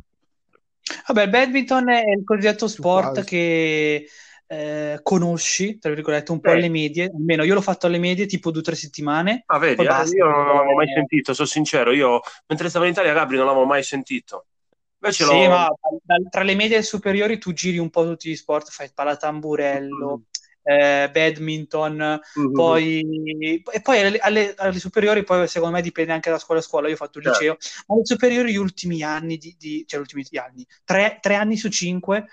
Vabbè, 1.07 1.23
il 1.23 1.29
badminton 1.29 1.89
è 1.89 2.11
il 2.11 2.23
cosiddetto 2.23 2.69
sport 2.69 3.25
che 3.25 4.07
eh, 4.51 4.99
conosci, 5.01 5.77
tra 5.77 5.93
virgolette, 5.93 6.33
un 6.33 6.41
po' 6.41 6.51
alle 6.51 6.67
medie, 6.67 7.05
almeno 7.05 7.43
io 7.43 7.53
l'ho 7.53 7.61
fatto 7.61 7.87
alle 7.87 7.99
medie 7.99 8.25
tipo 8.25 8.51
due 8.51 8.59
o 8.59 8.63
tre 8.63 8.75
settimane. 8.75 9.43
Ah, 9.45 9.57
vedi, 9.57 9.81
eh, 9.81 9.85
io 9.85 10.25
non 10.25 10.45
l'avevo 10.45 10.75
mai 10.75 10.87
sentito, 10.93 11.33
sono 11.33 11.47
sincero, 11.47 11.93
io 11.93 12.19
mentre 12.47 12.67
stavo 12.67 12.83
in 12.83 12.91
Italia 12.91 13.13
Gabri 13.13 13.37
non 13.37 13.45
l'avevo 13.45 13.65
mai 13.65 13.81
sentito. 13.81 14.47
Invece 14.99 15.23
sì, 15.23 15.43
l'ho... 15.43 15.47
ma 15.47 15.69
tra 16.29 16.43
le 16.43 16.55
medie 16.55 16.75
e 16.75 16.79
le 16.79 16.83
superiori 16.83 17.37
tu 17.37 17.53
giri 17.53 17.77
un 17.77 17.89
po' 17.89 18.03
tutti 18.03 18.29
gli 18.29 18.35
sport, 18.35 18.69
fai 18.69 18.91
pallatamburello, 18.93 20.17
mm. 20.17 20.21
Eh, 20.63 21.09
badminton, 21.11 21.95
mm-hmm. 22.39 22.53
poi, 22.53 23.63
e 23.71 23.81
poi 23.81 23.99
alle, 23.99 24.19
alle, 24.19 24.53
alle, 24.57 24.77
superiori, 24.77 25.23
poi 25.23 25.47
secondo 25.47 25.75
me 25.75 25.81
dipende 25.81 26.11
anche 26.11 26.29
da 26.29 26.37
scuola 26.37 26.59
a 26.59 26.63
scuola. 26.63 26.87
Io 26.87 26.93
ho 26.93 26.97
fatto 26.97 27.17
il 27.17 27.23
certo. 27.23 27.39
liceo, 27.39 27.57
ma 27.87 27.95
alle 27.95 28.05
superiori, 28.05 28.51
gli 28.51 28.57
ultimi 28.57 29.01
anni, 29.01 29.37
di, 29.37 29.55
di, 29.57 29.85
cioè 29.87 29.99
gli 29.99 30.03
ultimi 30.03 30.23
anni, 30.37 30.67
tre, 30.83 31.17
tre 31.19 31.33
anni 31.33 31.57
su 31.57 31.69
cinque 31.69 32.25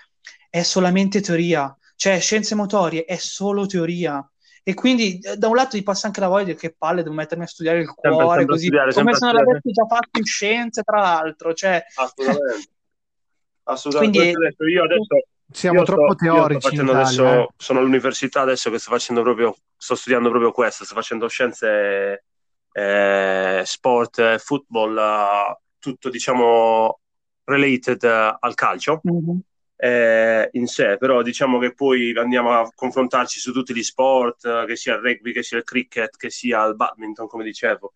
è 0.49 0.61
solamente 0.63 1.21
teoria. 1.21 1.73
Cioè, 1.99 2.17
scienze 2.21 2.55
motorie 2.55 3.03
è 3.03 3.17
solo 3.17 3.65
teoria. 3.65 4.25
E 4.63 4.73
quindi 4.73 5.19
eh, 5.19 5.35
da 5.35 5.49
un 5.49 5.55
lato 5.55 5.75
ti 5.75 5.83
passa 5.83 6.07
anche 6.07 6.21
la 6.21 6.29
voglia 6.29 6.45
di 6.45 6.55
che 6.55 6.73
palle, 6.73 7.03
devo 7.03 7.13
mettermi 7.13 7.43
a 7.43 7.47
studiare 7.47 7.79
il 7.79 7.93
cuore, 7.93 8.37
sempre, 8.37 8.45
così 8.45 8.65
studiare, 8.67 8.93
come 8.93 9.13
se 9.15 9.25
non 9.25 9.35
l'avessi 9.35 9.71
già 9.71 9.85
fatto 9.85 10.17
in 10.17 10.23
scienze, 10.23 10.81
tra 10.83 11.01
l'altro. 11.01 11.53
Cioè... 11.53 11.83
Assolutamente. 11.95 12.69
Assolutamente. 13.63 14.17
Quindi, 14.17 14.37
adesso 14.37 14.63
io 14.63 14.83
adesso 14.85 15.27
siamo 15.51 15.83
troppo 15.83 16.13
sto, 16.13 16.23
teorici. 16.23 16.75
Sto 16.77 16.89
adesso, 16.89 17.27
eh. 17.27 17.47
Sono 17.57 17.79
all'università 17.79 18.41
adesso 18.41 18.71
che 18.71 18.79
sto 18.79 18.91
facendo 18.91 19.21
proprio, 19.21 19.53
sto 19.75 19.95
studiando 19.95 20.29
proprio 20.29 20.53
questo, 20.53 20.85
sto 20.85 20.95
facendo 20.95 21.27
scienze, 21.27 22.23
eh, 22.71 23.61
sport, 23.65 24.37
football, 24.37 24.95
uh, 24.95 25.57
tutto 25.77 26.09
diciamo 26.09 26.97
related 27.43 28.03
al 28.39 28.53
calcio. 28.53 29.01
Mm-hmm 29.05 29.39
eh, 29.81 30.49
in 30.53 30.67
sé, 30.67 30.97
però 30.97 31.21
diciamo 31.21 31.57
che 31.57 31.73
poi 31.73 32.13
andiamo 32.17 32.51
a 32.51 32.69
confrontarci 32.75 33.39
su 33.39 33.53
tutti 33.53 33.73
gli 33.73 33.81
sport, 33.81 34.43
eh, 34.45 34.65
che 34.67 34.75
sia 34.75 34.95
il 34.95 35.01
rugby, 35.01 35.31
che 35.31 35.41
sia 35.41 35.57
il 35.57 35.63
cricket, 35.63 36.17
che 36.17 36.29
sia 36.29 36.65
il 36.65 36.75
badminton, 36.75 37.27
come 37.27 37.45
dicevo. 37.45 37.93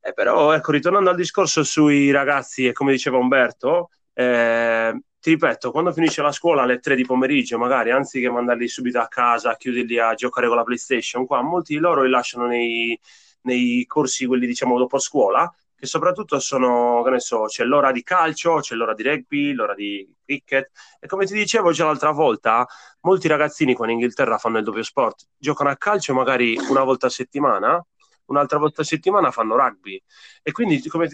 Eh, 0.00 0.12
però, 0.12 0.52
ecco, 0.52 0.72
ritornando 0.72 1.10
al 1.10 1.16
discorso 1.16 1.62
sui 1.62 2.10
ragazzi, 2.10 2.66
e 2.66 2.72
come 2.72 2.90
diceva 2.90 3.16
Umberto, 3.16 3.90
eh, 4.12 5.00
ti 5.20 5.30
ripeto, 5.30 5.70
quando 5.70 5.92
finisce 5.92 6.20
la 6.20 6.32
scuola 6.32 6.62
alle 6.62 6.80
3 6.80 6.96
di 6.96 7.04
pomeriggio, 7.04 7.58
magari 7.58 7.92
anziché 7.92 8.28
mandarli 8.28 8.66
subito 8.66 8.98
a 8.98 9.06
casa, 9.06 9.56
chiuderli 9.56 10.00
a 10.00 10.14
giocare 10.14 10.48
con 10.48 10.56
la 10.56 10.64
PlayStation, 10.64 11.26
qua 11.26 11.42
molti 11.42 11.74
di 11.74 11.80
loro 11.80 12.02
li 12.02 12.10
lasciano 12.10 12.46
nei, 12.46 12.98
nei 13.42 13.84
corsi, 13.86 14.26
quelli 14.26 14.46
diciamo 14.46 14.76
dopo 14.78 14.98
scuola, 14.98 15.48
che 15.78 15.86
soprattutto 15.86 16.40
sono, 16.40 17.02
che 17.04 17.10
ne 17.10 17.20
so, 17.20 17.44
c'è 17.44 17.62
l'ora 17.62 17.92
di 17.92 18.02
calcio, 18.02 18.56
c'è 18.56 18.74
l'ora 18.74 18.94
di 18.94 19.04
rugby, 19.04 19.52
l'ora 19.52 19.74
di 19.74 20.12
cricket. 20.24 20.72
E 20.98 21.06
come 21.06 21.24
ti 21.24 21.34
dicevo 21.34 21.70
già 21.70 21.84
l'altra 21.84 22.10
volta, 22.10 22.66
molti 23.02 23.28
ragazzini 23.28 23.74
qua 23.74 23.86
in 23.86 23.92
Inghilterra 23.92 24.38
fanno 24.38 24.58
il 24.58 24.64
doppio 24.64 24.82
sport, 24.82 25.28
giocano 25.36 25.70
a 25.70 25.76
calcio 25.76 26.14
magari 26.14 26.58
una 26.68 26.82
volta 26.82 27.06
a 27.06 27.10
settimana, 27.10 27.80
un'altra 28.24 28.58
volta 28.58 28.82
a 28.82 28.84
settimana 28.84 29.30
fanno 29.30 29.54
rugby. 29.54 30.02
E 30.42 30.50
quindi 30.50 30.84
come 30.88 31.08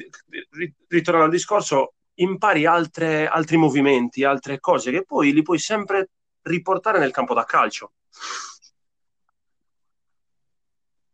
ritornando 0.88 1.26
al 1.26 1.34
discorso 1.34 1.96
impari 2.14 2.64
altre, 2.64 3.26
altri 3.28 3.58
movimenti, 3.58 4.24
altre 4.24 4.60
cose 4.60 4.90
che 4.90 5.04
poi 5.04 5.34
li 5.34 5.42
puoi 5.42 5.58
sempre 5.58 6.08
riportare 6.40 6.98
nel 6.98 7.10
campo 7.10 7.34
da 7.34 7.44
calcio. 7.44 7.92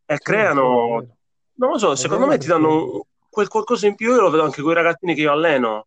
E 0.06 0.18
creano 0.18 1.16
non 1.60 1.72
lo 1.72 1.78
so, 1.78 1.94
secondo 1.94 2.26
me 2.26 2.38
ti 2.38 2.46
danno 2.46 3.06
quel 3.30 3.48
qualcosa 3.48 3.86
in 3.86 3.94
più 3.94 4.12
io 4.12 4.20
lo 4.20 4.30
vedo 4.30 4.42
anche 4.42 4.60
con 4.60 4.72
i 4.72 4.74
ragazzini 4.74 5.14
che 5.14 5.22
io 5.22 5.32
alleno. 5.32 5.86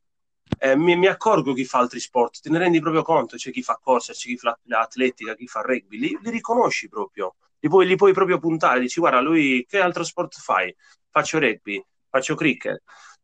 Eh, 0.57 0.75
mi, 0.75 0.95
mi, 0.95 1.07
accorgo 1.07 1.53
chi 1.53 1.65
fa 1.65 1.79
altri 1.79 1.99
sport, 1.99 2.39
te 2.41 2.49
ne 2.49 2.57
rendi 2.57 2.79
proprio 2.79 3.01
conto, 3.01 3.35
c'è 3.37 3.51
chi 3.51 3.61
fa 3.61 3.79
corsa, 3.81 4.13
c'è 4.13 4.27
chi 4.27 4.37
fa 4.37 4.57
atletica, 4.69 5.35
chi 5.35 5.47
fa 5.47 5.61
rugby, 5.61 5.97
li, 5.97 6.17
li 6.21 6.29
riconosci 6.29 6.89
proprio, 6.89 7.35
li 7.59 7.69
puoi, 7.69 7.85
li 7.85 7.95
puoi, 7.95 8.13
proprio 8.13 8.39
puntare, 8.39 8.79
dici 8.79 8.99
guarda 8.99 9.19
lui 9.19 9.65
che 9.67 9.79
altro 9.79 10.03
sport 10.03 10.39
fai? 10.39 10.73
Faccio 11.09 11.39
rugby, 11.39 11.83
faccio 12.09 12.35
cricket, 12.35 12.81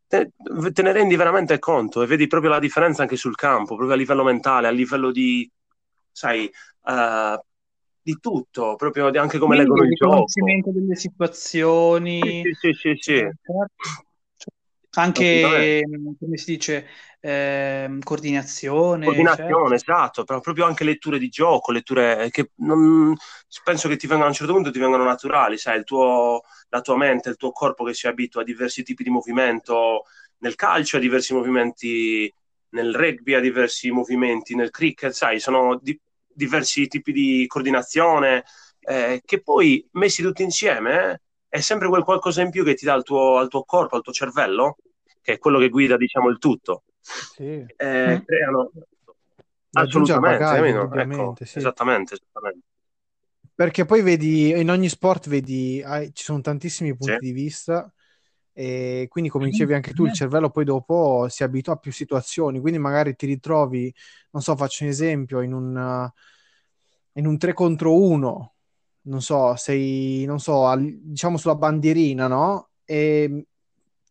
te, 0.08 0.32
te 0.74 0.82
ne 0.82 0.92
rendi 0.92 1.16
veramente 1.16 1.60
conto 1.60 2.02
e 2.02 2.08
vedi 2.08 2.28
proprio 2.28 2.52
la 2.52 2.60
differenza 2.60 3.04
anche 3.04 3.16
sul 3.16 3.36
campo, 3.36 3.76
proprio 3.76 3.94
a 3.96 4.00
livello 4.00 4.24
mentale, 4.24 4.68
a 4.68 4.72
livello 4.72 5.12
di, 5.12 5.50
sai, 6.12 6.50
uh, 6.82 7.40
di 8.02 8.18
tutto, 8.20 8.76
proprio 8.76 9.08
anche 9.20 9.38
come 9.38 9.56
leggono 9.56 9.84
il 9.84 9.94
gioco. 9.94 10.16
Il 10.16 10.26
riconoscimento 10.26 10.72
delle 10.72 10.96
situazioni. 10.96 12.22
Sì, 12.22 12.54
sì, 12.60 12.74
sì, 12.74 12.96
sì. 12.98 13.14
Eh, 13.14 13.34
certo 13.44 14.08
anche 15.00 15.84
come 16.20 16.38
si 16.38 16.52
dice 16.52 16.88
eh, 17.20 17.98
coordinazione 18.04 19.06
coordinazione 19.06 19.52
certo. 19.52 19.74
esatto 19.74 20.24
però 20.24 20.40
proprio 20.40 20.66
anche 20.66 20.84
letture 20.84 21.20
di 21.20 21.30
gioco 21.30 21.72
letture 21.72 22.30
che 22.32 22.52
non, 22.58 23.16
penso 23.64 23.88
che 23.88 23.98
ti 23.98 24.08
vengano 24.08 24.28
a 24.28 24.32
un 24.32 24.36
certo 24.36 24.54
punto 24.54 24.72
ti 24.72 24.80
vengano 24.80 25.04
naturali 25.04 25.58
sai 25.58 25.78
il 25.78 25.84
tuo, 25.84 26.42
la 26.70 26.82
tua 26.82 26.98
mente 26.98 27.30
il 27.30 27.36
tuo 27.36 27.52
corpo 27.52 27.84
che 27.84 27.94
si 27.94 28.08
abitua 28.08 28.42
a 28.42 28.46
diversi 28.46 28.84
tipi 28.84 29.04
di 29.04 29.10
movimento 29.10 30.04
nel 30.40 30.56
calcio 30.56 30.98
a 30.98 31.00
diversi 31.00 31.34
movimenti 31.34 32.34
nel 32.70 32.94
rugby 32.94 33.34
a 33.34 33.40
diversi 33.40 33.92
movimenti 33.92 34.56
nel 34.56 34.70
cricket 34.70 35.12
sai 35.12 35.40
sono 35.40 35.80
di, 35.82 36.00
diversi 36.28 36.88
tipi 36.88 37.12
di 37.12 37.46
coordinazione 37.48 38.44
eh, 38.82 39.22
che 39.26 39.42
poi 39.42 39.86
messi 39.94 40.22
tutti 40.22 40.44
insieme 40.44 41.12
eh, 41.12 41.20
è 41.50 41.60
sempre 41.62 41.88
quel 41.90 42.04
qualcosa 42.04 42.42
in 42.42 42.52
più 42.52 42.64
che 42.64 42.76
ti 42.76 42.86
dà 42.86 42.94
al 42.94 43.04
tuo, 43.04 43.38
al 43.38 43.50
tuo 43.50 43.64
corpo, 43.64 43.96
al 43.96 44.04
tuo 44.04 44.14
cervello, 44.14 44.78
che 45.30 45.36
è 45.36 45.38
quello 45.38 45.60
che 45.60 45.70
guida, 45.70 45.96
diciamo, 45.96 46.30
il 46.30 46.40
tutto. 46.40 46.84
Sì. 47.00 47.44
Eh, 47.44 48.18
mm. 48.18 48.26
creano... 48.26 48.72
Assolutamente, 49.72 50.44
bagaglio, 50.44 50.92
ecco, 50.92 51.36
sì. 51.44 51.60
esattamente, 51.60 52.16
esattamente. 52.16 52.66
Perché 53.54 53.86
poi 53.86 54.02
vedi, 54.02 54.50
in 54.50 54.72
ogni 54.72 54.90
sport 54.90 55.30
vedi, 55.30 55.84
hai, 55.86 56.12
ci 56.14 56.24
sono 56.24 56.42
tantissimi 56.42 56.96
punti 56.96 57.18
sì. 57.20 57.20
di 57.20 57.32
vista 57.32 57.94
e 58.52 59.06
quindi 59.10 59.30
come 59.30 59.48
dicevi 59.48 59.76
anche 59.76 59.94
tu 59.94 60.06
il 60.06 60.14
cervello 60.14 60.50
poi 60.50 60.66
dopo 60.66 61.28
si 61.30 61.44
abitua 61.44 61.74
a 61.74 61.78
più 61.78 61.94
situazioni 61.94 62.60
quindi 62.60 62.80
magari 62.80 63.16
ti 63.16 63.28
ritrovi 63.28 63.94
non 64.32 64.42
so 64.42 64.56
faccio 64.58 64.84
un 64.84 64.90
esempio 64.90 65.42
in 65.42 65.54
un 65.54 66.12
in 67.14 67.26
un 67.28 67.38
3 67.38 67.54
contro 67.54 67.96
1 67.96 68.54
non 69.02 69.22
so 69.22 69.56
sei 69.56 70.26
non 70.26 70.40
so 70.40 70.66
al, 70.66 70.84
diciamo 70.84 71.38
sulla 71.38 71.56
bandierina 71.56 72.28
no 72.28 72.72
e 72.84 73.46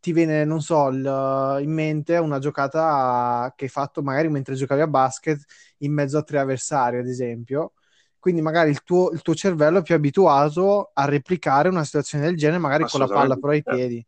ti 0.08 0.14
viene 0.14 0.44
non 0.46 0.62
so 0.62 0.88
il, 0.88 1.58
in 1.62 1.70
mente 1.70 2.16
una 2.16 2.38
giocata 2.38 3.52
che 3.54 3.64
hai 3.64 3.70
fatto 3.70 4.02
magari 4.02 4.30
mentre 4.30 4.54
giocavi 4.54 4.80
a 4.80 4.86
basket 4.86 5.44
in 5.78 5.92
mezzo 5.92 6.16
a 6.16 6.22
tre 6.22 6.38
avversari 6.38 6.96
ad 6.98 7.06
esempio. 7.06 7.74
Quindi 8.18 8.40
magari 8.40 8.70
il 8.70 8.82
tuo, 8.82 9.10
il 9.10 9.20
tuo 9.20 9.34
cervello 9.34 9.78
è 9.78 9.82
più 9.82 9.94
abituato 9.94 10.90
a 10.94 11.04
replicare 11.04 11.68
una 11.68 11.84
situazione 11.84 12.24
del 12.24 12.36
genere 12.36 12.58
magari 12.58 12.84
con 12.84 13.00
la 13.00 13.06
palla 13.06 13.36
però 13.36 13.52
ai 13.52 13.62
piedi. 13.62 14.04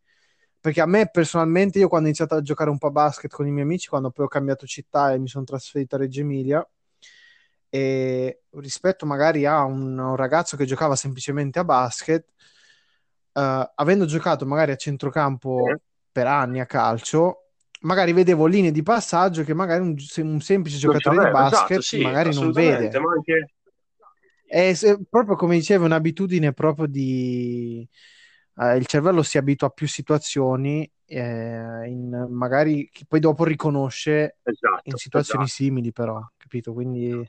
Perché 0.58 0.80
a 0.80 0.86
me 0.86 1.08
personalmente, 1.10 1.78
io 1.78 1.88
quando 1.88 2.06
ho 2.06 2.10
iniziato 2.10 2.34
a 2.34 2.42
giocare 2.42 2.70
un 2.70 2.78
po' 2.78 2.88
a 2.88 2.90
basket 2.90 3.30
con 3.30 3.46
i 3.46 3.50
miei 3.50 3.64
amici, 3.64 3.88
quando 3.88 4.10
poi 4.10 4.24
ho 4.24 4.28
cambiato 4.28 4.66
città 4.66 5.12
e 5.12 5.18
mi 5.18 5.28
sono 5.28 5.44
trasferito 5.44 5.94
a 5.94 5.98
Reggio 5.98 6.20
Emilia, 6.20 6.66
e 7.68 8.42
rispetto 8.50 9.06
magari 9.06 9.46
a 9.46 9.64
un, 9.64 9.96
un 9.96 10.16
ragazzo 10.16 10.56
che 10.56 10.66
giocava 10.66 10.96
semplicemente 10.96 11.58
a 11.58 11.64
basket, 11.64 12.26
uh, 13.32 13.70
avendo 13.74 14.04
giocato 14.04 14.44
magari 14.44 14.72
a 14.72 14.76
centrocampo 14.76 15.68
eh. 15.68 15.80
Per 16.10 16.26
anni 16.26 16.60
a 16.60 16.66
calcio, 16.66 17.50
magari 17.82 18.12
vedevo 18.12 18.46
linee 18.46 18.72
di 18.72 18.82
passaggio 18.82 19.42
che 19.42 19.54
magari 19.54 19.80
un, 19.82 19.94
un 20.18 20.40
semplice 20.40 20.78
giocatore 20.78 21.16
di 21.16 21.22
esatto, 21.22 21.38
basket 21.38 21.78
esatto, 21.78 21.82
sì, 21.82 22.02
magari 22.02 22.34
non 22.34 22.52
vede. 22.52 22.98
Ma 22.98 23.12
anche... 23.12 23.52
È 24.46 24.74
proprio 25.08 25.36
come 25.36 25.56
dicevo, 25.56 25.84
un'abitudine 25.84 26.52
proprio 26.52 26.86
di 26.86 27.88
eh, 28.60 28.76
il 28.76 28.86
cervello 28.86 29.22
si 29.22 29.38
abitua 29.38 29.68
a 29.68 29.70
più 29.70 29.88
situazioni, 29.88 30.90
eh, 31.06 31.86
in, 31.86 32.26
magari 32.30 32.88
che 32.92 33.04
poi 33.08 33.20
dopo 33.20 33.44
riconosce 33.44 34.36
esatto, 34.42 34.82
in 34.84 34.96
situazioni 34.96 35.44
esatto. 35.44 35.62
simili, 35.62 35.92
però, 35.92 36.20
capito? 36.36 36.72
Quindi, 36.72 37.26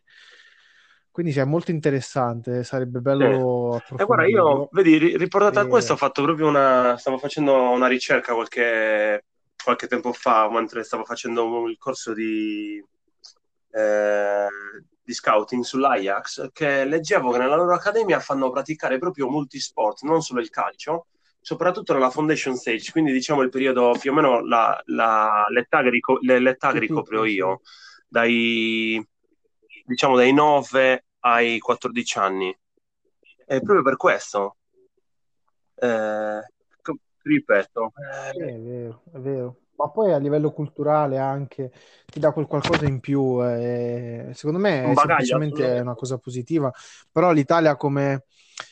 quindi 1.11 1.31
sì, 1.33 1.39
è 1.39 1.45
molto 1.45 1.71
interessante, 1.71 2.63
sarebbe 2.63 2.99
bello 2.99 3.81
sì. 3.85 3.95
E 3.97 4.05
guarda, 4.05 4.25
io, 4.27 4.69
vedi, 4.71 5.17
riportato 5.17 5.59
e... 5.59 5.63
a 5.63 5.67
questo, 5.67 5.93
ho 5.93 5.97
fatto 5.97 6.23
proprio 6.23 6.47
una, 6.47 6.97
stavo 6.97 7.17
facendo 7.17 7.69
una 7.69 7.87
ricerca 7.87 8.33
qualche, 8.33 9.25
qualche 9.63 9.87
tempo 9.87 10.13
fa, 10.13 10.49
mentre 10.49 10.83
stavo 10.83 11.03
facendo 11.03 11.67
il 11.67 11.77
corso 11.77 12.13
di... 12.13 12.83
Eh, 13.73 14.47
di 15.03 15.13
scouting 15.13 15.63
sull'Ajax 15.63 16.51
che 16.53 16.85
leggevo 16.85 17.31
che 17.31 17.39
nella 17.39 17.55
loro 17.55 17.73
accademia 17.73 18.19
fanno 18.19 18.51
praticare 18.51 18.97
proprio 18.97 19.29
multisport, 19.29 20.03
non 20.03 20.21
solo 20.21 20.41
il 20.41 20.49
calcio, 20.49 21.07
soprattutto 21.39 21.93
nella 21.93 22.09
foundation 22.11 22.55
stage, 22.55 22.91
quindi 22.91 23.11
diciamo 23.11 23.41
il 23.41 23.49
periodo 23.49 23.95
più 23.99 24.11
o 24.11 24.13
meno 24.13 24.45
la, 24.45 24.79
la, 24.85 25.45
l'età, 25.49 25.81
che, 25.81 25.89
rico- 25.89 26.19
l'età 26.21 26.71
che 26.71 26.79
ricopro 26.79 27.25
io, 27.25 27.61
dai, 28.07 29.03
diciamo 29.85 30.15
dai 30.15 30.33
9 30.33 31.05
ai 31.19 31.59
14 31.59 32.17
anni. 32.17 32.57
E 33.45 33.59
proprio 33.61 33.81
per 33.81 33.97
questo, 33.97 34.57
eh, 35.75 36.39
ripeto. 37.23 37.91
Eh, 37.95 38.29
è 38.29 38.59
vero, 38.59 39.01
è 39.13 39.17
vero. 39.17 39.55
Ma 39.75 39.89
poi 39.89 40.13
a 40.13 40.17
livello 40.17 40.51
culturale 40.51 41.17
anche 41.17 41.71
ti 42.05 42.19
dà 42.19 42.31
quel 42.31 42.45
qualcosa 42.45 42.85
in 42.85 42.99
più. 42.99 43.43
Eh, 43.43 44.29
secondo 44.33 44.59
me 44.59 44.91
è 44.91 44.93
semplicemente 44.95 45.79
una 45.79 45.95
cosa 45.95 46.17
positiva. 46.17 46.71
Però 47.11 47.31
l'Italia 47.31 47.75
come 47.75 48.25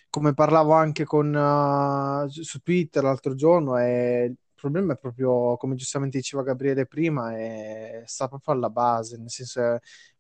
come 0.10 0.34
parlavo 0.34 0.74
anche 0.74 1.04
con, 1.06 1.34
uh, 1.34 2.28
su 2.28 2.60
Twitter 2.60 3.04
l'altro 3.04 3.36
giorno, 3.36 3.78
è, 3.78 4.24
il 4.24 4.36
problema 4.56 4.94
è 4.94 4.98
proprio, 4.98 5.56
come 5.58 5.76
giustamente 5.76 6.18
diceva 6.18 6.44
Gabriele 6.44 6.88
prima, 6.88 7.36
è, 7.38 8.02
sta 8.06 8.28
proprio 8.28 8.56
alla 8.56 8.70
base, 8.70 9.18
nel 9.18 9.30
senso 9.30 9.62
che 9.62 9.80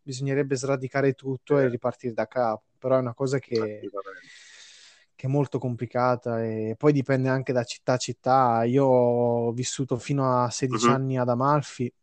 bisognerebbe 0.09 0.55
sradicare 0.55 1.13
tutto 1.13 1.59
e 1.59 1.67
ripartire 1.67 2.13
da 2.13 2.25
capo, 2.25 2.63
però 2.79 2.95
è 2.95 2.99
una 2.99 3.13
cosa 3.13 3.37
che, 3.37 3.79
che, 5.15 5.27
è 5.27 5.29
molto 5.29 5.59
complicata 5.59 6.43
e 6.43 6.73
poi 6.75 6.93
dipende 6.93 7.29
anche 7.29 7.53
da 7.53 7.63
città 7.63 7.93
a 7.93 7.97
città. 7.97 8.63
Io 8.63 8.85
ho 8.85 9.51
vissuto 9.51 9.97
fino 9.97 10.43
a 10.43 10.49
16 10.49 10.87
uh-huh. 10.87 10.93
anni 10.93 11.19
ad 11.19 11.29
Amalfi 11.29 11.93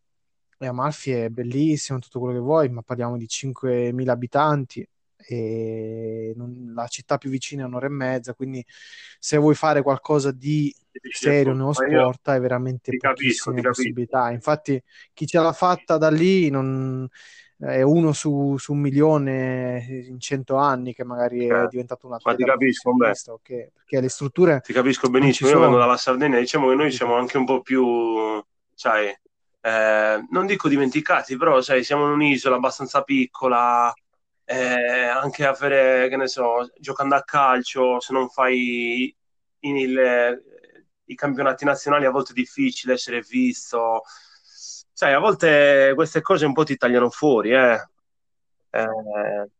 e 0.58 0.66
Amalfi 0.66 1.10
è 1.10 1.28
bellissimo, 1.30 1.98
tutto 1.98 2.20
quello 2.20 2.34
che 2.34 2.40
vuoi, 2.40 2.68
ma 2.68 2.82
parliamo 2.82 3.16
di 3.16 3.26
5.000 3.26 4.08
abitanti 4.08 4.88
e 5.16 6.32
non, 6.36 6.72
la 6.72 6.86
città 6.86 7.18
più 7.18 7.28
vicina 7.28 7.64
è 7.64 7.66
un'ora 7.66 7.86
e 7.86 7.90
mezza, 7.90 8.34
quindi 8.34 8.64
se 9.18 9.36
vuoi 9.36 9.56
fare 9.56 9.82
qualcosa 9.82 10.30
di 10.30 10.72
serio 11.10 11.52
nello 11.54 11.72
sport 11.72 12.28
hai 12.28 12.38
veramente 12.38 12.96
pochissime 12.96 13.62
possibilità. 13.62 14.30
Infatti 14.30 14.80
chi 15.12 15.26
ce 15.26 15.40
l'ha 15.40 15.52
fatta 15.52 15.98
da 15.98 16.08
lì 16.08 16.48
non, 16.50 17.08
è 17.58 17.82
uno 17.82 18.12
su, 18.12 18.56
su, 18.58 18.72
un 18.72 18.80
milione 18.80 19.86
in 20.08 20.20
cento 20.20 20.56
anni 20.56 20.94
che 20.94 21.04
magari 21.04 21.46
eh, 21.46 21.64
è 21.64 21.66
diventato 21.68 22.06
una 22.06 22.18
ma 22.22 22.34
ti 22.34 22.44
capisco 22.44 22.90
okay? 22.90 23.70
perché 23.72 24.00
le 24.00 24.08
strutture 24.08 24.60
ti 24.62 24.74
capisco 24.74 25.08
benissimo 25.08 25.48
io 25.48 25.60
vengo 25.60 25.78
dalla 25.78 25.96
Sardegna 25.96 26.38
diciamo 26.38 26.68
che 26.68 26.74
noi 26.74 26.92
siamo 26.92 27.14
anche 27.14 27.38
un 27.38 27.46
po' 27.46 27.62
più 27.62 28.44
sai 28.74 29.08
eh, 29.60 30.26
non 30.30 30.46
dico 30.46 30.68
dimenticati 30.68 31.36
però 31.36 31.60
sai 31.62 31.82
siamo 31.82 32.04
in 32.04 32.12
un'isola 32.12 32.56
abbastanza 32.56 33.02
piccola 33.02 33.92
eh, 34.48 35.06
anche 35.06 35.44
avere, 35.44 36.08
che 36.08 36.16
ne 36.16 36.28
so, 36.28 36.70
giocando 36.78 37.16
a 37.16 37.24
calcio, 37.24 38.00
se 38.00 38.12
non 38.12 38.28
fai 38.28 39.14
il, 39.58 40.42
i 41.06 41.14
campionati 41.16 41.64
nazionali 41.64 42.04
a 42.04 42.10
volte 42.10 42.30
è 42.30 42.34
difficile 42.34 42.94
essere 42.94 43.20
visto. 43.20 44.02
Sai, 44.98 45.12
a 45.12 45.18
volte 45.18 45.92
queste 45.94 46.22
cose 46.22 46.46
un 46.46 46.54
po' 46.54 46.64
ti 46.64 46.78
tagliano 46.78 47.10
fuori, 47.10 47.50
eh. 47.50 47.86
eh 48.70 49.50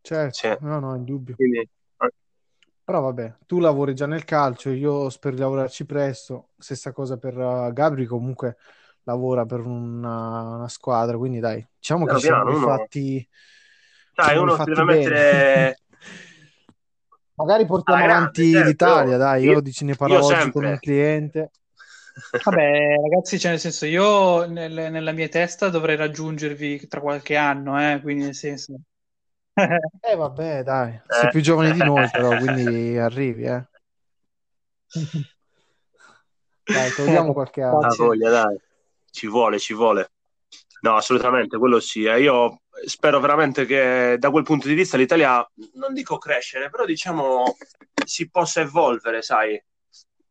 certo, 0.00 0.36
sì. 0.36 0.56
no, 0.62 0.80
no, 0.80 0.96
in 0.96 1.04
dubbio. 1.04 1.36
Quindi, 1.36 1.58
eh. 1.58 2.12
Però 2.82 3.00
vabbè, 3.00 3.36
tu 3.46 3.60
lavori 3.60 3.94
già 3.94 4.06
nel 4.06 4.24
calcio, 4.24 4.70
io 4.70 5.10
spero 5.10 5.36
di 5.36 5.42
lavorarci 5.42 5.86
presto. 5.86 6.48
Stessa 6.58 6.90
cosa 6.90 7.18
per 7.18 7.38
uh, 7.38 7.72
Gabri, 7.72 8.04
comunque 8.04 8.56
lavora 9.04 9.46
per 9.46 9.60
una, 9.60 10.56
una 10.56 10.68
squadra, 10.68 11.16
quindi 11.16 11.38
dai, 11.38 11.64
diciamo 11.78 12.02
piano 12.02 12.18
che 12.18 12.24
siamo 12.24 12.44
piano, 12.50 12.66
fatti 12.66 13.28
dai, 14.12 14.36
uno 14.38 14.56
si 14.56 14.64
deve 14.64 14.84
bene. 14.84 14.98
mettere... 14.98 15.78
Magari 17.34 17.64
portiamo 17.64 18.02
ah, 18.02 18.06
avanti 18.06 18.50
certo. 18.50 18.68
l'Italia, 18.68 19.16
dai, 19.18 19.44
io, 19.44 19.62
io 19.62 19.72
ne 19.82 19.94
parlo 19.94 20.24
oggi 20.24 20.50
con 20.50 20.64
un 20.64 20.78
cliente. 20.80 21.52
Vabbè, 22.44 22.96
ragazzi, 23.00 23.38
cioè 23.38 23.52
nel 23.52 23.60
senso, 23.60 23.86
io 23.86 24.46
nel, 24.46 24.72
nella 24.72 25.12
mia 25.12 25.28
testa 25.28 25.68
dovrei 25.68 25.96
raggiungervi 25.96 26.86
tra 26.88 27.00
qualche 27.00 27.36
anno, 27.36 27.80
eh, 27.80 28.00
quindi 28.00 28.24
nel 28.24 28.34
senso... 28.34 28.78
eh 29.58 30.14
vabbè, 30.14 30.62
dai, 30.62 31.00
sei 31.08 31.30
più 31.30 31.40
giovane 31.40 31.72
di 31.72 31.82
noi 31.82 32.08
però, 32.10 32.36
quindi 32.36 32.96
arrivi, 32.96 33.44
eh. 33.44 33.66
Dai, 36.64 36.90
togliamo 36.94 37.32
qualche 37.32 37.62
anno. 37.62 37.80
Ah, 37.80 37.94
voglia, 37.96 38.30
dai. 38.30 38.60
Ci 39.10 39.26
vuole, 39.26 39.58
ci 39.58 39.74
vuole. 39.74 40.10
No, 40.80 40.96
assolutamente, 40.96 41.58
quello 41.58 41.80
sì. 41.80 42.04
Eh. 42.04 42.20
Io 42.20 42.60
spero 42.86 43.20
veramente 43.20 43.64
che 43.66 44.16
da 44.18 44.30
quel 44.30 44.44
punto 44.44 44.68
di 44.68 44.74
vista 44.74 44.96
l'Italia, 44.96 45.44
non 45.74 45.92
dico 45.92 46.18
crescere, 46.18 46.70
però 46.70 46.84
diciamo 46.84 47.56
si 48.04 48.30
possa 48.30 48.60
evolvere, 48.60 49.22
sai, 49.22 49.60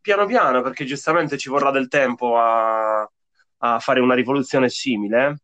piano 0.08 0.26
piano, 0.26 0.62
perché 0.62 0.86
giustamente 0.86 1.38
ci 1.38 1.50
vorrà 1.50 1.70
del 1.70 1.89
tempo 1.89 2.38
a, 2.39 3.02
a 3.02 3.80
fare 3.80 4.00
una 4.00 4.15
rivoluzione 4.15 4.70
simile. 4.70 5.41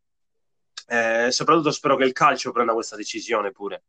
Eh, 0.86 1.28
soprattutto 1.30 1.70
spero 1.70 1.96
che 1.96 2.04
il 2.04 2.12
calcio 2.12 2.50
prenda 2.50 2.72
questa 2.72 2.96
decisione 2.96 3.52
pure, 3.52 3.84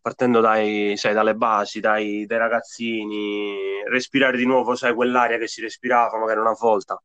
partendo 0.00 0.40
dai, 0.40 0.96
sai, 0.96 1.14
dalle 1.14 1.36
basi, 1.36 1.78
dai, 1.78 2.26
dai 2.26 2.38
ragazzini, 2.38 3.84
respirare 3.88 4.36
di 4.36 4.44
nuovo, 4.44 4.74
sai, 4.74 4.92
quell'aria 4.92 5.38
che 5.38 5.46
si 5.46 5.60
respirava 5.60 6.18
magari 6.18 6.40
una 6.40 6.56
volta. 6.58 7.00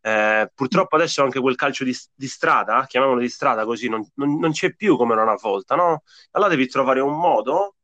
Eh, 0.00 0.48
purtroppo 0.54 0.94
adesso 0.94 1.24
anche 1.24 1.40
quel 1.40 1.56
calcio 1.56 1.82
di, 1.82 1.96
di 2.14 2.28
strada, 2.28 2.86
chiamiamolo 2.86 3.20
di 3.20 3.28
strada 3.28 3.64
così, 3.64 3.88
non, 3.88 4.06
non, 4.14 4.38
non, 4.38 4.52
c'è 4.52 4.74
più 4.76 4.96
come 4.96 5.14
una 5.14 5.36
volta, 5.40 5.74
no? 5.74 6.04
Allora 6.32 6.50
devi 6.50 6.68
trovare 6.68 7.00
un 7.00 7.18
modo 7.18 7.76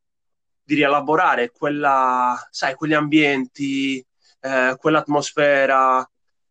di 0.62 0.76
rielaborare 0.76 1.50
quella, 1.50 2.36
sai, 2.50 2.74
quegli 2.76 2.94
ambienti, 2.94 4.04
eh, 4.40 4.76
quell'atmosfera, 4.78 6.08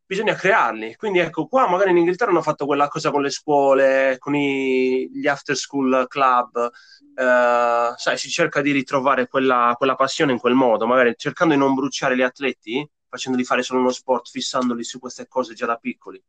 bisogna 0.10 0.34
crearli. 0.34 0.95
Quindi 0.95 1.19
ecco, 1.19 1.47
qua 1.47 1.69
magari 1.69 1.91
in 1.91 1.97
Inghilterra 1.97 2.32
hanno 2.32 2.41
fatto 2.41 2.65
quella 2.65 2.88
cosa 2.88 3.12
con 3.12 3.21
le 3.21 3.30
scuole, 3.30 4.15
con 4.17 4.36
i, 4.36 5.08
gli 5.13 5.28
after 5.28 5.56
school 5.56 6.06
club, 6.08 6.69
eh, 7.15 7.93
sai, 7.95 8.17
si 8.17 8.30
cerca 8.30 8.62
di 8.62 8.71
ritrovare 8.71 9.28
quella, 9.28 9.75
quella, 9.78 9.95
passione 9.95 10.32
in 10.32 10.39
quel 10.39 10.56
modo, 10.56 10.88
magari 10.88 11.13
cercando 11.15 11.54
di 11.54 11.60
non 11.60 11.75
bruciare 11.75 12.15
gli 12.15 12.23
atleti, 12.23 12.88
facendoli 13.08 13.43
fare 13.43 13.62
solo 13.62 13.82
uno 13.82 13.91
sport, 13.91 14.30
fissandoli 14.30 14.84
su 14.84 14.99
queste 14.99 15.28
cose 15.28 15.54
già 15.54 15.65
da 15.67 15.78
piccoli. 15.78 16.21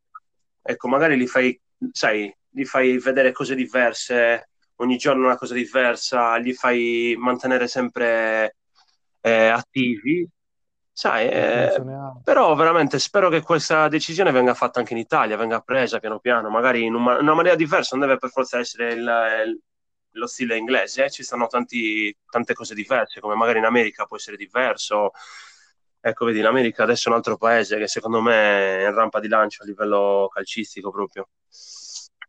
Ecco, 0.62 0.88
magari 0.88 1.16
li 1.16 1.26
fai, 1.26 1.58
sai, 1.92 2.34
li 2.50 2.64
fai 2.64 2.98
vedere 2.98 3.32
cose 3.32 3.54
diverse, 3.54 4.50
ogni 4.76 4.96
giorno 4.98 5.24
una 5.24 5.36
cosa 5.36 5.54
diversa, 5.54 6.36
li 6.36 6.52
fai 6.52 7.14
mantenere 7.18 7.66
sempre 7.66 8.56
eh, 9.20 9.46
attivi 9.48 10.28
Sai, 11.00 11.30
eh, 11.30 11.82
però 12.22 12.54
veramente 12.54 12.98
spero 12.98 13.30
che 13.30 13.40
questa 13.40 13.88
decisione 13.88 14.32
venga 14.32 14.52
fatta 14.52 14.80
anche 14.80 14.92
in 14.92 14.98
Italia, 14.98 15.38
venga 15.38 15.62
presa 15.62 15.98
piano 15.98 16.18
piano, 16.18 16.50
magari 16.50 16.84
in 16.84 16.94
una, 16.94 17.16
una 17.20 17.32
maniera 17.32 17.56
diversa, 17.56 17.96
non 17.96 18.06
deve 18.06 18.18
per 18.18 18.28
forza 18.28 18.58
essere 18.58 18.92
il, 18.92 18.98
il, 19.46 19.60
lo 20.10 20.26
stile 20.26 20.58
inglese, 20.58 21.04
eh? 21.04 21.10
ci 21.10 21.22
stanno 21.22 21.46
tanti, 21.46 22.14
tante 22.28 22.52
cose 22.52 22.74
diverse, 22.74 23.18
come 23.20 23.34
magari 23.34 23.60
in 23.60 23.64
America 23.64 24.04
può 24.04 24.18
essere 24.18 24.36
diverso. 24.36 25.12
Ecco, 26.00 26.26
vedi, 26.26 26.42
l'America 26.42 26.82
adesso 26.82 27.08
è 27.08 27.12
un 27.12 27.16
altro 27.16 27.38
paese 27.38 27.78
che 27.78 27.88
secondo 27.88 28.20
me 28.20 28.80
è 28.80 28.86
in 28.86 28.94
rampa 28.94 29.20
di 29.20 29.28
lancio 29.28 29.62
a 29.62 29.66
livello 29.66 30.28
calcistico 30.30 30.90
proprio. 30.90 31.30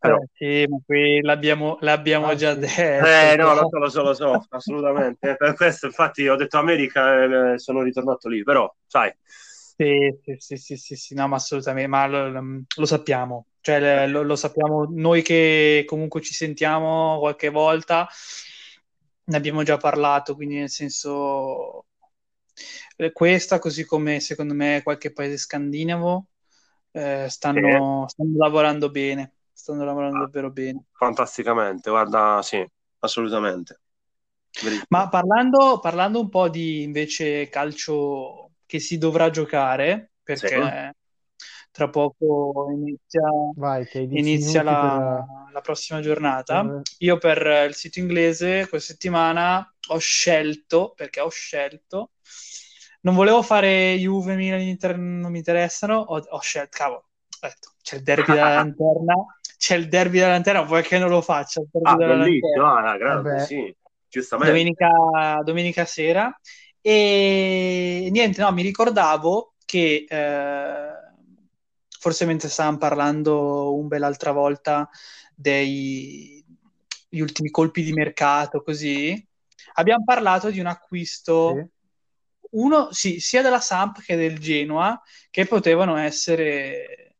Però... 0.02 0.16
Eh, 0.16 0.28
sì, 0.32 0.66
ma 0.68 0.78
qui 0.84 1.20
l'abbiamo, 1.20 1.76
l'abbiamo 1.80 2.26
ah, 2.26 2.34
già 2.34 2.54
sì. 2.54 2.58
detto. 2.58 3.06
Eh, 3.06 3.36
no, 3.36 3.54
lo 3.54 3.68
so, 3.68 3.78
lo 3.78 3.88
so, 3.88 4.02
lo 4.02 4.14
so, 4.14 4.46
assolutamente. 4.50 5.30
Eh, 5.30 5.36
per 5.36 5.54
questo, 5.54 5.86
infatti, 5.86 6.26
ho 6.26 6.34
detto 6.34 6.58
America 6.58 7.22
e 7.22 7.52
eh, 7.52 7.58
sono 7.60 7.82
ritornato 7.82 8.28
lì, 8.28 8.42
però, 8.42 8.68
sai. 8.84 9.14
Sì, 9.24 10.12
sì, 10.38 10.56
sì, 10.56 10.76
sì, 10.76 10.96
sì, 10.96 11.14
no, 11.14 11.28
ma 11.28 11.36
assolutamente, 11.36 11.88
ma 11.88 12.06
lo, 12.08 12.64
lo 12.76 12.84
sappiamo. 12.84 13.46
Cioè, 13.60 14.08
lo, 14.08 14.22
lo, 14.22 14.34
sappiamo 14.34 14.88
noi 14.90 15.22
che 15.22 15.84
comunque 15.86 16.20
ci 16.20 16.34
sentiamo 16.34 17.20
qualche 17.20 17.50
volta, 17.50 18.08
ne 19.24 19.36
abbiamo 19.36 19.62
già 19.62 19.76
parlato, 19.76 20.34
quindi 20.34 20.56
nel 20.56 20.68
senso 20.68 21.86
questa, 23.12 23.60
così 23.60 23.84
come 23.84 24.18
secondo 24.18 24.52
me 24.52 24.80
qualche 24.82 25.12
paese 25.12 25.36
scandinavo, 25.36 26.26
eh, 26.90 27.26
stanno, 27.28 28.06
stanno 28.08 28.36
lavorando 28.36 28.90
bene 28.90 29.34
stanno 29.52 29.84
lavorando 29.84 30.18
ah, 30.18 30.20
davvero 30.20 30.50
bene. 30.50 30.84
Fantasticamente, 30.92 31.90
guarda, 31.90 32.40
sì, 32.42 32.66
assolutamente. 33.00 33.80
Ma 34.88 35.08
parlando, 35.08 35.78
parlando, 35.80 36.20
un 36.20 36.28
po' 36.28 36.48
di 36.48 36.82
invece 36.82 37.48
calcio 37.48 38.50
che 38.66 38.80
si 38.80 38.98
dovrà 38.98 39.30
giocare, 39.30 40.12
perché 40.22 40.48
sì. 40.48 41.46
tra 41.70 41.88
poco 41.88 42.68
inizia, 42.70 43.22
Vai, 43.54 43.88
inizia 43.92 44.62
la, 44.62 45.24
per... 45.26 45.52
la, 45.52 45.60
prossima 45.62 46.00
giornata, 46.00 46.64
per... 46.66 46.82
io 46.98 47.18
per 47.18 47.66
il 47.68 47.74
sito 47.74 47.98
inglese 47.98 48.68
questa 48.68 48.92
settimana 48.92 49.74
ho 49.88 49.98
scelto, 49.98 50.92
perché 50.94 51.20
ho 51.20 51.30
scelto, 51.30 52.10
non 53.00 53.14
volevo 53.14 53.42
fare 53.42 53.96
Juve, 53.96 54.36
Milan, 54.36 54.60
Inter, 54.60 54.98
non 54.98 55.30
mi 55.30 55.38
interessano, 55.38 55.96
ho, 55.96 56.18
ho 56.18 56.40
scelto, 56.40 56.76
cavolo, 56.76 57.06
ho 57.40 57.46
detto, 57.46 57.72
c'è 57.82 57.96
il 57.96 58.02
derby 58.02 58.32
della 58.32 58.54
lanterna 58.54 59.14
c'è 59.62 59.76
il 59.76 59.86
derby 59.86 60.18
della 60.18 60.32
lanterna, 60.32 60.62
vuoi 60.62 60.82
che 60.82 60.98
non 60.98 61.08
lo 61.08 61.22
faccia? 61.22 61.60
Il 61.60 61.68
ah, 61.84 61.94
bellissimo, 61.94 62.66
ah, 62.66 62.96
grande, 62.96 63.44
sì, 63.46 63.72
giustamente. 64.08 64.50
Domenica, 64.50 65.40
domenica, 65.44 65.84
sera. 65.84 66.36
E 66.80 68.08
niente, 68.10 68.42
no, 68.42 68.50
mi 68.50 68.62
ricordavo 68.62 69.54
che 69.64 70.04
eh, 70.08 70.90
forse 71.96 72.24
mentre 72.24 72.48
stavamo 72.48 72.78
parlando 72.78 73.76
un 73.76 73.86
bel 73.86 74.02
altra 74.02 74.32
volta 74.32 74.90
degli 75.32 76.42
ultimi 77.10 77.50
colpi 77.50 77.84
di 77.84 77.92
mercato, 77.92 78.64
così, 78.64 79.24
abbiamo 79.74 80.02
parlato 80.04 80.50
di 80.50 80.58
un 80.58 80.66
acquisto... 80.66 81.54
Sì. 81.54 81.80
Uno, 82.52 82.92
sì, 82.92 83.18
sia 83.18 83.40
della 83.40 83.60
Samp 83.60 84.02
che 84.02 84.14
del 84.14 84.38
Genoa, 84.38 85.00
che 85.30 85.46
potevano 85.46 85.96
essere 85.96 87.11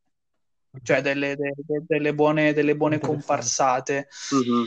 cioè 0.83 1.03
delle, 1.03 1.37
delle, 1.37 1.85
delle 1.87 2.15
buone, 2.15 2.53
delle 2.53 2.77
buone 2.77 2.99
comparsate. 2.99 4.09
Mm-hmm. 4.35 4.65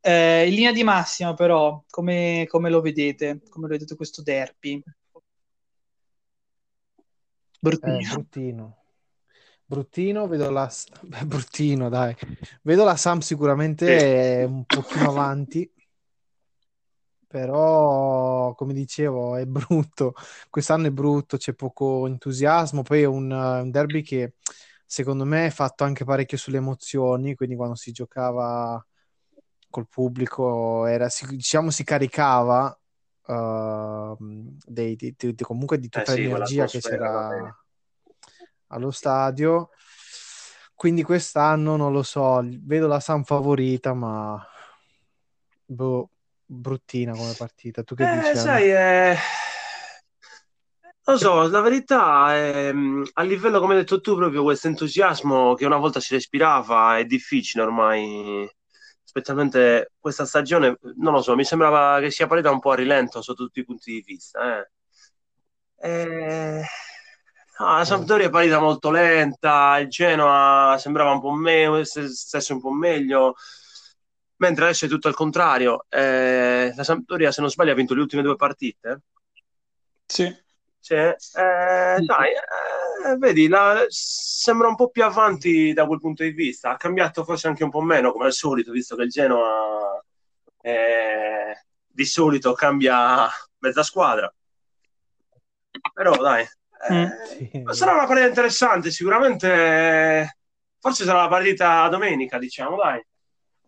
Eh, 0.00 0.48
in 0.48 0.54
linea 0.54 0.72
di 0.72 0.84
massima, 0.84 1.34
però, 1.34 1.82
come, 1.88 2.46
come, 2.48 2.70
lo 2.70 2.80
vedete? 2.80 3.40
Come 3.48 3.66
lo 3.66 3.72
vedete 3.72 3.96
questo 3.96 4.22
derby? 4.22 4.82
Bruttino. 7.58 7.98
Eh, 7.98 8.12
bruttino. 8.12 8.78
Bruttino, 9.64 10.28
vedo 10.28 10.50
la... 10.50 10.70
Beh, 11.00 11.24
bruttino, 11.26 11.88
dai. 11.88 12.14
Vedo 12.62 12.84
la 12.84 12.96
Sam 12.96 13.20
sicuramente 13.20 14.44
un 14.46 14.64
pochino 14.66 15.08
avanti, 15.08 15.72
però, 17.34 18.54
come 18.54 18.72
dicevo, 18.72 19.34
è 19.34 19.44
brutto. 19.44 20.14
Quest'anno 20.48 20.86
è 20.86 20.90
brutto, 20.90 21.36
c'è 21.36 21.52
poco 21.54 22.06
entusiasmo. 22.06 22.82
Poi 22.82 23.02
è 23.02 23.06
un, 23.06 23.28
un 23.32 23.70
derby 23.72 24.02
che 24.02 24.34
secondo 24.86 25.24
me 25.24 25.46
è 25.46 25.50
fatto 25.50 25.84
anche 25.84 26.04
parecchio 26.04 26.36
sulle 26.36 26.58
emozioni, 26.58 27.34
quindi 27.34 27.56
quando 27.56 27.74
si 27.74 27.92
giocava 27.92 28.84
col 29.70 29.88
pubblico 29.88 30.86
era, 30.86 31.08
diciamo 31.28 31.70
si 31.70 31.82
caricava 31.82 32.78
uh, 33.26 34.16
dei, 34.64 34.94
di, 34.94 35.14
di, 35.16 35.34
comunque 35.42 35.78
di 35.78 35.88
tutta 35.88 36.12
eh 36.12 36.14
sì, 36.14 36.22
l'energia 36.22 36.66
che 36.66 36.80
c'era 36.80 37.58
allo 38.68 38.90
stadio. 38.90 39.70
Quindi 40.74 41.02
quest'anno 41.02 41.76
non 41.76 41.92
lo 41.92 42.02
so, 42.02 42.40
vedo 42.62 42.86
la 42.86 43.00
Sam 43.00 43.22
favorita, 43.22 43.94
ma 43.94 44.44
boh, 45.64 46.10
bruttina 46.44 47.12
come 47.12 47.34
partita. 47.36 47.82
Tu 47.82 47.94
che 47.94 48.10
eh, 48.10 48.16
dici? 48.16 48.36
Sai, 48.36 48.70
eh 48.70 49.16
non 51.06 51.18
so, 51.18 51.48
la 51.48 51.60
verità 51.60 52.34
è, 52.34 52.72
mm, 52.72 53.02
a 53.14 53.22
livello, 53.22 53.60
come 53.60 53.74
hai 53.74 53.80
detto 53.80 54.00
tu, 54.00 54.16
proprio 54.16 54.42
questo 54.42 54.68
entusiasmo 54.68 55.54
che 55.54 55.66
una 55.66 55.76
volta 55.76 56.00
si 56.00 56.14
respirava 56.14 56.96
è 56.98 57.04
difficile 57.04 57.62
ormai, 57.62 58.48
specialmente 59.02 59.92
questa 59.98 60.24
stagione, 60.24 60.78
non 60.96 61.12
lo 61.12 61.22
so, 61.22 61.34
mi 61.34 61.44
sembrava 61.44 62.00
che 62.00 62.10
sia 62.10 62.26
partita 62.26 62.50
un 62.50 62.60
po' 62.60 62.70
a 62.72 62.76
rilento 62.76 63.20
sotto 63.22 63.44
tutti 63.44 63.60
i 63.60 63.64
punti 63.64 63.92
di 63.92 64.02
vista. 64.04 64.60
Eh. 64.60 64.70
E... 65.76 66.62
No, 67.58 67.76
la 67.76 67.84
Sampdoria 67.84 68.26
è 68.26 68.30
partita 68.30 68.58
molto 68.58 68.90
lenta, 68.90 69.78
il 69.78 69.88
Genoa 69.88 70.76
sembrava 70.78 71.12
un 71.12 71.20
po' 71.20 71.30
meglio, 71.32 71.84
stesso 71.84 72.54
un 72.54 72.60
po' 72.60 72.72
meglio, 72.72 73.34
mentre 74.36 74.64
adesso 74.64 74.86
è 74.86 74.88
tutto 74.88 75.08
al 75.08 75.14
contrario. 75.14 75.84
Eh, 75.88 76.72
la 76.74 76.82
Sampdoria, 76.84 77.30
se 77.30 77.40
non 77.40 77.50
sbaglio, 77.50 77.72
ha 77.72 77.74
vinto 77.74 77.94
le 77.94 78.00
ultime 78.00 78.22
due 78.22 78.36
partite. 78.36 79.02
Sì. 80.06 80.43
Cioè, 80.84 81.16
eh, 81.36 81.98
dai, 82.04 82.30
eh, 82.32 83.16
vedi, 83.16 83.48
la, 83.48 83.86
sembra 83.88 84.68
un 84.68 84.74
po' 84.74 84.90
più 84.90 85.02
avanti 85.02 85.72
da 85.72 85.86
quel 85.86 85.98
punto 85.98 86.24
di 86.24 86.32
vista. 86.32 86.72
Ha 86.72 86.76
cambiato 86.76 87.24
forse 87.24 87.48
anche 87.48 87.64
un 87.64 87.70
po' 87.70 87.80
meno, 87.80 88.12
come 88.12 88.26
al 88.26 88.34
solito, 88.34 88.70
visto 88.70 88.94
che 88.94 89.04
il 89.04 89.08
Genoa 89.08 90.04
eh, 90.60 91.64
di 91.86 92.04
solito 92.04 92.52
cambia 92.52 93.26
mezza 93.60 93.82
squadra. 93.82 94.30
Però 95.94 96.16
dai, 96.16 96.46
eh, 96.90 96.94
mm. 96.94 97.08
sì. 97.24 97.64
sarà 97.70 97.94
una 97.94 98.06
partita 98.06 98.28
interessante, 98.28 98.90
sicuramente. 98.90 100.36
Forse 100.78 101.04
sarà 101.04 101.22
la 101.22 101.28
partita 101.28 101.88
domenica, 101.88 102.36
diciamo, 102.36 102.76
dai. 102.76 103.02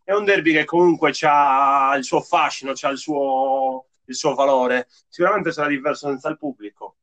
È 0.04 0.12
un 0.12 0.26
derby 0.26 0.52
che 0.52 0.66
comunque 0.66 1.14
ha 1.22 1.94
il 1.96 2.04
suo 2.04 2.20
fascino, 2.20 2.74
ha 2.78 2.88
il 2.90 2.98
suo, 2.98 3.86
il 4.04 4.14
suo 4.14 4.34
valore. 4.34 4.86
Sicuramente 5.08 5.50
sarà 5.50 5.68
diverso 5.68 6.08
senza 6.08 6.28
il 6.28 6.36
pubblico 6.36 6.96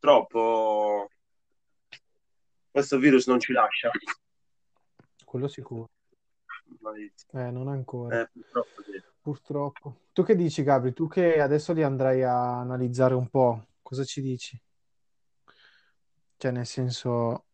purtroppo 0.00 1.10
questo 2.70 2.98
virus 2.98 3.26
non 3.26 3.38
ci 3.38 3.52
lascia. 3.52 3.90
Quello 5.24 5.46
sicuro. 5.46 5.90
Eh, 7.32 7.50
non 7.50 7.68
ancora. 7.68 8.22
Eh, 8.22 8.30
purtroppo, 8.32 8.82
sì. 8.82 9.02
purtroppo. 9.20 9.96
Tu 10.12 10.22
che 10.24 10.34
dici, 10.34 10.62
Gabri? 10.62 10.92
Tu 10.94 11.06
che 11.06 11.40
adesso 11.40 11.72
li 11.72 11.82
andrai 11.82 12.22
a 12.22 12.58
analizzare 12.60 13.14
un 13.14 13.28
po', 13.28 13.66
cosa 13.82 14.04
ci 14.04 14.22
dici? 14.22 14.60
Cioè, 16.36 16.50
nel 16.52 16.66
senso, 16.66 17.44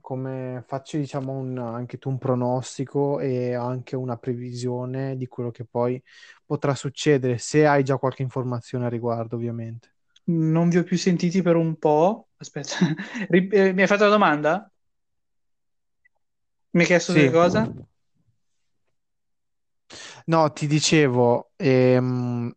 come 0.00 0.62
facci, 0.66 0.98
diciamo, 0.98 1.32
un, 1.32 1.56
anche 1.56 1.98
tu 1.98 2.10
un 2.10 2.18
pronostico 2.18 3.20
e 3.20 3.54
anche 3.54 3.96
una 3.96 4.18
previsione 4.18 5.16
di 5.16 5.26
quello 5.26 5.50
che 5.50 5.64
poi 5.64 6.02
potrà 6.44 6.74
succedere, 6.74 7.38
se 7.38 7.66
hai 7.66 7.82
già 7.82 7.96
qualche 7.96 8.22
informazione 8.22 8.86
a 8.86 8.90
riguardo, 8.90 9.36
ovviamente 9.36 9.93
non 10.24 10.68
vi 10.68 10.78
ho 10.78 10.82
più 10.84 10.96
sentiti 10.96 11.42
per 11.42 11.56
un 11.56 11.76
po'. 11.76 12.28
Aspetta, 12.36 12.76
eh, 13.28 13.72
mi 13.72 13.80
hai 13.82 13.86
fatto 13.86 14.04
la 14.04 14.10
domanda? 14.10 14.70
Mi 16.70 16.80
hai 16.80 16.86
chiesto 16.86 17.12
sì. 17.12 17.20
che 17.20 17.30
cosa? 17.30 17.70
No, 20.26 20.52
ti 20.52 20.66
dicevo, 20.66 21.50
ehm, 21.56 22.50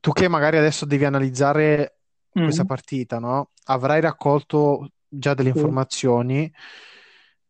tu 0.00 0.12
che 0.12 0.28
magari 0.28 0.58
adesso 0.58 0.84
devi 0.84 1.04
analizzare 1.04 1.98
mm. 2.38 2.42
questa 2.44 2.64
partita, 2.64 3.18
no? 3.18 3.50
Avrai 3.64 4.00
raccolto 4.00 4.90
già 5.08 5.34
delle 5.34 5.50
Sì. 5.50 5.58
informazioni, 5.58 6.52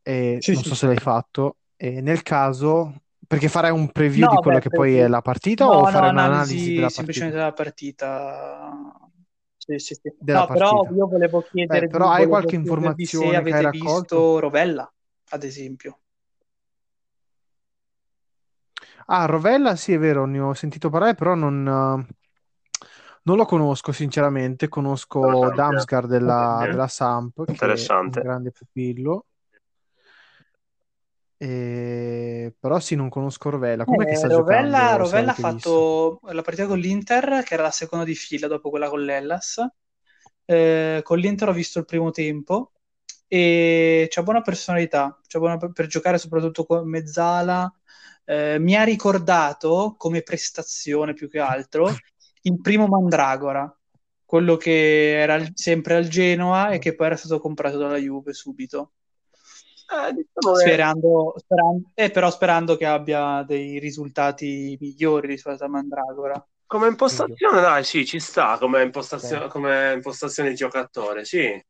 e 0.03 0.39
Sì, 0.41 0.55
non 0.55 0.63
sì, 0.63 0.69
so 0.69 0.75
sì. 0.75 0.81
se 0.81 0.87
l'hai 0.87 0.97
fatto, 0.97 1.57
e 1.77 2.01
nel 2.01 2.23
caso, 2.23 3.03
perché 3.27 3.49
farai 3.49 3.71
un 3.71 3.91
preview 3.91 4.27
di 4.29 4.35
No, 4.35 4.41
quello 4.41 4.59
beh, 4.59 4.63
che 4.63 4.71
poi 4.71 4.97
è 4.97 5.09
la 5.09 5.23
partita 5.23 5.67
o 5.67 5.81
no, 5.81 5.87
farai 5.87 6.11
un'analisi 6.11 6.47
analisi 6.55 6.73
della 6.75 6.89
semplicemente 6.89 7.37
della 7.37 7.53
partita. 7.53 8.92
Sì, 9.79 9.95
sì, 9.95 10.01
sì. 10.03 10.13
Della 10.19 10.41
No, 10.41 10.47
però 10.51 10.87
io 10.95 11.07
volevo 11.09 11.43
Beh, 11.43 11.51
chiedere 11.51 11.87
però 11.87 12.07
di, 12.07 12.11
hai 12.11 12.27
qualche 12.29 12.55
se 12.57 12.57
informazione 12.57 13.43
che 13.45 13.55
hai 13.55 13.61
avete 13.61 13.71
visto 13.71 14.39
Rovella, 14.39 14.93
ad 15.31 15.43
esempio. 15.45 15.99
Ah, 19.07 19.27
Rovella, 19.27 19.77
sì, 19.77 19.93
è 19.93 19.99
vero, 19.99 20.25
ne 20.27 20.41
ho 20.41 20.55
sentito 20.55 20.91
parlare, 20.91 21.15
però 21.15 21.35
non, 21.35 21.67
eh, 22.09 22.15
non 23.25 23.37
lo 23.37 23.45
conosco 23.45 23.93
sinceramente. 23.93 24.69
Conosco. 24.69 25.51
Damsgaard 25.55 26.09
della, 26.09 26.67
della 26.69 26.89
Samp, 26.89 27.45
che 27.51 27.67
è 27.67 27.89
un 28.05 28.19
Interessante. 28.19 28.21
grande 28.21 28.51
pupillo. 28.51 29.27
E... 31.43 32.55
Però 32.59 32.79
sì, 32.81 32.95
non 32.95 33.09
conosco 33.09 33.51
Rovella. 33.51 33.85
Com'è 33.85 34.05
che 34.07 34.15
Eh, 34.15 34.17
sta 34.17 34.29
Rovella, 34.29 34.95
giocando, 34.95 34.97
Rovella 34.97 35.33
ha 35.33 35.35
l'avete 35.35 35.43
visto? 35.43 35.85
fatto 35.85 36.21
la 36.23 36.43
partita 36.43 36.67
con 36.69 36.79
l'Inter, 36.79 37.43
che 37.43 37.55
era 37.55 37.65
la 37.65 37.71
seconda 37.73 38.05
di 38.05 38.15
fila 38.15 38.47
dopo 38.47 38.71
quella 38.71 38.89
con 38.89 39.03
l'Hellas. 39.03 39.61
Eh, 40.45 41.01
con 41.03 41.19
l'Inter 41.19 41.49
ho 41.49 41.53
visto 41.53 41.79
il 41.81 41.85
primo 41.85 42.11
tempo 42.11 42.73
e 43.27 44.07
c'ha 44.11 44.23
buona 44.23 44.41
personalità, 44.43 45.19
c'ha 45.27 45.39
buona 45.39 45.57
per, 45.57 45.73
per 45.73 45.87
giocare 45.87 46.19
soprattutto 46.19 46.65
con 46.65 46.89
mezzala. 46.89 47.73
Eh, 48.25 48.59
mi 48.61 48.77
ha 48.77 48.85
ricordato 48.85 49.95
come 49.99 50.23
prestazione 50.23 51.13
più 51.15 51.29
che 51.29 51.41
altro 51.41 51.89
il 52.43 52.61
primo 52.61 52.87
Mandragora, 52.87 53.75
quello 54.25 54.57
che 54.57 55.19
era 55.21 55.45
sempre 55.55 55.97
al 55.97 56.07
Genoa 56.09 56.71
e 56.71 56.79
che 56.79 56.95
poi 56.95 57.07
era 57.07 57.17
stato 57.17 57.41
comprato 57.41 57.79
dalla 57.79 57.97
Juve 57.99 58.33
subito. 58.33 58.93
Eh, 59.93 60.13
diciamo 60.15 60.55
Sperando, 60.57 61.35
sperando, 61.37 61.91
eh, 61.95 62.11
però 62.11 62.31
sperando 62.31 62.77
che 62.77 62.87
abbia 62.87 63.43
dei 63.43 63.79
risultati 63.79 64.77
migliori 64.81 65.27
rispetto 65.27 65.65
a 65.65 65.69
Mandragora. 65.69 66.47
Come 66.67 66.89
impostazione, 66.89 67.61
dai, 67.61 67.85
sì, 67.85 68.07
ci 68.07 68.19
sta 68.19 68.57
come 68.59 68.83
impostazione, 68.83 69.45
Ok. 69.45 69.51
come 69.51 69.93
impostazione 69.93 70.49
di 70.49 70.55
giocatore, 70.55 71.27
sì. 71.27 71.63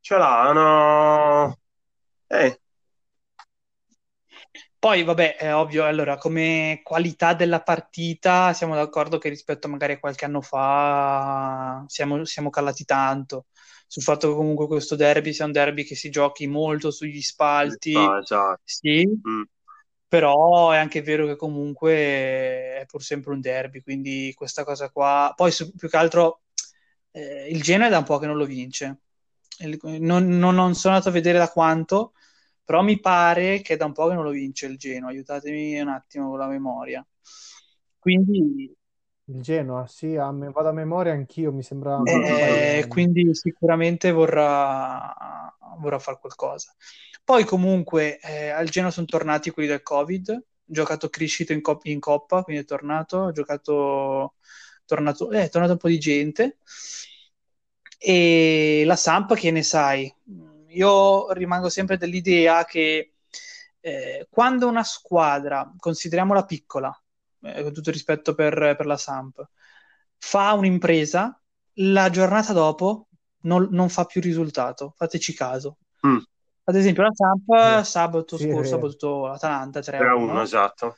Ce 0.00 0.16
l'ha, 0.16 0.52
no? 0.52 1.58
Eh, 2.28 2.60
Poi, 4.78 5.02
vabbè, 5.02 5.36
è 5.36 5.54
ovvio, 5.54 5.84
allora, 5.84 6.16
come 6.18 6.80
qualità 6.84 7.32
della 7.34 7.62
partita 7.62 8.52
siamo 8.52 8.74
d'accordo 8.74 9.18
che 9.18 9.28
rispetto 9.30 9.66
magari 9.66 9.94
a 9.94 9.98
qualche 9.98 10.26
anno 10.26 10.42
fa 10.42 11.82
siamo, 11.88 12.24
siamo 12.24 12.50
calati 12.50 12.84
tanto 12.84 13.46
sul 13.94 14.02
fatto 14.02 14.28
che 14.28 14.34
comunque 14.34 14.66
questo 14.66 14.96
derby 14.96 15.32
sia 15.32 15.44
un 15.44 15.52
derby 15.52 15.84
che 15.84 15.94
si 15.94 16.10
giochi 16.10 16.46
molto 16.48 16.90
sugli 16.90 17.22
spalti, 17.22 17.94
ah, 17.94 18.18
esatto. 18.20 18.60
sì, 18.64 19.06
Mm. 19.28 19.42
però 20.08 20.70
è 20.72 20.78
anche 20.78 21.02
vero 21.02 21.26
che 21.26 21.36
comunque 21.36 21.92
è 21.94 22.84
pur 22.86 23.02
sempre 23.02 23.32
un 23.32 23.40
derby, 23.40 23.82
quindi 23.82 24.32
questa 24.34 24.64
cosa 24.64 24.90
qua... 24.90 25.32
Poi 25.36 25.50
su- 25.52 25.72
più 25.74 25.88
che 25.88 25.96
altro 25.96 26.42
eh, 27.12 27.48
il 27.50 27.62
Genoa 27.62 27.86
è 27.86 27.90
da 27.90 27.98
un 27.98 28.04
po' 28.04 28.18
che 28.18 28.26
non 28.26 28.36
lo 28.36 28.44
vince. 28.46 28.98
Non, 29.60 30.26
non- 30.26 30.54
non 30.54 30.74
sono 30.74 30.94
andato 30.94 31.10
a 31.10 31.12
vedere 31.12 31.38
da 31.38 31.48
quanto, 31.50 32.14
però 32.64 32.82
mi 32.82 32.98
pare 33.00 33.60
che 33.62 33.74
è 33.74 33.76
da 33.76 33.84
un 33.86 33.92
po' 33.92 34.08
che 34.08 34.14
non 34.14 34.24
lo 34.24 34.30
vince 34.30 34.66
il 34.66 34.76
Genoa. 34.78 35.10
Aiutatemi 35.10 35.78
un 35.80 35.88
attimo 35.88 36.28
con 36.30 36.38
la 36.38 36.48
memoria. 36.48 37.06
Quindi, 37.98 38.74
Il 39.26 39.40
Genoa, 39.40 39.86
sì, 39.86 40.16
a 40.16 40.30
me- 40.32 40.50
vado 40.50 40.68
a 40.68 40.72
memoria 40.72 41.12
anch'io, 41.12 41.50
mi 41.50 41.62
sembra 41.62 41.98
eh, 42.02 42.84
quindi 42.88 43.34
sicuramente 43.34 44.10
vorrà, 44.10 45.50
vorrà 45.78 45.98
fare 45.98 46.18
qualcosa. 46.20 46.74
Poi 47.24 47.44
comunque 47.44 48.18
eh, 48.18 48.50
al 48.50 48.68
Genoa 48.68 48.90
sono 48.90 49.06
tornati 49.06 49.50
quelli 49.50 49.68
del 49.68 49.82
Covid, 49.82 50.28
ha 50.28 50.42
giocato 50.62 51.08
Criscito 51.08 51.54
in, 51.54 51.62
cop- 51.62 51.86
in 51.86 52.00
Coppa, 52.00 52.42
quindi 52.42 52.62
è 52.62 52.66
tornato, 52.66 53.24
ha 53.24 53.32
giocato, 53.32 54.34
tornato, 54.84 55.30
eh, 55.30 55.44
è 55.44 55.48
tornato 55.48 55.72
un 55.72 55.78
po' 55.78 55.88
di 55.88 55.98
gente. 55.98 56.58
E 57.98 58.82
la 58.84 58.96
Samp 58.96 59.34
che 59.34 59.50
ne 59.50 59.62
sai? 59.62 60.14
Io 60.68 61.32
rimango 61.32 61.70
sempre 61.70 61.96
dell'idea 61.96 62.64
che 62.66 63.14
eh, 63.80 64.26
quando 64.28 64.68
una 64.68 64.84
squadra, 64.84 65.72
consideriamola 65.78 66.44
piccola, 66.44 67.03
eh, 67.44 67.62
con 67.62 67.72
tutto 67.72 67.88
il 67.90 67.94
rispetto 67.94 68.34
per, 68.34 68.74
per 68.76 68.86
la 68.86 68.96
Samp, 68.96 69.46
fa 70.18 70.52
un'impresa, 70.52 71.40
la 71.78 72.10
giornata 72.10 72.52
dopo 72.52 73.08
non, 73.42 73.68
non 73.70 73.88
fa 73.88 74.04
più 74.04 74.20
risultato. 74.20 74.94
Fateci 74.96 75.34
caso. 75.34 75.78
Mm. 76.06 76.18
Ad 76.64 76.76
esempio, 76.76 77.02
la 77.02 77.12
Samp 77.12 77.44
Vero. 77.46 77.82
sabato 77.84 78.36
Sì, 78.36 78.44
scorso 78.50 78.74
ha 78.76 78.78
battuto 78.78 79.26
l'Atalanta 79.26 79.80
3 79.80 79.96
3 79.96 80.06
a 80.06 80.10
a 80.10 80.14
1 80.16 80.32
1, 80.32 80.42
esatto. 80.42 80.96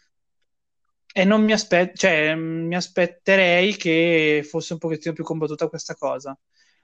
e 1.12 1.24
non 1.24 1.42
mi 1.42 1.52
aspet- 1.52 1.96
cioè, 1.96 2.34
mi 2.34 2.74
aspetterei 2.76 3.74
che 3.76 4.44
fosse 4.48 4.74
un 4.74 4.78
pochettino 4.78 5.14
più 5.14 5.24
combattuta 5.24 5.68
questa 5.68 5.94
cosa. 5.94 6.38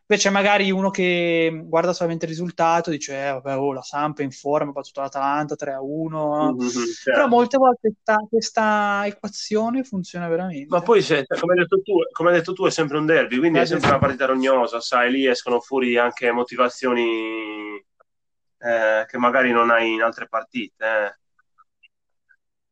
Invece, 0.06 0.30
magari 0.30 0.70
uno 0.70 0.90
che 0.90 1.62
guarda 1.64 1.92
solamente 1.92 2.24
il 2.26 2.30
risultato 2.32 2.90
dice: 2.90 3.14
eh, 3.28 3.30
vabbè, 3.32 3.56
oh, 3.56 3.72
la 3.72 3.82
Samp 3.82 4.18
è 4.18 4.22
in 4.22 4.30
forma, 4.30 4.70
ha 4.70 4.72
battuto 4.72 5.00
l'Atalanta 5.00 5.54
3 5.56 5.72
a 5.72 5.80
1. 5.80 6.52
Mhm, 6.52 6.58
Però 6.58 6.90
certo. 7.02 7.28
molte 7.28 7.56
volte 7.56 7.92
sta- 8.00 8.26
questa 8.28 9.02
equazione 9.06 9.84
funziona 9.84 10.28
veramente. 10.28 10.66
Ma 10.68 10.82
poi, 10.82 11.00
se- 11.02 11.24
come 11.26 11.52
hai 11.54 11.60
detto 11.60 11.80
tu, 11.80 11.92
come 12.12 12.30
hai 12.30 12.36
detto 12.36 12.52
tu, 12.52 12.66
è 12.66 12.70
sempre 12.70 12.98
un 12.98 13.06
derby, 13.06 13.38
quindi 13.38 13.58
è 13.58 13.62
Ad 13.62 13.66
sempre 13.68 13.88
una 13.88 13.96
esempio- 13.98 14.16
partita 14.18 14.32
rognosa, 14.32 14.80
sai, 14.80 15.10
lì 15.10 15.26
escono 15.26 15.60
fuori 15.60 15.96
anche 15.96 16.30
motivazioni 16.32 17.76
eh, 18.58 19.04
che 19.06 19.18
magari 19.18 19.50
non 19.52 19.70
hai 19.70 19.92
in 19.94 20.02
altre 20.02 20.28
partite. 20.28 21.21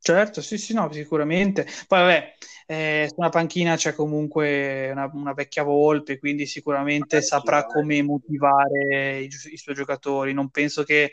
Certo, 0.02 0.40
sì, 0.40 0.56
sì, 0.56 0.72
no, 0.72 0.90
sicuramente. 0.90 1.66
Poi, 1.86 1.98
vabbè, 2.00 2.34
eh, 2.66 3.10
sulla 3.12 3.28
panchina 3.28 3.76
c'è 3.76 3.94
comunque 3.94 4.90
una, 4.90 5.10
una 5.12 5.34
vecchia 5.34 5.62
Volpe, 5.62 6.18
quindi 6.18 6.46
sicuramente 6.46 7.18
Eh, 7.18 7.22
saprà 7.22 7.58
sicuramente. 7.60 7.80
come 7.80 8.02
motivare 8.02 9.20
i, 9.20 9.26
i 9.26 9.56
suoi 9.58 9.74
giocatori. 9.74 10.32
Non 10.32 10.48
penso 10.50 10.84
che 10.84 11.12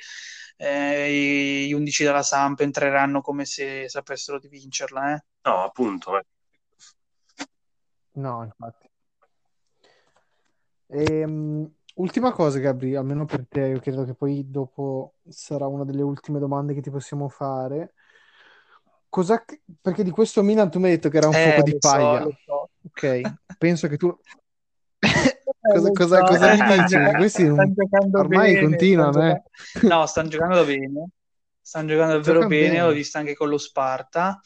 eh, 0.55 1.65
gli 1.67 1.73
11 1.73 2.03
della 2.05 2.23
Samp 2.23 2.61
entreranno 2.61 3.19
come 3.21 3.43
se 3.45 3.89
sapessero 3.89 4.39
di 4.39 4.47
vincerla, 4.47 5.15
eh. 5.15 5.23
No, 5.43 5.63
appunto. 5.63 6.17
eh. 6.17 6.23
No, 8.15 8.43
infatti. 8.43 8.89
Ehm, 10.89 11.69
ultima 11.95 12.31
cosa, 12.31 12.59
Gabri, 12.59 12.95
almeno 12.95 13.25
per 13.25 13.45
te, 13.47 13.61
io 13.67 13.79
credo 13.79 14.03
che 14.05 14.13
poi 14.15 14.49
dopo 14.49 15.15
sarà 15.27 15.67
una 15.67 15.83
delle 15.83 16.01
ultime 16.01 16.39
domande 16.39 16.73
che 16.73 16.81
ti 16.81 16.89
possiamo 16.89 17.27
fare. 17.29 17.93
Cosa, 19.09 19.43
perché 19.81 20.03
di 20.03 20.09
questo 20.11 20.43
Milan 20.43 20.69
tu 20.69 20.79
mi 20.79 20.85
hai 20.85 20.91
detto 20.91 21.09
che 21.09 21.17
era 21.17 21.27
un 21.27 21.33
Eh, 21.35 21.43
fuoco 21.51 21.61
di 21.63 21.71
so, 21.71 21.77
paglia. 21.79 22.23
lo 22.23 22.37
so. 22.45 22.69
Ok, 22.87 23.21
penso 23.57 23.87
che 23.87 23.97
tu... 23.97 24.15
Eh, 25.69 25.73
cosa, 25.73 25.91
cosa, 25.91 26.17
so, 26.19 26.23
cosa 26.23 26.55
stanno 26.55 26.75
mi 26.75 26.81
dici? 26.83 26.87
giocando- 26.87 27.03
Perché 27.03 27.17
questi 27.17 27.43
non- 27.43 28.09
ormai 28.13 28.53
bene, 28.53 28.61
continuano, 28.67 29.11
stanno 29.11 29.27
eh. 29.31 29.41
giocando- 29.73 29.95
No, 29.95 30.05
stanno 30.05 30.27
giocando 30.29 30.65
bene. 30.65 31.07
Stanno 31.61 31.87
giocando 31.89 32.13
davvero 32.13 32.33
Giocano 32.33 32.47
bene, 32.49 32.67
bene. 32.69 32.81
l'ho 32.83 32.91
visto 32.93 33.17
anche 33.17 33.35
con 33.35 33.49
lo 33.49 33.57
Sparta. 33.57 34.39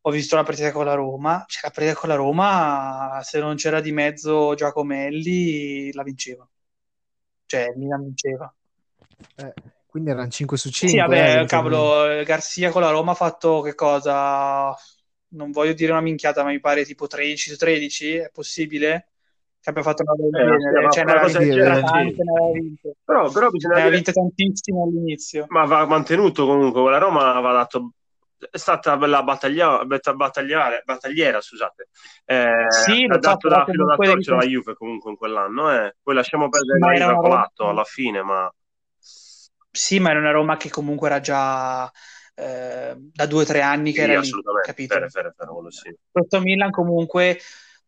Ho 0.00 0.10
visto 0.10 0.34
la 0.34 0.42
partita 0.42 0.72
con 0.72 0.86
la 0.86 0.94
Roma. 0.94 1.44
Cioè, 1.46 1.60
la 1.62 1.70
partita 1.70 1.94
con 1.98 2.08
la 2.08 2.14
Roma, 2.16 3.20
se 3.22 3.38
non 3.38 3.54
c'era 3.54 3.80
di 3.80 3.92
mezzo 3.92 4.54
Giacomelli, 4.54 5.92
la 5.92 6.02
vinceva. 6.02 6.48
Cioè, 7.46 7.70
il 7.72 7.78
Milan 7.78 8.02
vinceva. 8.02 8.52
Eh, 9.36 9.54
quindi 9.94 10.10
erano 10.10 10.28
5 10.28 10.56
su 10.56 10.70
5. 10.70 10.88
Sì, 10.88 10.96
vabbè, 10.98 11.14
eventualmente. 11.34 11.46
cavolo, 11.46 12.10
eh, 12.10 12.24
Garzia 12.24 12.70
con 12.72 12.82
la 12.82 12.90
Roma 12.90 13.12
ha 13.12 13.14
fatto 13.14 13.60
che 13.60 13.76
cosa? 13.76 14.74
Non 15.28 15.52
voglio 15.52 15.72
dire 15.72 15.92
una 15.92 16.00
minchiata, 16.00 16.42
ma 16.42 16.50
mi 16.50 16.58
pare 16.58 16.84
tipo 16.84 17.06
13 17.06 17.50
su 17.50 17.56
13, 17.56 18.14
è 18.16 18.30
possibile? 18.32 19.10
Che 19.60 19.70
abbia 19.70 19.82
fatto 19.84 20.02
una 20.02 20.14
cosa 20.16 20.30
del 20.30 20.50
Eh, 20.50 20.58
genere, 20.58 20.90
sì, 20.90 20.90
cioè 20.90 21.04
ne 21.04 21.12
una 21.12 21.20
cosa 21.20 21.38
del 21.38 21.50
genere, 21.52 21.80
ne. 21.80 22.12
Però, 23.04 23.30
però 23.30 23.44
Ne 23.46 23.50
bisogna 23.52 23.74
aveva 23.74 23.90
dire, 23.90 24.02
vinte 24.02 24.12
tantissime 24.12 24.82
all'inizio. 24.82 25.44
ma 25.46 25.64
va 25.64 25.86
mantenuto 25.86 26.44
comunque. 26.44 26.90
La 26.90 26.98
Roma 26.98 27.32
aveva 27.34 27.52
dato, 27.52 27.92
è 28.50 28.58
stata 28.58 28.96
bella 28.96 29.22
battaglia, 29.22 29.84
battagliare, 29.84 30.82
battagliera, 30.84 31.40
scusate. 31.40 31.88
Eh, 32.24 32.66
Sì, 32.68 33.04
ha 33.08 33.18
dato 33.18 33.48
da 33.48 33.64
filo 33.64 33.84
da 33.86 33.94
torcere 33.94 34.36
la 34.38 34.44
Juve 34.44 34.74
comunque 34.74 35.10
in 35.12 35.16
quell'anno. 35.16 35.70
Eh. 35.70 35.94
Poi 36.02 36.14
lasciamo 36.14 36.48
perdere 36.48 36.78
Ma 36.80 36.92
Roma, 37.12 37.28
l'atto 37.28 37.68
alla 37.68 37.84
fine, 37.84 38.22
ma 38.22 38.52
sì, 39.74 39.98
ma 39.98 40.10
era 40.10 40.18
una 40.20 40.30
Roma 40.30 40.56
che 40.56 40.70
comunque 40.70 41.08
era 41.08 41.20
già 41.20 41.90
eh, 42.34 42.94
da 42.96 43.26
due 43.26 43.42
o 43.42 43.46
tre 43.46 43.60
anni 43.62 43.92
che 43.92 44.02
sì, 44.02 44.02
era 44.02 44.14
lì, 44.14 44.38
assolutamente. 44.38 44.60
capito? 44.60 44.84
Vero, 44.86 45.08
vero, 45.12 45.34
quello 45.54 45.70
sì. 45.70 45.94
Questo 46.10 46.40
Milan 46.40 46.70
comunque, 46.70 47.38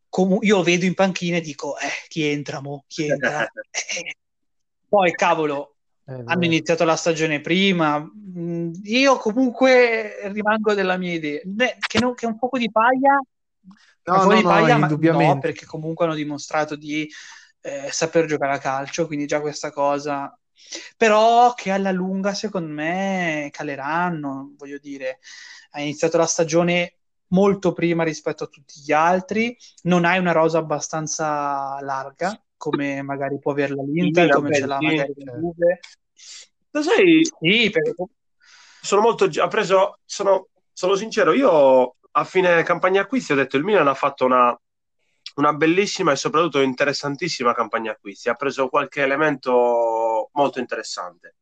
comu- 0.08 0.42
io 0.44 0.62
vedo 0.62 0.84
in 0.84 0.94
panchina 0.94 1.36
e 1.36 1.40
dico, 1.40 1.76
eh, 1.78 1.88
chi 2.08 2.22
entra 2.24 2.60
mo? 2.60 2.84
Chi 2.88 3.04
entra? 3.06 3.48
Eh, 3.70 4.14
Poi, 4.88 5.12
cavolo, 5.12 5.76
È 6.04 6.12
hanno 6.24 6.44
iniziato 6.44 6.84
la 6.84 6.96
stagione 6.96 7.40
prima. 7.40 7.98
Mm, 8.00 8.72
Io 8.84 9.16
comunque 9.18 10.28
rimango 10.30 10.74
della 10.74 10.96
mia 10.96 11.12
idea. 11.14 11.40
Che, 11.86 11.98
non- 11.98 12.14
che 12.14 12.26
un 12.26 12.38
poco 12.38 12.58
di 12.58 12.70
paglia, 12.70 13.18
un 14.10 14.20
No, 14.20 14.20
po' 14.20 14.32
no, 14.32 14.40
di 14.40 14.44
no, 14.46 14.46
paglia, 14.46 14.76
ma 14.78 14.88
no, 14.98 15.38
indubbiamente. 15.38 15.40
perché 15.40 15.66
comunque 15.66 16.04
hanno 16.04 16.14
dimostrato 16.14 16.76
di 16.76 17.10
eh, 17.60 17.88
saper 17.90 18.26
giocare 18.26 18.54
a 18.54 18.58
calcio, 18.58 19.06
quindi 19.06 19.26
già 19.26 19.40
questa 19.40 19.70
cosa 19.72 20.36
però 20.96 21.54
che 21.54 21.70
alla 21.70 21.90
lunga 21.90 22.34
secondo 22.34 22.72
me 22.72 23.48
caleranno, 23.52 24.54
voglio 24.56 24.78
dire, 24.78 25.18
ha 25.72 25.80
iniziato 25.80 26.16
la 26.16 26.26
stagione 26.26 26.94
molto 27.28 27.72
prima 27.72 28.04
rispetto 28.04 28.44
a 28.44 28.48
tutti 28.48 28.80
gli 28.80 28.92
altri, 28.92 29.56
non 29.82 30.04
hai 30.04 30.18
una 30.18 30.32
rosa 30.32 30.58
abbastanza 30.58 31.78
larga 31.80 32.40
come 32.56 33.02
magari 33.02 33.38
può 33.38 33.52
averla 33.52 33.82
l'Inter, 33.82 34.30
come 34.30 34.54
ce 34.54 34.66
l'ha 34.66 34.80
magari 34.80 35.12
la 35.16 35.32
Juve. 35.32 35.80
Lo 36.70 36.82
sai, 36.82 37.22
sì, 37.40 37.70
perché... 37.70 37.94
sono 38.80 39.00
molto 39.00 39.28
ha 39.40 39.48
preso 39.48 39.98
sono, 40.04 40.48
sono 40.72 40.94
sincero, 40.94 41.32
io 41.32 41.96
a 42.10 42.24
fine 42.24 42.62
campagna 42.62 43.02
acquisti 43.02 43.32
ho 43.32 43.36
detto 43.36 43.56
il 43.56 43.64
Milan 43.64 43.88
ha 43.88 43.94
fatto 43.94 44.24
una 44.24 44.58
una 45.36 45.52
bellissima 45.52 46.12
e 46.12 46.16
soprattutto 46.16 46.60
interessantissima 46.60 47.54
campagna 47.54 47.92
acquisti. 47.92 48.28
Ha 48.28 48.34
preso 48.34 48.68
qualche 48.68 49.02
elemento 49.02 49.95
molto 50.36 50.60
interessante. 50.60 51.36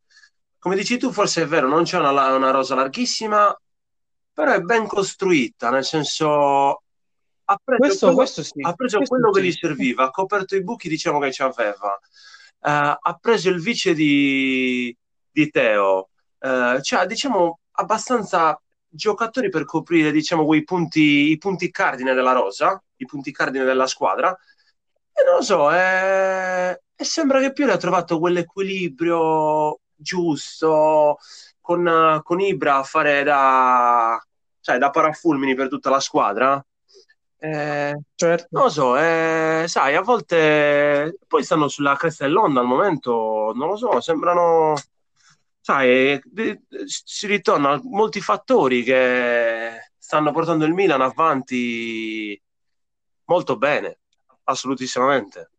Come 0.58 0.76
dici 0.76 0.96
tu, 0.96 1.12
forse 1.12 1.42
è 1.42 1.46
vero, 1.46 1.68
non 1.68 1.84
c'è 1.84 1.98
una, 1.98 2.10
una 2.34 2.50
rosa 2.50 2.74
larghissima, 2.74 3.54
però 4.32 4.52
è 4.52 4.60
ben 4.60 4.86
costruita, 4.86 5.70
nel 5.70 5.84
senso 5.84 6.82
ha 7.46 7.60
preso 7.62 7.78
questo, 7.78 8.06
quello, 8.06 8.16
questo 8.16 8.42
sì. 8.42 8.62
ha 8.62 8.72
preso 8.72 8.96
questo 8.96 9.14
quello 9.14 9.34
sì. 9.34 9.40
che 9.40 9.46
gli 9.46 9.52
serviva, 9.52 10.04
ha 10.04 10.10
coperto 10.10 10.56
i 10.56 10.62
buchi, 10.62 10.88
diciamo 10.88 11.20
che 11.20 11.32
ci 11.32 11.42
aveva. 11.42 11.98
Uh, 12.60 12.96
ha 12.98 13.18
preso 13.20 13.50
il 13.50 13.60
vice 13.60 13.92
di, 13.92 14.96
di 15.30 15.50
Teo, 15.50 16.08
uh, 16.38 16.80
cioè 16.80 17.04
diciamo 17.06 17.58
abbastanza 17.72 18.58
giocatori 18.88 19.50
per 19.50 19.66
coprire 19.66 20.10
diciamo 20.10 20.46
quei 20.46 20.64
punti, 20.64 21.30
i 21.30 21.36
punti 21.36 21.70
cardine 21.70 22.14
della 22.14 22.32
rosa 22.32 22.82
i 22.96 23.06
punti 23.06 23.32
cardine 23.32 23.64
della 23.64 23.86
squadra. 23.86 24.36
E 25.12 25.24
non 25.24 25.36
lo 25.36 25.42
so, 25.42 25.72
è... 25.72 26.78
e 26.96 27.04
sembra 27.04 27.40
che 27.40 27.52
Pioli 27.52 27.72
ha 27.72 27.76
trovato 27.76 28.18
quell'equilibrio 28.18 29.80
giusto 29.94 31.18
con, 31.60 32.20
con 32.22 32.40
Ibra 32.40 32.76
a 32.76 32.82
fare 32.82 33.22
da, 33.22 34.22
cioè, 34.60 34.78
da 34.78 34.90
parafulmini 34.90 35.54
per 35.54 35.68
tutta 35.68 35.90
la 35.90 36.00
squadra. 36.00 36.64
Eh, 37.38 38.00
certo. 38.14 38.46
Non 38.50 38.62
lo 38.62 38.68
so, 38.70 38.96
eh, 38.96 39.64
sai, 39.66 39.94
a 39.94 40.00
volte 40.00 41.18
poi 41.26 41.44
stanno 41.44 41.68
sulla 41.68 41.94
cresta 41.96 42.24
dell'onda 42.24 42.60
al 42.60 42.66
momento, 42.66 43.52
non 43.54 43.68
lo 43.68 43.76
so, 43.76 44.00
sembrano, 44.00 44.74
sai, 45.60 46.18
si 46.86 47.26
ritorna 47.26 47.72
a 47.72 47.80
molti 47.82 48.22
fattori 48.22 48.82
che 48.82 49.90
stanno 49.98 50.32
portando 50.32 50.64
il 50.64 50.72
Milan 50.72 51.02
avanti 51.02 52.40
molto 53.26 53.56
bene, 53.58 53.98
assolutissimamente. 54.44 55.50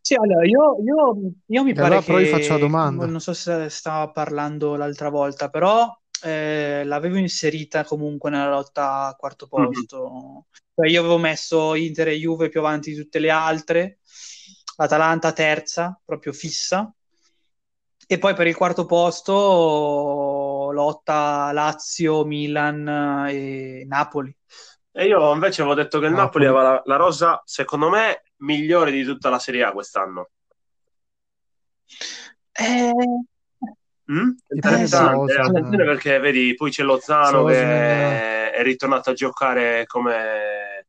Sì, 0.00 0.14
allora 0.14 0.44
io, 0.46 0.76
io, 0.82 1.32
io 1.46 1.62
mi 1.64 1.74
E 1.74 1.80
pare 1.80 1.80
allora 1.80 2.02
però 2.02 2.18
che, 2.18 2.18
vi 2.18 2.26
faccio 2.26 2.52
la 2.52 2.58
domanda. 2.60 3.12
non 3.12 3.20
so 3.20 3.32
se 3.32 3.68
stava 3.68 4.10
parlando 4.10 4.76
l'altra 4.76 5.08
volta, 5.08 5.48
però 5.50 5.88
eh, 6.22 6.82
l'avevo 6.84 7.16
inserita 7.16 7.84
comunque 7.84 8.30
nella 8.30 8.50
lotta 8.50 9.06
a 9.06 9.14
quarto 9.16 9.48
Mhm. 9.56 9.86
posto. 9.88 10.46
Cioè, 10.74 10.88
io 10.88 11.00
avevo 11.00 11.18
messo 11.18 11.74
Inter 11.74 12.08
e 12.08 12.16
Juve 12.18 12.48
più 12.48 12.60
avanti 12.60 12.90
di 12.92 12.96
tutte 12.96 13.18
le 13.18 13.30
altre, 13.30 13.98
l'Atalanta 14.76 15.32
terza, 15.32 15.98
proprio 16.04 16.32
fissa, 16.32 16.92
e 18.06 18.18
poi 18.18 18.34
per 18.34 18.46
il 18.48 18.56
quarto 18.56 18.86
posto 18.86 20.70
lotta 20.72 21.50
Lazio, 21.52 22.24
Milan 22.24 23.26
e 23.28 23.84
Napoli. 23.86 24.34
E 24.92 25.06
io 25.06 25.32
invece 25.32 25.62
avevo 25.62 25.76
detto 25.76 25.98
che 26.00 26.06
il 26.06 26.14
Napoli 26.14 26.44
Napoli. 26.44 26.46
aveva 26.46 26.62
la, 26.62 26.82
la 26.84 26.96
rosa, 26.96 27.40
secondo 27.44 27.88
me, 27.90 28.22
migliore 28.40 28.90
di 28.90 29.04
tutta 29.04 29.30
la 29.30 29.38
Serie 29.38 29.62
A 29.64 29.72
quest'anno. 29.72 30.28
Eh, 32.52 32.92
Mm? 34.10 34.30
sì. 34.30 34.54
Interessante, 34.56 35.14
Rosa, 35.14 35.42
attenzione 35.42 35.82
eh. 35.84 35.86
perché 35.86 36.18
vedi, 36.18 36.54
poi 36.54 36.70
c'è 36.70 36.82
Lozano 36.82 37.44
che 37.44 37.54
Sosmen. 37.54 38.50
è 38.54 38.62
ritornato 38.62 39.10
a 39.10 39.12
giocare 39.12 39.86
come 39.86 40.86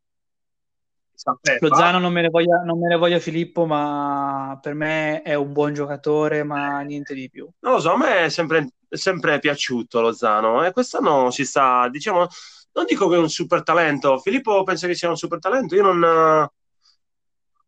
sapeva. 1.14 1.68
Lozano 1.68 2.00
non 2.00 2.12
me 2.12 2.22
ne 2.22 2.30
voglia, 2.30 2.64
non 2.64 2.80
me 2.80 2.88
ne 2.88 2.96
voglia 2.96 3.20
Filippo, 3.20 3.68
ma 3.68 4.58
per 4.60 4.74
me 4.74 5.22
è 5.22 5.36
un 5.36 5.54
buon 5.54 5.72
giocatore, 5.74 6.44
ma 6.44 6.82
niente 6.82 7.14
di 7.14 7.30
più. 7.30 7.48
Non 7.60 7.74
lo 7.74 7.80
so, 7.80 7.92
a 7.92 7.98
me 7.98 8.26
è 8.26 8.30
sempre, 8.30 8.70
è 8.90 8.96
sempre 8.96 9.38
piaciuto 9.38 10.02
Lozano 10.02 10.64
e 10.66 10.72
quest'anno 10.72 11.30
si 11.30 11.46
sta, 11.46 11.88
diciamo, 11.90 12.26
non 12.72 12.86
dico 12.86 13.08
che 13.08 13.16
è 13.18 13.20
un 13.20 13.30
super 13.30 13.62
talento. 13.62 14.18
Filippo 14.18 14.64
pensa 14.64 14.88
che 14.88 14.96
sia 14.96 15.10
un 15.10 15.18
super 15.18 15.38
talento, 15.38 15.76
io 15.76 15.94
non... 15.94 16.50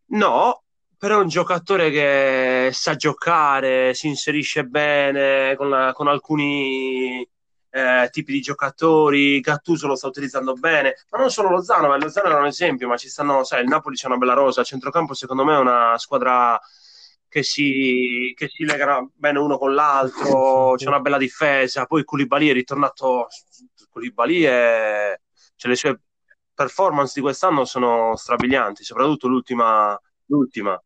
No, 0.07 0.63
però 0.97 1.17
è 1.19 1.21
un 1.21 1.27
giocatore 1.27 1.89
che 1.89 2.69
sa 2.71 2.95
giocare, 2.95 3.93
si 3.93 4.07
inserisce 4.07 4.63
bene 4.65 5.55
con, 5.55 5.69
la- 5.69 5.91
con 5.93 6.07
alcuni 6.07 7.27
eh, 7.69 8.07
tipi 8.11 8.31
di 8.33 8.41
giocatori. 8.41 9.39
Gattuso 9.39 9.87
lo 9.87 9.95
sta 9.95 10.07
utilizzando 10.07 10.53
bene, 10.53 10.95
ma 11.09 11.17
non 11.19 11.31
solo 11.31 11.49
Lozano, 11.49 11.87
ma 11.87 11.97
Lozano 11.97 12.27
era 12.29 12.39
un 12.39 12.45
esempio, 12.45 12.87
ma 12.87 12.97
ci 12.97 13.09
stanno, 13.09 13.43
sai, 13.43 13.63
il 13.63 13.67
Napoli 13.69 13.95
c'è 13.95 14.05
una 14.07 14.17
bella 14.17 14.33
rosa, 14.33 14.61
a 14.61 14.63
centrocampo 14.63 15.13
secondo 15.15 15.43
me 15.43 15.55
è 15.55 15.59
una 15.59 15.97
squadra 15.97 16.59
che 17.27 17.41
si, 17.43 18.31
che 18.35 18.47
si 18.47 18.63
legano 18.63 19.11
bene 19.15 19.39
uno 19.39 19.57
con 19.57 19.73
l'altro, 19.73 20.75
c'è 20.77 20.87
una 20.87 20.99
bella 20.99 21.17
difesa, 21.17 21.85
poi 21.85 22.03
Koulibaly 22.03 22.49
è 22.49 22.53
ritornato, 22.53 23.27
Koulibaly 23.89 24.41
è, 24.43 25.19
cioè 25.55 25.71
le 25.71 25.77
sue 25.77 25.99
performance 26.53 27.13
di 27.15 27.21
quest'anno 27.21 27.65
sono 27.65 28.15
strabilianti, 28.15 28.83
soprattutto 28.83 29.27
l'ultima, 29.27 29.99
l'ultima. 30.25 30.79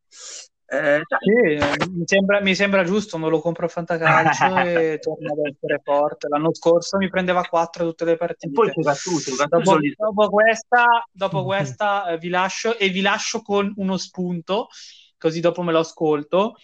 Eh, 0.69 1.01
sai, 1.07 1.19
Sì, 1.21 1.89
mi 1.89 2.03
sembra, 2.05 2.41
mi 2.41 2.53
sembra 2.53 2.83
giusto, 2.83 3.17
non 3.17 3.29
lo 3.29 3.39
compro 3.39 3.65
a 3.65 3.69
Fantacalcio 3.69 4.45
e 4.67 4.99
torna 5.01 5.31
ad 5.31 5.53
essere 5.53 5.79
forte. 5.81 6.27
L'anno 6.27 6.53
scorso 6.53 6.97
mi 6.97 7.09
prendeva 7.09 7.41
4 7.43 7.85
tutte 7.85 8.03
le 8.03 8.11
e 8.11 8.17
poi 8.17 8.27
partite. 8.27 8.81
Gattuso, 8.81 9.35
Dopo, 9.47 9.77
dopo 9.95 10.29
questa, 10.29 10.85
dopo 11.09 11.45
questa 11.45 12.09
eh, 12.09 12.17
vi 12.17 12.27
lascio 12.27 12.77
e 12.77 12.89
vi 12.89 13.01
lascio 13.01 13.41
con 13.41 13.71
uno 13.77 13.97
spunto, 13.97 14.67
così 15.17 15.39
dopo 15.39 15.61
me 15.61 15.71
lo 15.71 15.79
ascolto. 15.79 16.55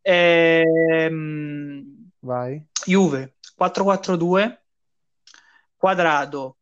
Ehm, 0.00 2.10
Vai. 2.20 2.64
Juve 2.86 3.34
4-4-2, 3.58 4.60
Quadrado, 5.76 6.56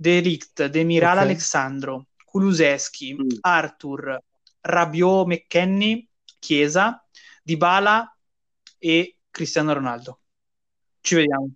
De 0.00 0.20
Ligt, 0.22 0.64
Demiral 0.68 1.18
Ok. 1.18 1.22
Alexandro, 1.24 2.06
Kuluseschi, 2.24 3.12
Mm. 3.14 3.26
Arthur, 3.42 4.18
Rabiot, 4.62 5.26
McKenny, 5.26 6.08
Chiesa, 6.38 7.04
Dybala 7.42 8.10
e 8.78 9.16
Cristiano 9.30 9.74
Ronaldo. 9.74 10.20
Ci 11.02 11.16
vediamo. 11.16 11.50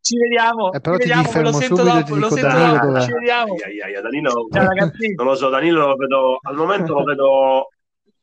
Ci 0.00 0.16
vediamo. 0.18 0.72
Eh, 0.72 0.80
però 0.80 0.96
ci 0.96 1.02
ti 1.02 1.08
vediamo, 1.08 1.30
me 1.32 1.42
lo 1.42 1.52
sento 1.52 1.76
subito 1.76 1.94
dopo, 1.98 2.14
lo 2.14 2.16
dico 2.16 2.28
sento 2.34 2.48
Danilo 2.48 2.78
dopo, 2.92 3.00
ci 3.00 3.12
vediamo. 3.12 3.52
Ai, 3.54 3.80
ai, 3.80 3.94
ai, 3.94 4.02
Danilo, 4.02 4.48
Ciao 4.50 4.64
ragazzi. 4.66 5.14
non 5.14 5.26
lo 5.26 5.34
so, 5.36 5.48
Danilo 5.48 5.86
lo 5.86 5.96
vedo, 5.96 6.38
al 6.42 6.54
momento 6.56 6.94
lo 6.94 7.04
vedo 7.04 7.68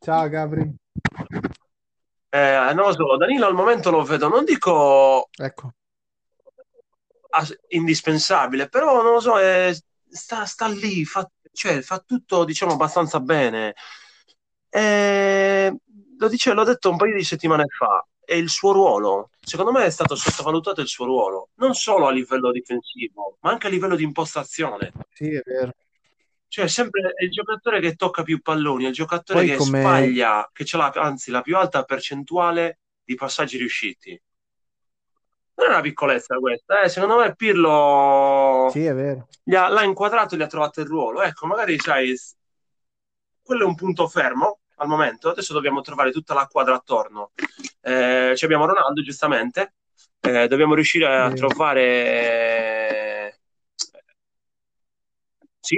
Ciao 0.01 0.27
Gabri. 0.27 0.73
Eh, 2.29 2.71
non 2.73 2.87
lo 2.87 2.91
so, 2.93 3.15
Danilo 3.17 3.45
al 3.45 3.53
momento 3.53 3.89
lo 3.89 4.03
vedo, 4.03 4.27
non 4.27 4.43
dico 4.43 5.29
Ecco. 5.37 5.73
Indispensabile, 7.69 8.67
però 8.69 9.01
non 9.01 9.13
lo 9.13 9.19
so, 9.19 9.39
è- 9.39 9.73
sta, 10.09 10.45
sta 10.45 10.67
lì, 10.67 11.05
fa, 11.05 11.29
cioè, 11.51 11.81
fa 11.81 11.99
tutto, 12.05 12.43
diciamo, 12.43 12.73
abbastanza 12.73 13.19
bene. 13.19 13.73
Eh, 14.69 15.73
lo 16.17 16.27
dice, 16.27 16.53
l'ho 16.53 16.63
detto 16.63 16.89
un 16.89 16.97
paio 16.97 17.15
di 17.15 17.23
settimane 17.23 17.65
fa, 17.67 18.05
è 18.23 18.33
il 18.33 18.49
suo 18.49 18.71
ruolo. 18.71 19.29
Secondo 19.41 19.71
me 19.71 19.85
è 19.85 19.89
stato 19.89 20.15
sottovalutato 20.15 20.81
il 20.81 20.87
suo 20.87 21.05
ruolo, 21.05 21.49
non 21.55 21.73
solo 21.73 22.07
a 22.07 22.11
livello 22.11 22.51
difensivo, 22.51 23.37
ma 23.41 23.51
anche 23.51 23.67
a 23.67 23.69
livello 23.69 23.95
di 23.95 24.03
impostazione. 24.03 24.91
Sì, 25.13 25.33
è 25.33 25.41
vero. 25.43 25.71
Cioè, 26.47 26.67
sempre 26.67 27.13
è 27.15 27.23
il 27.23 27.31
giocatore 27.31 27.81
che 27.81 27.95
tocca 27.95 28.23
più 28.23 28.41
palloni, 28.41 28.85
è 28.85 28.87
il 28.87 28.93
giocatore 28.93 29.39
Poi 29.39 29.49
che 29.49 29.55
come- 29.57 29.79
sbaglia, 29.79 30.49
che 30.53 30.65
l'ha, 30.77 30.91
anzi, 30.95 31.31
la 31.31 31.41
più 31.41 31.57
alta 31.57 31.83
percentuale 31.83 32.79
di 33.03 33.15
passaggi 33.15 33.57
riusciti. 33.57 34.19
Non 35.55 35.67
è 35.67 35.69
una 35.69 35.81
piccolezza 35.81 36.35
questa, 36.37 36.81
eh. 36.81 36.89
Secondo 36.89 37.17
me 37.17 37.35
Pirlo 37.35 38.67
Sì, 38.71 38.85
è 38.85 38.93
vero. 38.93 39.27
gli 39.43 39.55
ha- 39.55 39.69
l'ha 39.69 39.83
inquadrato 39.83 40.35
e 40.35 40.37
gli 40.37 40.41
ha 40.41 40.47
trovato 40.47 40.81
il 40.81 40.87
ruolo. 40.87 41.21
Ecco, 41.21 41.47
magari 41.47 41.77
sai, 41.79 42.13
quello 43.41 43.63
è 43.63 43.67
un 43.67 43.75
punto 43.75 44.07
fermo 44.07 44.59
al 44.77 44.87
momento. 44.87 45.29
Adesso 45.29 45.53
dobbiamo 45.53 45.81
trovare 45.81 46.11
tutta 46.11 46.33
la 46.33 46.47
quadra 46.47 46.75
attorno. 46.75 47.31
Eh, 47.81 48.33
ci 48.35 48.45
abbiamo 48.45 48.65
Ronaldo, 48.65 49.01
giustamente. 49.01 49.75
Eh, 50.19 50.47
dobbiamo 50.47 50.73
riuscire 50.73 51.05
a 51.05 51.31
trovare. 51.31 53.39
Sì, 55.59 55.77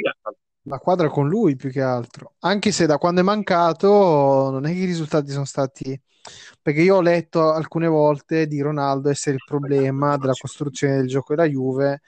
La 0.67 0.79
quadra 0.79 1.09
con 1.09 1.27
lui 1.27 1.55
più 1.55 1.71
che 1.71 1.81
altro. 1.81 2.33
Anche 2.39 2.71
se 2.71 2.85
da 2.85 2.97
quando 2.97 3.21
è 3.21 3.23
mancato 3.23 4.49
non 4.51 4.65
è 4.65 4.73
che 4.73 4.79
i 4.79 4.85
risultati 4.85 5.31
sono 5.31 5.45
stati... 5.45 5.99
Perché 6.61 6.81
io 6.81 6.97
ho 6.97 7.01
letto 7.01 7.53
alcune 7.53 7.87
volte 7.87 8.47
di 8.47 8.59
Ronaldo 8.59 9.09
essere 9.09 9.35
il 9.35 9.43
problema 9.45 10.17
della 10.17 10.33
costruzione 10.37 10.97
del 10.97 11.07
gioco 11.07 11.33
della 11.33 11.47
Juve 11.47 12.01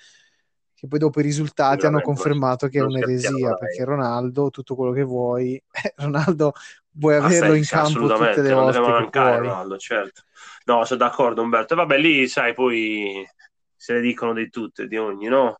che 0.79 0.87
poi 0.87 0.99
dopo 0.99 1.19
i 1.19 1.23
risultati 1.23 1.85
hanno 1.85 1.99
confermato 1.99 2.67
che 2.67 2.79
è 2.79 2.81
un'eresia, 2.81 3.53
perché 3.55 3.83
Ronaldo, 3.83 4.49
tutto 4.49 4.75
quello 4.75 4.93
che 4.93 5.03
vuoi, 5.03 5.55
eh, 5.71 5.93
Ronaldo 5.97 6.53
vuoi 6.91 7.15
averlo 7.15 7.53
in 7.53 7.65
campo 7.65 8.07
tutte 8.07 8.07
le 8.07 8.07
non 8.07 8.17
volte 8.17 8.41
deve 8.41 8.71
che 8.71 8.79
mancare. 8.79 9.37
Ronaldo, 9.39 9.77
certo. 9.77 10.21
No, 10.65 10.85
sono 10.85 10.99
d'accordo 10.99 11.41
Umberto. 11.41 11.75
Vabbè, 11.75 11.97
lì 11.97 12.29
sai, 12.29 12.53
poi 12.53 13.27
se 13.75 13.93
ne 13.93 13.99
dicono 13.99 14.33
di 14.33 14.49
tutte, 14.49 14.87
di 14.87 14.95
ogni, 14.95 15.27
no? 15.27 15.59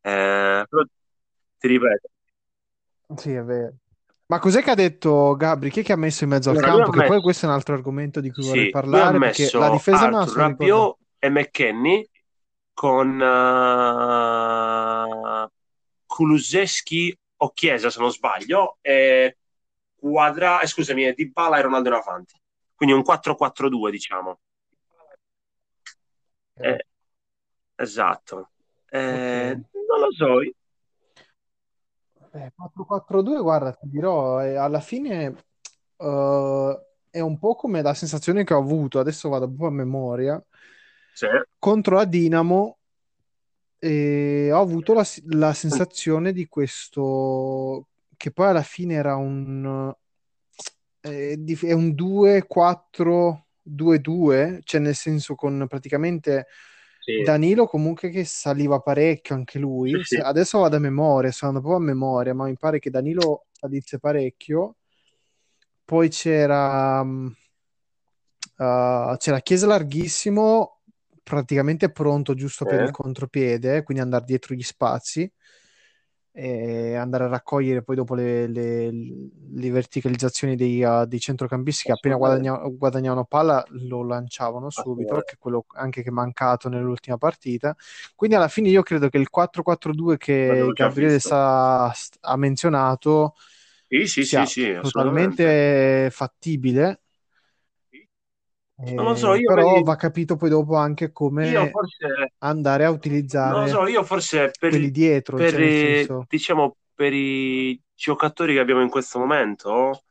Eh, 0.00 0.64
però 0.68 0.82
ti 1.58 1.68
ripeto, 1.68 2.08
Sì, 3.14 3.32
è 3.32 3.42
vero. 3.42 3.74
Ma 4.26 4.38
cos'è 4.40 4.62
che 4.62 4.70
ha 4.70 4.74
detto 4.74 5.36
Gabri? 5.36 5.70
Chi 5.70 5.80
è 5.80 5.84
che 5.84 5.92
ha 5.92 5.96
messo 5.96 6.24
in 6.24 6.30
mezzo 6.30 6.50
al 6.50 6.56
Allora, 6.56 6.72
campo? 6.72 6.90
Che 6.90 6.98
poi 6.98 7.08
messo- 7.08 7.22
questo 7.22 7.46
è 7.46 7.48
un 7.48 7.54
altro 7.54 7.74
argomento 7.74 8.20
di 8.20 8.30
cui 8.32 8.44
vorrei 8.44 8.62
sì, 8.64 8.68
ha 8.68 8.72
parlare, 8.72 9.18
perché 9.18 9.42
messo 9.42 9.58
la 9.58 9.70
difesa 9.70 9.98
Arthur 9.98 10.18
ricordata. 10.18 10.48
Rabiot 10.48 10.96
e 11.18 11.28
McKenny 11.30 12.08
con 12.72 13.22
eh, 13.22 13.26
Kulusevski 16.06 17.18
o 17.36 17.52
Chiesa, 17.52 17.90
se 17.90 18.00
non 18.00 18.10
sbaglio, 18.10 18.78
e 18.80 19.36
Quadra, 19.94 20.60
eh, 20.60 20.66
scusami, 20.66 21.06
e 21.06 21.12
Dybala 21.14 21.58
e 21.58 21.62
Ronaldo 21.62 21.88
in 21.88 21.94
avanti. 21.94 22.34
Quindi 22.74 22.94
un 22.94 23.02
4-4-2, 23.02 23.90
diciamo. 23.90 24.40
Eh, 26.54 26.86
esatto. 27.76 28.50
Eh, 28.88 29.50
Ok. 29.52 29.60
Non 29.88 30.00
lo 30.00 30.12
so. 30.12 30.40
Eh, 32.36 32.52
4-4-2, 32.54 33.40
guarda, 33.40 33.72
ti 33.72 33.88
dirò, 33.88 34.44
eh, 34.44 34.56
alla 34.56 34.80
fine 34.80 35.34
eh, 35.96 36.80
è 37.10 37.20
un 37.20 37.38
po' 37.38 37.54
come 37.54 37.80
la 37.80 37.94
sensazione 37.94 38.44
che 38.44 38.52
ho 38.52 38.58
avuto, 38.58 38.98
adesso 38.98 39.30
vado 39.30 39.46
un 39.46 39.56
po' 39.56 39.66
a 39.66 39.70
memoria, 39.70 40.42
Sì. 41.14 41.26
contro 41.58 41.96
la 41.96 42.04
Dinamo 42.04 42.76
e 43.78 44.50
ho 44.52 44.60
avuto 44.60 44.92
la, 44.92 45.04
la 45.28 45.54
sensazione 45.54 46.32
di 46.32 46.46
questo, 46.46 47.86
che 48.18 48.30
poi 48.32 48.48
alla 48.48 48.62
fine 48.62 48.94
era 48.94 49.16
un, 49.16 49.90
eh, 51.00 51.36
di- 51.38 51.58
è 51.62 51.72
un 51.72 51.94
2-4-2-2, 51.94 54.60
cioè 54.64 54.80
nel 54.80 54.94
senso 54.94 55.34
con 55.34 55.64
praticamente 55.68 56.46
Sì. 57.06 57.22
Danilo 57.22 57.68
comunque 57.68 58.08
che 58.10 58.24
saliva 58.24 58.80
parecchio 58.80 59.36
anche 59.36 59.60
lui. 59.60 60.02
Sì, 60.02 60.16
Adesso 60.16 60.58
vado 60.58 60.74
a 60.74 60.80
memoria, 60.80 61.30
sto 61.30 61.46
andando 61.46 61.68
proprio 61.68 61.88
a 61.88 61.94
memoria, 61.94 62.34
ma 62.34 62.46
mi 62.46 62.56
pare 62.56 62.80
che 62.80 62.90
Danilo 62.90 63.46
salisse 63.52 64.00
parecchio. 64.00 64.74
Poi 65.84 66.08
c'era 66.08 67.04
mm, 67.04 67.26
uh, 68.56 69.16
c'era 69.18 69.40
Chiesa 69.40 69.68
larghissimo, 69.68 70.80
praticamente 71.22 71.92
pronto 71.92 72.34
giusto 72.34 72.64
per 72.64 72.80
Eh. 72.80 72.84
il 72.86 72.90
contropiede, 72.90 73.84
quindi 73.84 74.02
andare 74.02 74.24
dietro 74.24 74.56
gli 74.56 74.62
spazi 74.64 75.32
e 76.38 76.94
andare 76.96 77.24
a 77.24 77.28
raccogliere 77.28 77.82
poi 77.82 77.96
dopo 77.96 78.14
le, 78.14 78.46
le- 78.46 78.90
le 78.92 79.70
verticalizzazioni 79.70 80.54
dei, 80.54 80.82
uh, 80.82 81.06
dei 81.06 81.18
centrocampisti 81.18 81.84
che 81.84 81.92
appena 81.92 82.16
Assolutamente. 82.16 82.16
guadagna- 82.16 82.58
guadagnavano 82.68 83.24
palla 83.24 83.64
lo 83.70 84.04
lanciavano 84.04 84.68
subito, 84.68 85.22
che 85.22 85.34
è 85.34 85.38
quello 85.38 85.64
anche 85.74 86.02
che 86.02 86.10
è 86.10 86.12
mancato 86.12 86.68
nell'ultima 86.68 87.16
partita. 87.16 87.74
Quindi 88.14 88.36
alla 88.36 88.48
fine 88.48 88.68
io 88.68 88.82
credo 88.82 89.08
che 89.08 89.16
il 89.18 89.30
4-4-2 89.30 90.18
che 90.18 90.72
Gabriele 90.74 91.18
sa- 91.20 91.86
ha 92.20 92.36
menzionato 92.36 93.34
Sì, 93.88 94.06
sì, 94.06 94.24
sia 94.24 94.46
sì, 94.46 94.46
totalmente 94.78 96.08
fattibile. 96.10 97.00
Non 98.94 99.06
lo 99.06 99.14
so, 99.16 99.34
Eh, 99.34 99.40
io 99.40 99.52
però 99.52 99.64
vedi- 99.72 99.82
va 99.82 99.96
capito 99.96 100.36
poi 100.36 100.48
dopo 100.50 100.76
anche 100.76 101.10
come 101.12 101.70
forse, 101.70 102.32
andare 102.38 102.84
a 102.84 102.90
non 103.40 103.60
lo 103.60 103.66
utilizzare 103.66 103.66
so, 103.66 103.86
io 103.86 104.02
forse 104.04 104.50
per, 104.58 104.72
quelli 104.76 104.90
dietro, 104.90 105.42
per 105.42 105.54
cioè 105.54 105.72
senso, 105.72 106.28
diciamo, 106.28 106.76
per 106.94 107.12
i 107.12 107.80
giocatori 107.94 108.54
che 108.54 108.60
abbiamo 108.60 108.82
in 108.82 108.88
questo 108.90 109.18
momento, 109.18 110.02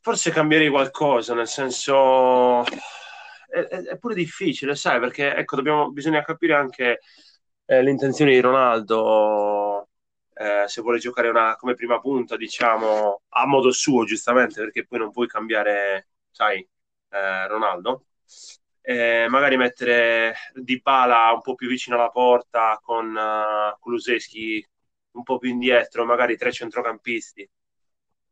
forse 0.00 0.30
cambierei 0.30 0.68
qualcosa, 0.68 1.34
nel 1.34 1.48
senso, 1.48 2.62
è, 3.48 3.58
è- 3.60 3.98
pure 3.98 4.14
difficile, 4.14 4.74
sai, 4.74 5.00
perché 5.00 5.34
ecco, 5.34 5.56
dobbiamo, 5.56 5.90
bisogna 5.90 6.22
capire 6.22 6.54
anche 6.54 7.00
eh, 7.66 7.82
le 7.82 7.90
intenzioni 7.90 8.32
di 8.32 8.40
Ronaldo, 8.40 9.88
eh, 10.34 10.64
se 10.66 10.80
vuole 10.82 10.98
giocare 10.98 11.28
una, 11.28 11.56
come 11.56 11.74
prima 11.74 12.00
punta, 12.00 12.36
diciamo, 12.36 13.22
a 13.28 13.46
modo 13.46 13.70
suo, 13.72 14.04
giustamente, 14.04 14.60
perché 14.60 14.86
poi 14.86 14.98
non 14.98 15.10
puoi 15.12 15.26
cambiare, 15.26 16.08
sai, 16.30 16.66
eh, 17.10 17.46
Ronaldo. 17.48 18.06
Eh, 18.82 19.26
magari 19.28 19.56
mettere 19.56 20.34
Dybala 20.54 21.32
un 21.34 21.42
po' 21.42 21.54
più 21.54 21.68
vicino 21.68 21.96
alla 21.96 22.08
porta 22.10 22.78
con 22.82 23.14
uh, 23.14 23.78
Kulusevski 23.78 24.66
un 25.12 25.22
po' 25.22 25.38
più 25.38 25.50
indietro, 25.50 26.04
magari 26.04 26.36
tre 26.36 26.52
centrocampisti. 26.52 27.48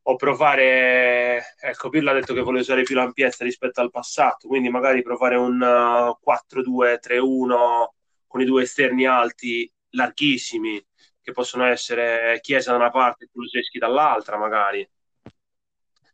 O 0.02 0.16
provare, 0.16 1.54
ecco, 1.60 1.90
Pirlo 1.90 2.10
ha 2.10 2.14
detto 2.14 2.32
che 2.32 2.40
vuole 2.40 2.60
usare 2.60 2.82
più 2.82 2.94
l'ampiezza 2.94 3.44
rispetto 3.44 3.80
al 3.82 3.90
passato, 3.90 4.48
quindi 4.48 4.70
magari 4.70 5.02
provare 5.02 5.36
un 5.36 5.60
uh, 5.60 6.18
4-2-3-1 6.18 7.94
con 8.26 8.40
i 8.40 8.44
due 8.46 8.62
esterni 8.62 9.06
alti, 9.06 9.70
larghissimi, 9.90 10.82
che 11.20 11.32
possono 11.32 11.64
essere 11.66 12.38
Chiesa 12.40 12.70
da 12.70 12.78
una 12.78 12.90
parte 12.90 13.24
e 13.24 13.28
Kulusevski 13.30 13.78
dall'altra, 13.78 14.38
magari. 14.38 14.88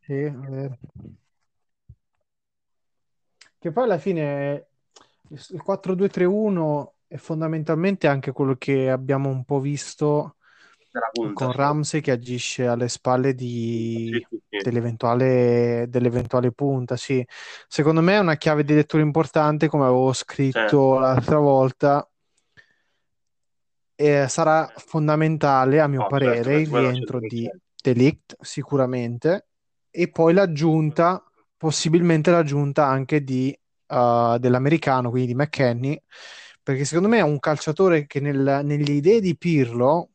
sì, 0.06 0.12
è 0.12 0.30
vero. 0.30 0.78
Che 3.64 3.72
poi 3.72 3.84
alla 3.84 3.96
fine 3.96 4.66
il 5.30 5.62
4-2-3-1 5.64 6.92
è 7.06 7.16
fondamentalmente 7.16 8.06
anche 8.06 8.30
quello 8.30 8.56
che 8.58 8.90
abbiamo 8.90 9.30
un 9.30 9.42
po' 9.44 9.58
visto 9.58 10.36
con. 11.32 11.50
Ramsey 11.50 12.02
che 12.02 12.10
agisce 12.10 12.66
alle 12.66 12.90
spalle 12.90 13.34
di, 13.34 14.22
dell'eventuale, 14.62 15.86
dell'eventuale 15.88 16.52
punta. 16.52 16.98
Sì, 16.98 17.26
secondo 17.66 18.02
me 18.02 18.16
è 18.16 18.18
una 18.18 18.36
chiave 18.36 18.64
di 18.64 18.74
lettura 18.74 19.02
importante, 19.02 19.68
come 19.68 19.84
avevo 19.84 20.12
scritto 20.12 20.98
l'altra 20.98 21.38
volta. 21.38 22.06
E 23.94 24.26
sarà 24.28 24.70
fondamentale, 24.76 25.80
a 25.80 25.86
mio 25.86 26.00
No, 26.00 26.06
parere, 26.08 26.42
certo, 26.42 26.58
il 26.58 26.68
rientro 26.68 27.18
di 27.18 27.44
100%. 27.44 27.58
Delict 27.82 28.36
sicuramente 28.42 29.46
e 29.90 30.10
poi 30.10 30.34
l'aggiunta, 30.34 31.24
possibilmente 31.56 32.30
l'aggiunta 32.30 32.86
anche 32.86 33.22
di, 33.22 33.56
uh, 33.88 34.38
dell'americano, 34.38 35.10
quindi 35.10 35.28
di 35.32 35.34
McKenny, 35.34 36.00
perché 36.62 36.84
secondo 36.84 37.08
me 37.08 37.18
è 37.18 37.22
un 37.22 37.38
calciatore 37.38 38.06
che 38.06 38.20
nel- 38.20 38.60
nelle 38.64 38.92
idee 38.92 39.20
di 39.20 39.36
Pirlo 39.36 40.10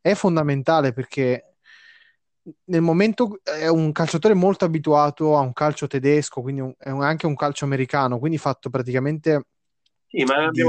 è 0.00 0.14
fondamentale 0.14 0.92
perché 0.92 1.54
nel 2.64 2.80
momento 2.80 3.40
è 3.42 3.66
un 3.66 3.90
calciatore 3.90 4.34
molto 4.34 4.64
abituato 4.64 5.36
a 5.36 5.40
un 5.40 5.52
calcio 5.52 5.86
tedesco, 5.88 6.42
quindi 6.42 6.60
un- 6.60 6.74
è 6.78 6.90
un- 6.90 7.02
anche 7.02 7.26
un 7.26 7.34
calcio 7.34 7.64
americano, 7.64 8.18
quindi 8.18 8.38
fatto 8.38 8.70
praticamente 8.70 9.46
Sì, 10.06 10.24
di, 10.52 10.62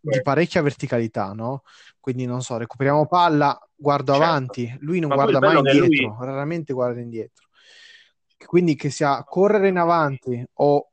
di 0.00 0.22
parecchia 0.22 0.62
verticalità, 0.62 1.32
no? 1.32 1.62
Quindi 2.00 2.24
non 2.24 2.40
so, 2.42 2.56
recuperiamo 2.56 3.06
palla, 3.06 3.58
guardo 3.74 4.12
Certo. 4.12 4.24
avanti, 4.24 4.74
lui 4.80 4.98
non 5.00 5.10
Ma 5.10 5.16
guarda 5.16 5.40
mai 5.40 5.62
che 5.62 5.72
lui- 5.74 5.86
indietro, 5.86 6.24
raramente 6.24 6.72
guarda 6.72 7.00
indietro. 7.00 7.48
Quindi 8.46 8.74
che 8.74 8.90
sia 8.90 9.22
correre 9.24 9.68
in 9.68 9.78
avanti 9.78 10.44
o 10.54 10.88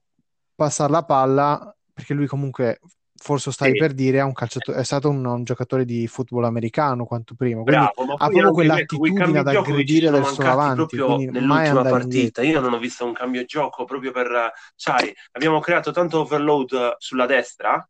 passare 0.55 0.91
la 0.91 1.03
palla, 1.03 1.75
perché 1.93 2.13
lui 2.13 2.27
comunque, 2.27 2.79
forse 3.15 3.51
stai 3.51 3.71
Sì. 3.71 3.77
per 3.77 3.93
dire, 3.93 4.19
è, 4.19 4.23
un 4.23 4.33
calciatore, 4.33 4.79
è 4.79 4.83
stato 4.83 5.09
un, 5.09 5.23
un 5.25 5.43
giocatore 5.43 5.85
di 5.85 6.07
football 6.07 6.45
americano 6.45 7.05
quanto 7.05 7.35
prima, 7.35 7.61
quindi 7.61 7.85
Bravo, 7.93 8.13
ha 8.13 8.27
proprio 8.27 8.51
quell'attitudine 8.51 9.39
ad 9.39 9.47
aggredire 9.47 10.09
verso 10.09 10.41
l'avanti, 10.41 10.95
proprio 10.95 11.05
quindi 11.05 11.25
mai 11.25 11.71
nell'ultima 11.71 11.81
partita. 11.83 12.41
Io 12.41 12.59
non 12.59 12.73
ho 12.73 12.79
visto 12.79 13.05
un 13.05 13.13
cambio 13.13 13.43
gioco 13.45 13.85
proprio 13.85 14.11
per, 14.11 14.51
sai, 14.75 15.13
abbiamo 15.33 15.59
creato 15.59 15.91
tanto 15.91 16.21
overload 16.21 16.95
sulla 16.97 17.25
destra, 17.25 17.87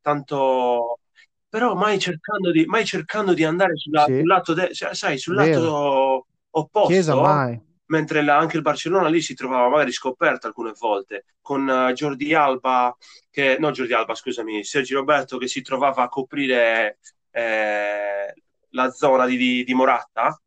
tanto 0.00 0.98
però 1.48 1.74
mai 1.74 1.98
cercando 1.98 2.50
di, 2.50 2.64
mai 2.64 2.84
cercando 2.86 3.34
di 3.34 3.44
andare 3.44 3.76
sulla- 3.76 4.04
Sì. 4.06 4.16
sul 4.18 4.26
lato, 4.26 4.54
de- 4.54 4.72
cioè, 4.72 4.94
sai, 4.94 5.18
sul 5.18 5.34
Vero. 5.34 5.60
lato 5.62 6.26
opposto. 6.50 6.88
Chiesa 6.88 7.14
mai. 7.14 7.60
Mentre 7.92 8.22
la- 8.22 8.38
anche 8.38 8.56
il 8.56 8.62
Barcellona 8.62 9.08
lì 9.08 9.20
si 9.20 9.34
trovava 9.34 9.68
magari 9.68 9.92
scoperto 9.92 10.46
alcune 10.46 10.72
volte 10.78 11.26
con 11.42 11.68
eh, 11.68 11.92
Jordi 11.92 12.32
Alba 12.34 12.96
che 13.30 13.56
no 13.58 13.70
Jordi 13.70 13.92
Alba 13.92 14.14
scusami 14.14 14.64
Sergio 14.64 14.96
Roberto 14.96 15.36
che 15.36 15.46
si 15.46 15.60
trovava 15.60 16.02
a 16.02 16.08
coprire 16.08 16.98
eh, 17.30 18.34
la 18.70 18.90
zona 18.90 19.26
di, 19.26 19.36
di, 19.36 19.64
di 19.64 19.74
Moratta. 19.74 20.40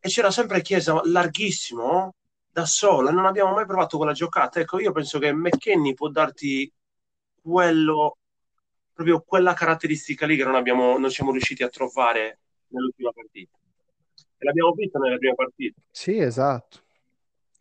E 0.00 0.08
c'era 0.08 0.30
sempre 0.30 0.60
Chiesa 0.62 1.00
larghissimo 1.04 2.14
da 2.50 2.66
solo 2.66 3.08
e 3.08 3.12
non 3.12 3.26
abbiamo 3.26 3.52
mai 3.52 3.66
provato 3.66 3.96
quella 3.96 4.12
giocata. 4.12 4.60
Ecco 4.60 4.80
io 4.80 4.92
penso 4.92 5.18
che 5.18 5.32
McKenny 5.32 5.94
può 5.94 6.08
darti 6.08 6.72
quello 7.40 8.18
proprio 8.92 9.22
quella 9.22 9.54
caratteristica 9.54 10.26
lì 10.26 10.36
che 10.36 10.44
non 10.44 10.56
abbiamo 10.56 10.98
non 10.98 11.10
siamo 11.10 11.30
riusciti 11.30 11.62
a 11.62 11.68
trovare 11.68 12.40
nell'ultima 12.68 13.12
partita 13.12 13.56
e 14.38 14.44
l'abbiamo 14.44 14.72
visto 14.72 14.98
nelle 14.98 15.18
prime 15.18 15.34
partite 15.34 15.80
Sì, 15.90 16.18
esatto. 16.18 16.80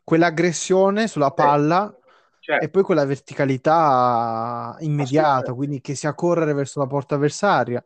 Quell'aggressione 0.03 1.08
sulla 1.08 1.32
palla 1.32 1.93
Cioè, 2.39 2.60
E 2.60 2.70
poi 2.70 2.84
quella 2.84 3.05
verticalità 3.05 4.76
immediata, 4.82 5.53
quindi 5.53 5.82
che 5.82 5.95
sia 5.95 6.14
correre 6.16 6.53
verso 6.53 6.80
la 6.80 6.88
porta 6.88 7.16
avversaria, 7.16 7.84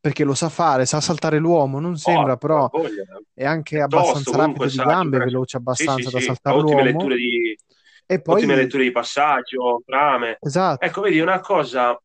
perché 0.00 0.24
lo 0.24 0.34
sa 0.34 0.48
fare, 0.48 0.86
sa 0.86 1.00
saltare 1.00 1.38
l'uomo, 1.38 1.80
non 1.80 1.96
sembra, 1.98 2.34
ha 2.34 2.36
però 2.36 2.70
è 3.34 3.44
anche 3.44 3.80
È 3.80 3.80
tosto, 3.88 4.30
abbastanza 4.30 4.36
comunque 4.36 4.66
rapido 4.66 4.68
di 4.68 4.78
sa 4.78 4.84
gambe, 4.84 5.20
giocare. 5.20 5.22
veloce 5.22 5.56
Sì, 5.70 5.86
sì, 5.88 6.02
abbastanza 6.02 6.10
da 6.10 6.20
sì, 6.20 6.20
saltare 6.20 6.58
ottime 6.58 6.82
l'uomo. 6.82 6.82
letture 6.82 7.16
di, 7.16 7.58
E 8.06 8.20
ottime 8.26 8.54
poi, 8.54 8.56
letture 8.56 8.82
di 8.84 8.90
passaggio, 8.92 9.82
trame. 9.84 10.42
esatto, 10.42 10.86
Ecco, 10.86 11.00
vedi, 11.02 11.20
una 11.20 11.40
cosa 11.40 11.98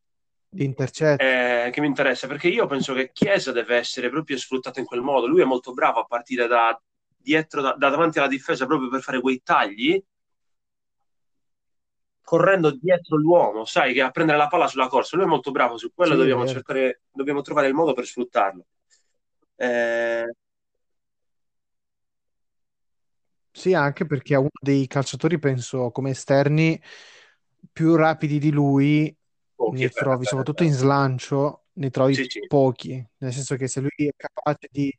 di 0.50 0.64
intercetti. 0.64 1.24
eh, 1.24 1.70
che 1.72 1.80
mi 1.80 1.86
interessa, 1.88 2.26
perché 2.26 2.48
io 2.48 2.66
penso 2.66 2.94
che 2.94 3.10
Chiesa 3.12 3.52
deve 3.52 3.76
essere 3.76 4.08
proprio 4.10 4.38
sfruttato 4.38 4.78
in 4.78 4.86
quel 4.86 5.00
modo. 5.02 5.26
Lui 5.26 5.40
è 5.42 5.44
molto 5.44 5.72
bravo 5.72 6.00
a 6.00 6.04
partire 6.04 6.46
da 6.46 6.80
dietro, 7.16 7.60
da, 7.60 7.74
da 7.74 7.88
davanti 7.90 8.18
alla 8.18 8.28
difesa, 8.28 8.66
proprio 8.66 8.88
per 8.88 9.02
fare 9.02 9.20
quei 9.20 9.42
tagli, 9.42 10.00
correndo 12.22 12.70
dietro 12.76 13.16
l'uomo, 13.16 13.64
sai, 13.64 13.92
che 13.94 14.02
a 14.02 14.10
prendere 14.10 14.38
la 14.38 14.48
palla 14.48 14.66
sulla 14.68 14.88
corsa. 14.88 15.16
Lui 15.16 15.24
è 15.24 15.28
molto 15.28 15.50
bravo 15.50 15.76
su 15.78 15.92
quello, 15.94 16.12
Sì, 16.12 16.18
dobbiamo 16.18 16.42
vero. 16.44 16.52
cercare, 16.52 17.02
dobbiamo 17.10 17.40
trovare 17.42 17.68
il 17.68 17.74
modo 17.74 17.94
per 17.94 18.04
sfruttarlo. 18.06 18.66
Eh, 19.56 20.24
Sì, 23.50 23.74
anche 23.74 24.06
perché 24.06 24.34
è 24.34 24.36
uno 24.38 24.48
dei 24.60 24.86
calciatori, 24.86 25.38
penso, 25.38 25.90
come 25.90 26.10
esterni 26.10 26.80
più 27.72 27.96
rapidi 27.96 28.38
di 28.38 28.50
lui, 28.52 29.14
pochi, 29.68 29.82
ne 29.82 29.84
è 29.86 29.88
è 29.88 29.92
trovi, 29.92 30.24
è 30.24 30.26
soprattutto 30.28 30.62
in 30.62 30.72
slancio, 30.72 31.64
ne 31.74 31.90
trovi 31.90 32.14
Sì, 32.14 32.26
sì, 32.28 32.46
pochi, 32.46 33.06
nel 33.18 33.32
senso 33.32 33.56
che 33.56 33.68
se 33.68 33.80
lui 33.80 33.90
è 33.96 34.10
capace 34.16 34.68
di, 34.70 34.94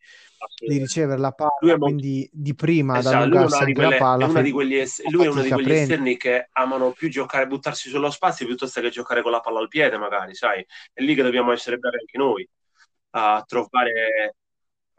di 0.65 0.77
ricevere 0.77 1.19
la 1.19 1.31
palla, 1.31 1.51
è 1.59 1.65
molto 1.65 1.85
quindi 1.85 2.29
di 2.31 2.55
prima 2.55 2.93
ad 2.93 2.99
Esatto, 2.99 3.15
è 3.15 3.25
allungarsi 3.25 3.63
anche 3.63 3.73
la 3.73 3.75
quelle, 3.75 3.95
è 3.95 3.99
palla, 3.99 4.29
fai 4.29 4.43
di 4.43 4.51
quegli, 4.51 4.75
es- 4.75 5.03
lui 5.09 5.25
è 5.25 5.29
uno 5.29 5.41
di 5.41 5.49
quegli 5.49 5.65
prendere. 5.65 5.81
esterni 5.81 6.17
che 6.17 6.49
amano 6.51 6.91
più 6.91 7.09
giocare, 7.09 7.47
buttarsi 7.47 7.89
sullo 7.89 8.11
spazio 8.11 8.45
piuttosto 8.45 8.81
che 8.81 8.89
giocare 8.89 9.21
con 9.21 9.31
la 9.31 9.39
palla 9.39 9.59
al 9.59 9.67
piede, 9.67 9.97
magari, 9.97 10.35
sai? 10.35 10.65
È 10.93 11.01
lì 11.01 11.15
che 11.15 11.23
dobbiamo 11.23 11.51
essere 11.51 11.77
bravi 11.77 11.97
anche 11.99 12.17
noi 12.17 12.49
a 13.11 13.43
trovare 13.47 14.35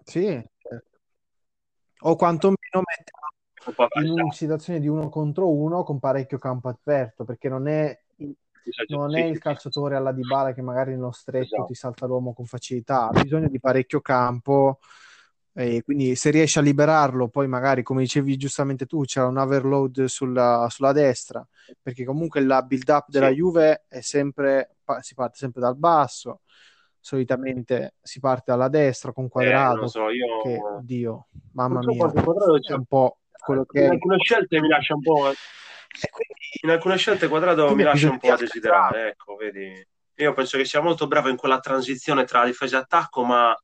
Sì. 0.04 0.42
O 2.02 2.16
quantomeno 2.16 2.82
po' 3.74 3.88
in 4.00 4.10
una 4.10 4.32
situazione 4.32 4.80
di 4.80 4.88
uno 4.88 5.08
contro 5.08 5.50
uno 5.50 5.82
con 5.82 5.98
parecchio 5.98 6.38
campo 6.38 6.68
aperto, 6.68 7.24
perché 7.24 7.48
non 7.48 7.68
è, 7.68 7.98
non 8.88 9.10
sì, 9.10 9.20
è 9.20 9.24
il 9.24 9.38
calciatore 9.38 9.96
alla 9.96 10.12
Dybala 10.12 10.52
che 10.52 10.62
magari 10.62 10.92
nello 10.92 11.12
stretto 11.12 11.44
esatto. 11.44 11.64
ti 11.66 11.74
salta 11.74 12.06
l'uomo 12.06 12.32
con 12.32 12.44
facilità, 12.46 13.08
ha 13.08 13.20
bisogno 13.22 13.48
di 13.48 13.60
parecchio 13.60 14.00
campo 14.00 14.78
e 15.52 15.82
quindi 15.82 16.14
se 16.14 16.30
riesci 16.30 16.58
a 16.58 16.62
liberarlo, 16.62 17.28
poi 17.28 17.48
magari 17.48 17.82
come 17.82 18.02
dicevi 18.02 18.36
giustamente 18.36 18.86
tu, 18.86 19.02
c'era 19.02 19.26
un 19.26 19.36
overload 19.36 20.04
sulla, 20.04 20.66
sulla 20.70 20.92
destra, 20.92 21.46
perché 21.82 22.04
comunque 22.04 22.40
la 22.40 22.62
build 22.62 22.88
up 22.88 23.08
della 23.08 23.28
Sì. 23.28 23.34
Juve 23.34 23.84
è 23.88 24.00
sempre, 24.00 24.76
si 25.00 25.14
parte 25.14 25.36
sempre 25.38 25.60
dal 25.60 25.76
basso, 25.76 26.40
solitamente 27.00 27.94
si 28.00 28.20
parte 28.20 28.44
dalla 28.52 28.68
destra 28.68 29.12
con 29.12 29.24
Eh, 29.24 29.28
non 29.28 29.30
Quadrado, 29.30 29.80
lo 29.80 29.88
so, 29.88 30.06
che 30.42 30.48
io 30.50 30.80
Dio, 30.82 31.26
mamma 31.52 31.80
purtroppo 31.80 32.12
mia, 32.12 32.22
Quadrato 32.22 32.56
è 32.56 32.60
c'è- 32.60 32.74
un 32.74 32.84
po' 32.84 33.18
quello 33.44 33.64
che 33.64 33.86
alcune 33.86 34.18
scelte 34.18 34.60
mi 34.60 34.68
lascia 34.68 34.94
un 34.94 35.02
po', 35.02 35.30
E 35.30 36.08
quindi, 36.10 36.34
in 36.62 36.70
alcune 36.70 36.96
scelte 36.96 37.28
Quadrato 37.28 37.74
mi 37.74 37.82
lascia 37.82 38.10
un 38.10 38.18
po' 38.18 38.32
a 38.32 38.36
desiderare, 38.36 39.08
ecco, 39.10 39.36
vedi. 39.36 39.86
Io 40.16 40.32
penso 40.34 40.58
che 40.58 40.64
sia 40.64 40.80
molto 40.80 41.06
bravo 41.06 41.28
in 41.28 41.36
quella 41.36 41.60
transizione 41.60 42.24
tra 42.24 42.44
difesa 42.44 42.78
e 42.78 42.80
attacco, 42.80 43.24
ma 43.24 43.56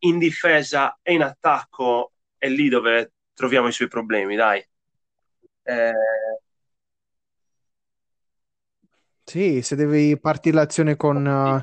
in 0.00 0.18
difesa 0.18 0.98
e 1.02 1.12
in 1.12 1.22
attacco 1.22 2.12
è 2.38 2.48
lì 2.48 2.68
dove 2.68 3.12
troviamo 3.34 3.68
i 3.68 3.72
suoi 3.72 3.88
problemi, 3.88 4.36
dai. 4.36 4.66
Eh, 5.62 5.92
Sì, 9.28 9.60
se 9.60 9.74
devi 9.74 10.16
partire 10.20 10.54
l'azione 10.54 10.94
con, 10.94 11.26
eh. 11.26 11.60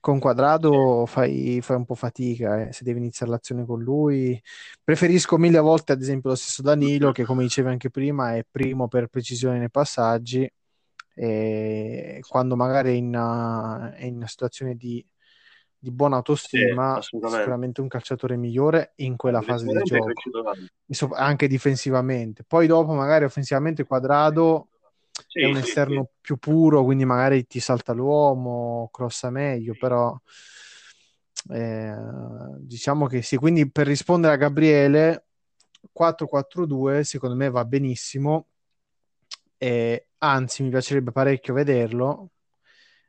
Con 0.00 0.14
Sì. 0.14 0.20
Quadrado 0.22 1.06
fai, 1.06 1.60
fai 1.60 1.76
un 1.76 1.84
po' 1.84 1.94
fatica, 1.94 2.68
eh. 2.68 2.72
Se 2.72 2.84
devi 2.84 2.98
iniziare 2.98 3.30
l'azione 3.30 3.64
con 3.66 3.80
lui. 3.82 4.40
Preferisco 4.82 5.36
mille 5.38 5.58
volte, 5.58 5.92
ad 5.92 6.00
esempio, 6.00 6.30
lo 6.30 6.36
stesso 6.36 6.62
Danilo, 6.62 7.12
che 7.12 7.24
come 7.24 7.42
dicevi 7.42 7.68
anche 7.68 7.90
prima, 7.90 8.34
è 8.34 8.44
primo 8.50 8.88
per 8.88 9.08
precisione 9.08 9.58
nei 9.58 9.70
passaggi. 9.70 10.50
E 11.14 12.22
quando 12.26 12.56
magari 12.56 12.90
è 12.90 12.94
in, 12.94 13.12
è 13.94 14.04
in 14.06 14.16
una 14.16 14.26
situazione 14.26 14.74
di, 14.74 15.04
di 15.78 15.90
buona 15.90 16.14
Sì, 16.14 16.20
autostima, 16.20 16.96
assolutamente. 16.96 17.38
sicuramente 17.42 17.80
un 17.82 17.88
calciatore 17.88 18.36
migliore 18.36 18.92
in 18.96 19.16
quella 19.16 19.42
fase 19.42 19.66
di 19.66 19.82
gioco, 19.82 20.12
anche 21.14 21.46
difensivamente. 21.46 22.42
Poi 22.46 22.66
dopo 22.66 22.94
magari 22.94 23.24
offensivamente 23.24 23.84
Quadrado 23.84 24.69
è 25.36 25.44
Sì, 25.44 25.44
un 25.46 25.56
sì, 25.56 25.62
sì. 25.62 25.66
esterno 25.66 26.08
più 26.20 26.36
puro, 26.38 26.84
quindi 26.84 27.04
magari 27.04 27.46
ti 27.46 27.60
salta 27.60 27.92
l'uomo, 27.92 28.88
crossa 28.92 29.30
meglio, 29.30 29.74
però 29.78 30.18
eh, 31.50 31.94
diciamo 32.58 33.06
che 33.06 33.22
sì. 33.22 33.36
Quindi 33.36 33.70
per 33.70 33.86
rispondere 33.86 34.34
a 34.34 34.36
Gabriele, 34.36 35.26
4-4-2 35.92 37.04
secondo 37.04 37.36
me 37.36 37.50
va 37.50 37.64
benissimo, 37.64 38.48
e 39.58 40.08
anzi 40.18 40.62
mi 40.62 40.70
piacerebbe 40.70 41.12
parecchio 41.12 41.54
vederlo, 41.54 42.30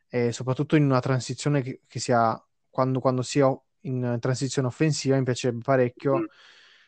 e 0.10 0.32
soprattutto 0.32 0.76
in 0.76 0.84
una 0.86 1.00
transizione 1.00 1.62
che, 1.62 1.82
che 1.88 2.00
sia, 2.00 2.42
quando, 2.70 3.00
quando 3.00 3.22
sia 3.22 3.48
in 3.82 4.18
transizione 4.20 4.68
offensiva 4.68 5.18
mi 5.18 5.24
piacerebbe 5.24 5.62
parecchio, 5.64 6.18
Mm. 6.20 6.26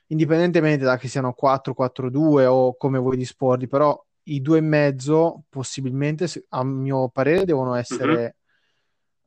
indipendentemente 0.07 0.83
da 0.83 0.97
che 0.97 1.07
siano 1.07 1.33
4-4-2 1.33 2.45
o 2.45 2.75
come 2.75 2.99
vuoi 2.99 3.17
disporli, 3.17 3.67
però 3.67 4.01
i 4.23 4.41
due 4.41 4.59
e 4.59 4.61
mezzo 4.61 5.43
possibilmente, 5.49 6.27
a 6.49 6.63
mio 6.63 7.09
parere, 7.09 7.45
devono 7.45 7.75
essere 7.75 8.37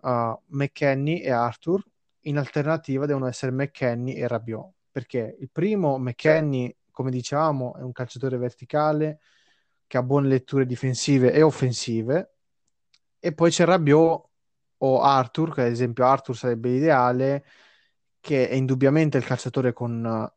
uh, 0.00 0.38
McKenny 0.46 1.20
e 1.20 1.30
Arthur. 1.30 1.82
In 2.26 2.38
alternativa 2.38 3.06
devono 3.06 3.26
essere 3.26 3.52
McKenny 3.52 4.14
e 4.14 4.26
Rabiot, 4.26 4.72
perché 4.90 5.36
il 5.38 5.48
primo, 5.50 5.98
McKenny, 5.98 6.74
come 6.90 7.10
dicevamo, 7.10 7.76
è 7.76 7.82
un 7.82 7.92
calciatore 7.92 8.36
verticale 8.36 9.20
che 9.86 9.98
ha 9.98 10.02
buone 10.02 10.28
letture 10.28 10.66
difensive 10.66 11.32
e 11.32 11.42
offensive, 11.42 12.34
e 13.20 13.32
poi 13.32 13.50
c'è 13.50 13.64
Rabiot 13.64 14.28
o 14.78 15.00
Arthur, 15.00 15.54
che 15.54 15.62
ad 15.62 15.70
esempio 15.70 16.04
Arthur 16.04 16.36
sarebbe 16.36 16.70
l'ideale, 16.70 17.44
che 18.20 18.48
è 18.48 18.54
indubbiamente 18.54 19.18
il 19.18 19.24
calciatore 19.24 19.72
con, 19.72 20.32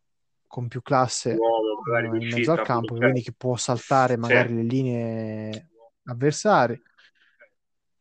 con 0.49 0.67
più 0.67 0.81
classe 0.81 1.35
Uomo, 1.35 1.79
eh, 1.95 2.05
in 2.05 2.09
mezzo 2.23 2.33
uscita, 2.33 2.51
al 2.53 2.61
campo, 2.63 2.87
certo. 2.87 2.99
quindi 3.01 3.21
che 3.21 3.33
può 3.37 3.55
saltare 3.55 4.15
Sì. 4.15 4.19
magari 4.19 4.55
le 4.55 4.63
linee 4.63 5.69
avversarie 6.05 6.81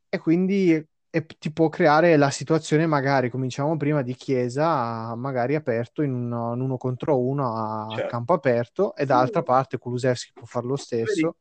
e 0.08 0.18
quindi 0.18 0.86
e 1.10 1.26
ti 1.26 1.52
può 1.52 1.68
creare 1.68 2.16
la 2.16 2.30
situazione 2.30 2.86
magari, 2.86 3.30
come 3.30 3.46
dicevamo 3.46 3.76
prima, 3.76 4.02
di 4.02 4.14
Chiesa 4.14 5.14
magari 5.14 5.54
aperto 5.54 6.02
in 6.02 6.12
un, 6.12 6.32
un 6.32 6.60
uno 6.60 6.76
contro 6.76 7.18
uno 7.18 7.54
a 7.54 7.86
Certo. 7.94 8.08
campo 8.08 8.32
aperto 8.34 8.94
e 8.94 9.04
dall'altra 9.06 9.42
parte 9.42 9.78
Kulusevski 9.78 10.32
può 10.34 10.46
fare 10.46 10.66
lo 10.66 10.76
stesso 10.76 11.36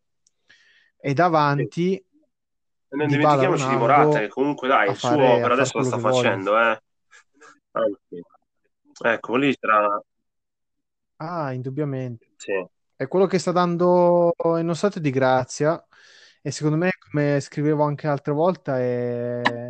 e 0.98 1.10
Sì. 1.10 1.14
davanti 1.14 1.96
E 1.96 2.06
non 2.96 3.08
Dybala 3.08 3.42
dimentichiamoci 3.42 3.68
di 3.68 3.76
Morata, 3.76 4.02
Ronaldo 4.02 4.20
che 4.20 4.28
comunque 4.30 4.68
dai, 4.68 4.90
il 4.90 4.96
suo 4.96 5.40
per 5.40 5.52
adesso 5.52 5.78
lo 5.78 5.84
sta 5.84 5.98
facendo, 6.00 6.58
eh. 6.58 6.82
Anzi, 7.72 8.22
ecco, 9.04 9.36
lì 9.36 9.56
sarà... 9.60 10.02
Ah, 11.18 11.52
indubbiamente. 11.54 12.28
Sì. 12.38 12.52
È 12.96 13.08
quello 13.08 13.26
che 13.26 13.40
sta 13.40 13.52
dando 13.52 14.34
in 14.44 14.52
uno 14.64 14.74
stato 14.74 15.00
di 15.00 15.10
grazia 15.12 15.84
e 16.42 16.52
secondo 16.52 16.78
me, 16.78 16.92
come 17.00 17.40
scrivevo 17.40 17.84
anche 17.84 18.08
altre 18.08 18.34
volte, 18.34 18.72
è, 18.72 19.68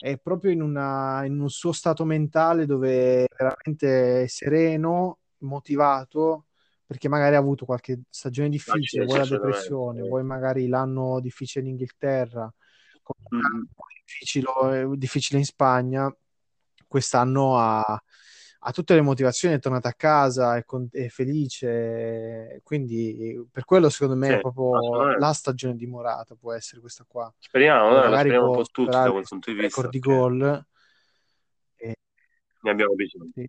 è 0.00 0.18
proprio 0.18 0.50
in, 0.50 0.62
una- 0.62 1.24
in 1.24 1.40
un 1.40 1.48
suo 1.48 1.72
stato 1.72 2.04
mentale 2.04 2.66
dove 2.66 3.26
veramente 3.36 4.22
è 4.24 4.26
sereno, 4.26 5.18
motivato, 5.38 6.46
perché 6.86 7.08
magari 7.08 7.34
ha 7.36 7.38
avuto 7.38 7.64
qualche 7.64 8.00
stagione 8.10 8.48
difficile, 8.48 9.04
vuoi 9.04 9.18
la 9.18 9.26
depressione, 9.26 10.02
vuoi 10.02 10.24
magari 10.24 10.68
l'anno 10.68 11.20
difficile 11.20 11.64
in 11.64 11.70
Inghilterra, 11.72 12.52
Mm. 13.34 13.64
difficile, 14.04 14.46
difficile 14.96 15.38
in 15.38 15.44
Spagna, 15.44 16.14
quest'anno 16.86 17.58
ha, 17.58 18.02
ha 18.66 18.72
tutte 18.72 18.94
le 18.94 19.02
motivazioni, 19.02 19.54
è 19.56 19.58
tornato 19.58 19.88
a 19.88 19.92
casa, 19.92 20.56
è, 20.56 20.64
con- 20.64 20.88
è 20.90 21.08
felice, 21.08 22.60
quindi 22.62 23.46
per 23.50 23.64
quello 23.66 23.90
secondo 23.90 24.16
me 24.16 24.28
Sì, 24.28 24.32
è 24.32 24.40
proprio 24.40 25.18
la 25.18 25.32
stagione 25.32 25.76
di 25.76 25.86
Morata, 25.86 26.34
può 26.34 26.52
essere 26.52 26.80
questa 26.80 27.04
qua, 27.06 27.32
Speriamo, 27.38 27.90
lo 27.90 28.00
magari 28.00 28.18
speriamo 28.20 28.46
un 28.46 28.52
po' 28.52 28.64
tutti 28.64 28.90
da 28.90 29.10
quel 29.10 29.24
punto 29.28 29.50
di 29.52 29.60
record 29.60 29.86
vista, 29.86 29.88
di 29.90 29.98
perché 30.00 30.14
gol. 30.14 30.64
E- 31.76 31.94
ne 32.62 32.70
abbiamo 32.70 32.94
bisogno. 32.94 33.30
sì. 33.34 33.46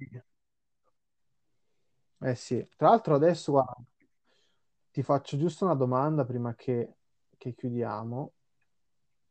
Eh 2.20 2.36
sì, 2.36 2.68
tra 2.76 2.89
l'altro 2.89 3.16
adesso 3.16 3.51
guarda, 3.51 3.76
ti 4.91 5.03
faccio 5.03 5.38
giusto 5.38 5.66
una 5.66 5.76
domanda 5.76 6.26
prima 6.26 6.55
che, 6.55 6.95
che 7.38 7.53
chiudiamo. 7.53 8.34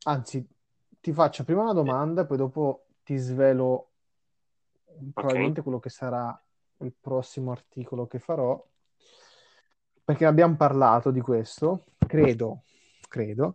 Anzi, 0.07 0.47
ti 1.01 1.13
faccio 1.13 1.45
prima 1.45 1.63
una 1.63 1.73
domanda 1.73 2.25
poi 2.27 2.37
dopo 2.37 2.87
ti 3.03 3.17
svelo 3.17 3.94
Probabilmente 5.13 5.63
quello 5.63 5.79
che 5.79 5.91
sarà 5.91 6.39
il 6.79 6.95
prossimo 7.01 7.51
articolo 7.53 8.07
che 8.07 8.19
farò, 8.19 8.63
perché 10.05 10.27
abbiamo 10.27 10.57
parlato 10.57 11.11
di 11.11 11.21
questo, 11.21 11.87
credo, 12.07 12.65
credo. 13.09 13.55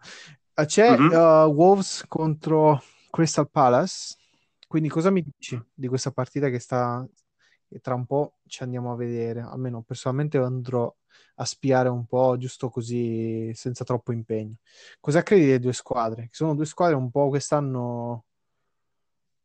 Eh, 0.55 0.65
c'è 0.65 0.97
Mhm. 0.97 1.11
uh, 1.11 1.51
Wolves 1.51 2.05
contro 2.07 2.81
Crystal 3.11 3.49
Palace. 3.49 4.15
Quindi 4.67 4.89
cosa 4.89 5.09
mi 5.09 5.21
dici 5.23 5.59
di 5.73 5.87
questa 5.87 6.11
partita 6.11 6.49
che 6.49 6.59
sta 6.59 7.07
che 7.67 7.79
tra 7.79 7.93
un 7.93 8.05
po' 8.05 8.37
ci 8.47 8.63
andiamo 8.63 8.91
a 8.91 8.95
vedere? 8.95 9.41
Almeno 9.41 9.83
personalmente 9.83 10.37
andrò 10.39 10.93
a 11.35 11.45
spiare 11.45 11.87
un 11.89 12.05
po' 12.05 12.35
giusto 12.37 12.69
così 12.69 13.51
senza 13.53 13.83
troppo 13.83 14.11
impegno. 14.11 14.55
Cosa 14.99 15.21
credi 15.23 15.45
delle 15.45 15.59
due 15.59 15.73
squadre? 15.73 16.23
Che 16.23 16.33
sono 16.33 16.55
due 16.55 16.65
squadre 16.65 16.95
un 16.95 17.11
po' 17.11 17.29
quest'anno 17.29 18.25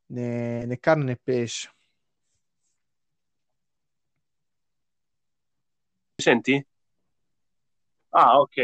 né, 0.07 0.65
né 0.65 0.79
carne 0.79 1.05
né 1.05 1.17
pesce. 1.23 1.71
Senti? 6.25 6.65
Ah, 8.11 8.39
ok. 8.39 8.57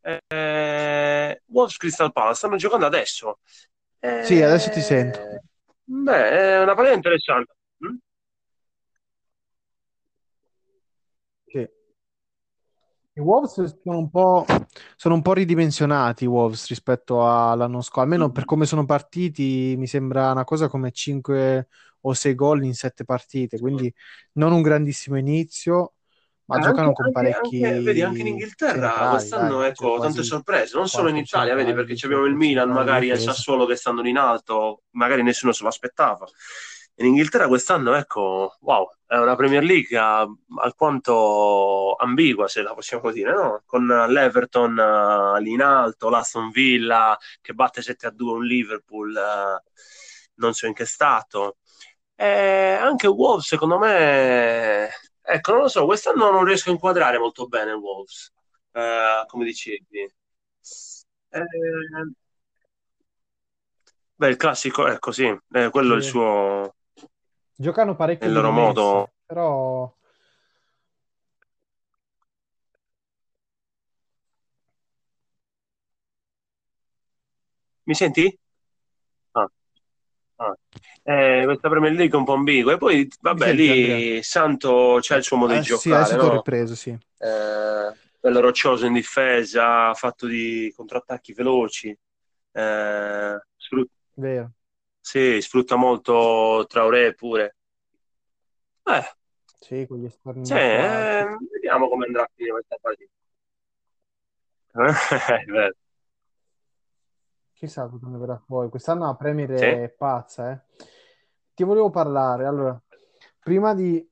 Eh, 0.00 1.42
Wolves 1.46 1.76
Crystal 1.76 2.12
Palace 2.12 2.38
stanno 2.38 2.56
giocando 2.56 2.86
adesso. 2.86 3.40
Sì, 4.22 4.40
adesso 4.40 4.70
ti 4.70 4.78
Eh, 4.78 4.82
sento. 4.82 5.20
Beh, 5.84 6.30
è 6.30 6.62
una 6.62 6.74
partita 6.74 6.96
interessante. 6.96 7.54
Mm? 7.84 7.96
Sì. 11.46 11.68
I 13.14 13.20
Wolves 13.20 13.80
sono 13.82 13.98
un 13.98 14.10
po', 14.10 14.46
sono 14.96 15.14
un 15.16 15.22
po' 15.22 15.32
ridimensionati, 15.32 16.24
i 16.24 16.28
Wolves, 16.28 16.68
rispetto 16.68 17.28
all'anno 17.28 17.80
scorso. 17.82 18.00
Almeno 18.02 18.30
per 18.30 18.44
come 18.44 18.64
sono 18.64 18.84
partiti, 18.86 19.74
mi 19.76 19.88
sembra 19.88 20.30
una 20.30 20.44
cosa 20.44 20.68
come 20.68 20.92
5 20.92 21.68
o 22.02 22.12
6 22.14 22.34
gol 22.36 22.62
in 22.64 22.74
7 22.74 23.04
partite. 23.04 23.58
Quindi 23.58 23.92
non 24.34 24.52
un 24.52 24.62
grandissimo 24.62 25.18
inizio, 25.18 25.94
ma 26.48 26.56
Eh, 26.56 26.60
giocano 26.60 26.92
con 26.92 27.10
parecchi 27.10 27.64
anche- 27.64 27.80
vedi, 27.82 28.02
anche 28.02 28.20
in 28.22 28.26
Inghilterra 28.28 28.72
centrali, 28.72 29.08
quest'anno, 29.10 29.58
dai, 29.58 29.68
ecco, 29.68 29.88
cioè 29.90 30.00
tante 30.00 30.22
quasi 30.22 30.22
sorprese, 30.22 30.76
non 30.76 30.88
solo 30.88 31.08
in 31.10 31.16
4 31.16 31.20
Italia, 31.20 31.54
vedi, 31.54 31.74
perché 31.74 31.94
abbiamo 32.04 32.24
il 32.24 32.30
5 32.32 32.46
Milan, 32.46 32.70
magari 32.70 33.08
il. 33.08 33.18
Sassuolo 33.18 33.66
che 33.66 33.76
stanno 33.76 34.06
in 34.06 34.16
alto, 34.18 34.84
magari 34.92 35.22
nessuno 35.22 35.52
se 35.52 35.62
lo 35.62 35.68
aspettava. 35.68 36.26
In 36.96 37.06
Inghilterra 37.06 37.46
quest'anno, 37.48 37.94
ecco, 37.94 38.56
wow, 38.60 38.90
è 39.06 39.16
una 39.16 39.36
Premier 39.36 39.62
League 39.62 39.96
alquanto 40.60 41.94
ambigua, 41.96 42.48
se 42.48 42.62
la 42.62 42.74
possiamo 42.74 43.10
dire, 43.12 43.32
no? 43.32 43.62
Con 43.66 43.86
l'Everton 43.86 44.78
ah, 44.78 45.36
lì 45.38 45.52
in 45.52 45.62
alto, 45.62 46.08
l'Aston 46.08 46.50
Villa 46.50 47.16
che 47.40 47.52
batte 47.54 47.82
7-2 47.82 48.32
un 48.32 48.44
Liverpool, 48.44 49.16
ah, 49.16 49.62
non 50.36 50.54
so 50.54 50.66
in 50.66 50.72
che 50.74 50.84
stato. 50.86 51.58
E 52.16 52.78
anche 52.80 53.06
Wolves, 53.06 53.46
secondo 53.46 53.78
me, 53.78 54.88
ecco, 55.28 55.52
non 55.52 55.60
lo 55.62 55.68
so, 55.68 55.84
quest'anno 55.84 56.30
non 56.30 56.44
riesco 56.44 56.70
a 56.70 56.72
inquadrare 56.72 57.18
molto 57.18 57.46
bene 57.46 57.72
Wolves, 57.72 58.32
eh, 58.72 59.24
come 59.26 59.44
dicevi. 59.44 60.00
Eh, 61.30 61.42
beh, 64.14 64.28
il 64.28 64.36
classico, 64.36 64.86
ecco, 64.86 65.12
sì, 65.12 65.24
eh, 65.24 65.70
quello 65.70 65.94
è 65.94 65.96
il 65.96 66.02
Sì. 66.02 66.08
suo, 66.08 66.74
Giocano 67.54 67.92
è 67.92 67.96
parecchio 67.96 68.26
il 68.28 68.32
loro 68.32 68.48
rimessi, 68.48 68.66
modo. 68.66 69.10
però 69.26 69.92
Mi 77.84 77.94
senti? 77.94 78.38
Eh, 81.02 81.42
questa 81.44 81.68
Premier 81.68 81.92
League 81.92 82.14
è 82.14 82.16
un 82.18 82.24
po' 82.24 82.34
ambigua. 82.34 82.72
E 82.74 82.76
poi, 82.78 83.08
vabbè, 83.20 83.52
senti 83.52 83.70
Andrea? 83.70 84.04
lì 84.06 84.22
Santo 84.22 84.98
c'ha 85.00 85.16
il 85.16 85.22
suo 85.24 85.36
modo 85.36 85.52
di 85.52 85.60
Eh, 85.60 85.64
sì, 85.64 85.90
giocare, 85.92 86.14
ho 86.20 86.28
no? 86.28 86.28
ripreso, 86.28 86.74
sì. 86.76 86.96
Eh, 87.18 87.96
bello 88.20 88.40
roccioso 88.40 88.86
in 88.86 88.92
difesa, 88.94 89.94
fatto 89.94 90.26
di 90.26 90.72
contrattacchi 90.76 91.32
veloci. 91.32 91.88
Eh, 92.52 93.40
sfrutta, 93.56 93.92
Vero. 94.16 94.52
sì, 95.00 95.40
sfrutta 95.40 95.76
molto 95.76 96.64
Traoré 96.68 97.14
pure. 97.14 97.56
Eh, 98.86 99.04
Sì, 99.60 99.84
con 99.86 99.98
gli 100.00 100.04
esterni 100.06 100.48
sì, 100.48 100.54
eh, 100.54 101.36
vediamo 101.52 101.88
come 101.88 102.06
andrà 102.06 102.22
a 102.22 102.30
finire 102.34 102.52
questa 102.54 102.76
partita. 102.80 103.10
Vero. 105.46 105.72
Chissà 107.58 107.88
cosa 107.88 108.06
ne 108.06 108.18
verrà 108.18 108.38
fuori. 108.38 108.68
Quest'anno 108.68 109.06
la 109.06 109.16
Premier 109.16 109.50
Sì? 109.50 109.64
è 109.64 109.88
pazza, 109.88 110.52
eh. 110.52 110.60
Ti 111.54 111.64
volevo 111.64 111.90
parlare. 111.90 112.46
Allora, 112.46 112.80
prima 113.42 113.74
di, 113.74 114.08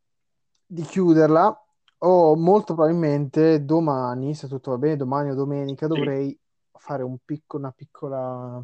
di 0.66 0.82
chiuderla, 0.82 1.64
o 1.98 2.34
molto 2.34 2.74
probabilmente 2.74 3.64
domani, 3.64 4.34
se 4.34 4.48
tutto 4.48 4.72
va 4.72 4.78
bene, 4.78 4.96
domani 4.96 5.30
o 5.30 5.34
domenica, 5.36 5.86
Sì. 5.86 5.92
dovrei 5.92 6.36
fare 6.72 7.04
un 7.04 7.18
picco- 7.24 7.56
una 7.56 7.70
piccola, 7.70 8.60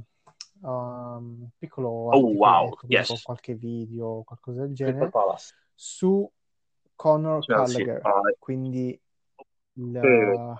um, 0.62 1.48
piccolo 1.56 1.88
Oh, 1.88 2.32
wow, 2.32 2.66
ecco, 2.66 2.86
yes. 2.88 3.22
qualche 3.22 3.54
video 3.54 4.06
o 4.06 4.24
qualcosa 4.24 4.62
del 4.62 4.74
genere, 4.74 5.10
su 5.76 6.28
Conor. 6.96 7.46
Gallagher, 7.46 8.00
Ah, 8.04 8.20
quindi 8.40 9.00
il, 9.74 10.50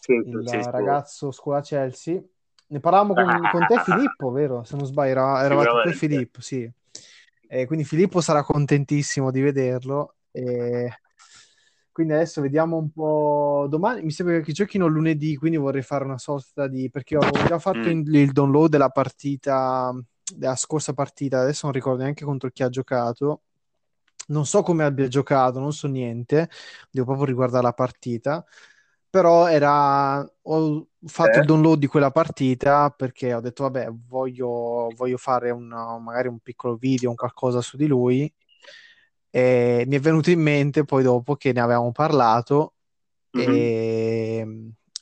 sì, 0.00 0.14
sì, 0.22 0.28
il 0.28 0.42
sì, 0.46 0.62
sì. 0.62 0.70
ragazzo 0.70 1.32
scuola 1.32 1.60
Chelsea. 1.62 2.22
Ne 2.70 2.80
parlavamo 2.80 3.14
con, 3.14 3.26
con 3.50 3.66
te, 3.66 3.78
Filippo, 3.80 4.30
vero? 4.30 4.62
Se 4.64 4.76
non 4.76 4.86
sbaglio, 4.86 5.10
era- 5.10 5.44
eravate 5.44 5.90
te. 5.90 5.92
Filippo, 5.96 6.40
sì. 6.40 6.70
E 7.50 7.66
quindi 7.66 7.84
Filippo 7.84 8.20
sarà 8.20 8.42
contentissimo 8.42 9.30
di 9.30 9.40
vederlo. 9.40 10.14
E 10.30 10.90
quindi 11.92 12.12
adesso 12.12 12.40
vediamo 12.42 12.76
un 12.76 12.90
po' 12.90 13.66
domani. 13.68 14.02
Mi 14.02 14.10
sembra 14.10 14.40
che 14.40 14.52
giochino 14.52 14.86
lunedì, 14.86 15.36
quindi 15.36 15.56
vorrei 15.56 15.82
fare 15.82 16.04
una 16.04 16.18
sorta 16.18 16.68
di. 16.68 16.90
Perché 16.90 17.16
ho 17.16 17.20
già 17.46 17.58
fatto 17.58 17.88
Mm. 17.88 18.02
il 18.14 18.32
download 18.32 18.68
della 18.70 18.90
partita, 18.90 19.92
della 20.34 20.56
scorsa 20.56 20.92
partita. 20.92 21.40
Adesso 21.40 21.60
non 21.64 21.74
ricordo 21.74 22.02
neanche 22.02 22.24
contro 22.24 22.50
chi 22.50 22.62
ha 22.62 22.68
giocato. 22.68 23.42
Non 24.28 24.44
so 24.44 24.62
come 24.62 24.84
abbia 24.84 25.08
giocato, 25.08 25.58
non 25.58 25.72
so 25.72 25.88
niente. 25.88 26.50
Devo 26.90 27.06
proprio 27.06 27.24
riguardare 27.26 27.62
la 27.64 27.72
partita. 27.72 28.44
Però 29.18 29.48
era. 29.48 30.20
Ho 30.42 30.86
fatto 31.06 31.38
Eh? 31.38 31.40
il 31.40 31.46
download 31.46 31.80
di 31.80 31.88
quella 31.88 32.12
partita 32.12 32.88
perché 32.90 33.34
ho 33.34 33.40
detto, 33.40 33.64
vabbè, 33.64 33.88
voglio, 34.06 34.92
voglio 34.94 35.16
fare 35.16 35.50
un, 35.50 35.66
magari 35.66 36.28
un 36.28 36.38
piccolo 36.38 36.76
video, 36.76 37.10
un 37.10 37.16
qualcosa 37.16 37.60
su 37.60 37.76
di 37.76 37.88
lui. 37.88 38.32
E 39.30 39.84
mi 39.88 39.96
è 39.96 40.00
venuto 40.00 40.30
in 40.30 40.40
mente 40.40 40.84
poi 40.84 41.02
dopo 41.02 41.34
che 41.34 41.52
ne 41.52 41.60
avevamo 41.60 41.90
parlato. 41.90 42.74
Mhm. 43.34 43.44
E, 43.44 44.46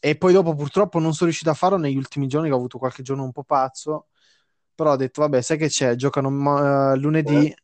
e 0.00 0.16
poi 0.16 0.32
dopo 0.32 0.54
purtroppo 0.54 0.98
non 0.98 1.12
sono 1.12 1.26
riuscito 1.28 1.50
a 1.50 1.54
farlo 1.54 1.76
negli 1.76 1.96
ultimi 1.98 2.26
giorni, 2.26 2.48
che 2.48 2.54
ho 2.54 2.56
avuto 2.56 2.78
qualche 2.78 3.02
giorno 3.02 3.24
un 3.24 3.32
po' 3.32 3.44
pazzo. 3.44 4.06
Però 4.74 4.92
ho 4.92 4.96
detto, 4.96 5.20
vabbè, 5.20 5.42
sai 5.42 5.58
che 5.58 5.68
c'è? 5.68 5.94
Giocano 5.94 6.94
eh, 6.94 6.96
lunedì, 6.96 7.54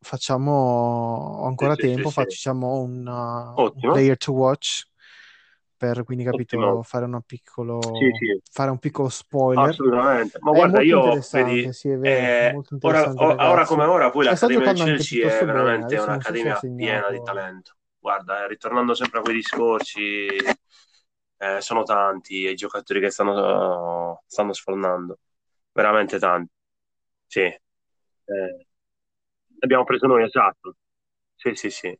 facciamo 0.00 0.52
ho 0.52 1.46
ancora 1.46 1.74
Sì, 1.74 1.82
tempo, 1.82 2.08
sì, 2.08 2.14
sì. 2.14 2.20
facciamo 2.22 2.80
un, 2.80 3.06
uh, 3.06 3.74
un 3.74 3.80
player 3.90 4.16
to 4.16 4.32
watch 4.32 4.84
per 5.76 6.04
quindi 6.04 6.24
capito 6.24 6.82
fare 6.82 7.04
un 7.04 7.20
piccolo 7.22 7.92
Sì, 7.98 8.10
sì, 8.18 8.40
fare 8.50 8.70
un 8.70 8.78
piccolo 8.78 9.08
spoiler. 9.08 9.70
assolutamente. 9.70 10.38
Ma 10.40 10.50
È 10.50 10.56
guarda, 10.56 10.82
io, 10.82 11.18
vedi, 11.32 11.72
sì, 11.72 11.88
è 11.88 11.98
eh, 12.00 12.52
molto 12.52 12.78
ora, 12.80 13.12
ora 13.50 13.64
come 13.66 13.84
ora, 13.84 14.10
poi 14.10 14.24
l'Accademia 14.24 14.60
del 14.60 14.74
Chelsea 14.74 15.28
è 15.28 15.44
bene. 15.44 15.46
veramente 15.46 15.96
un'accademia 15.98 16.60
piena 16.74 17.10
di 17.10 17.20
talento. 17.22 17.72
Guarda, 17.98 18.44
eh, 18.44 18.48
ritornando 18.48 18.94
sempre 18.94 19.18
a 19.18 19.22
quei 19.22 19.34
discorsi, 19.34 20.26
eh, 21.38 21.60
sono 21.60 21.82
tanti 21.82 22.48
i 22.48 22.54
giocatori 22.54 23.00
che 23.00 23.10
stanno, 23.10 24.22
stanno 24.26 24.52
sfornando, 24.52 25.18
veramente 25.72 26.18
tanti. 26.18 26.52
Sì, 27.26 27.40
eh, 27.40 28.66
abbiamo 29.60 29.84
preso 29.84 30.06
noi, 30.06 30.24
esatto. 30.24 30.76
Sì, 31.34 31.54
sì, 31.54 31.70
sì. 31.70 31.98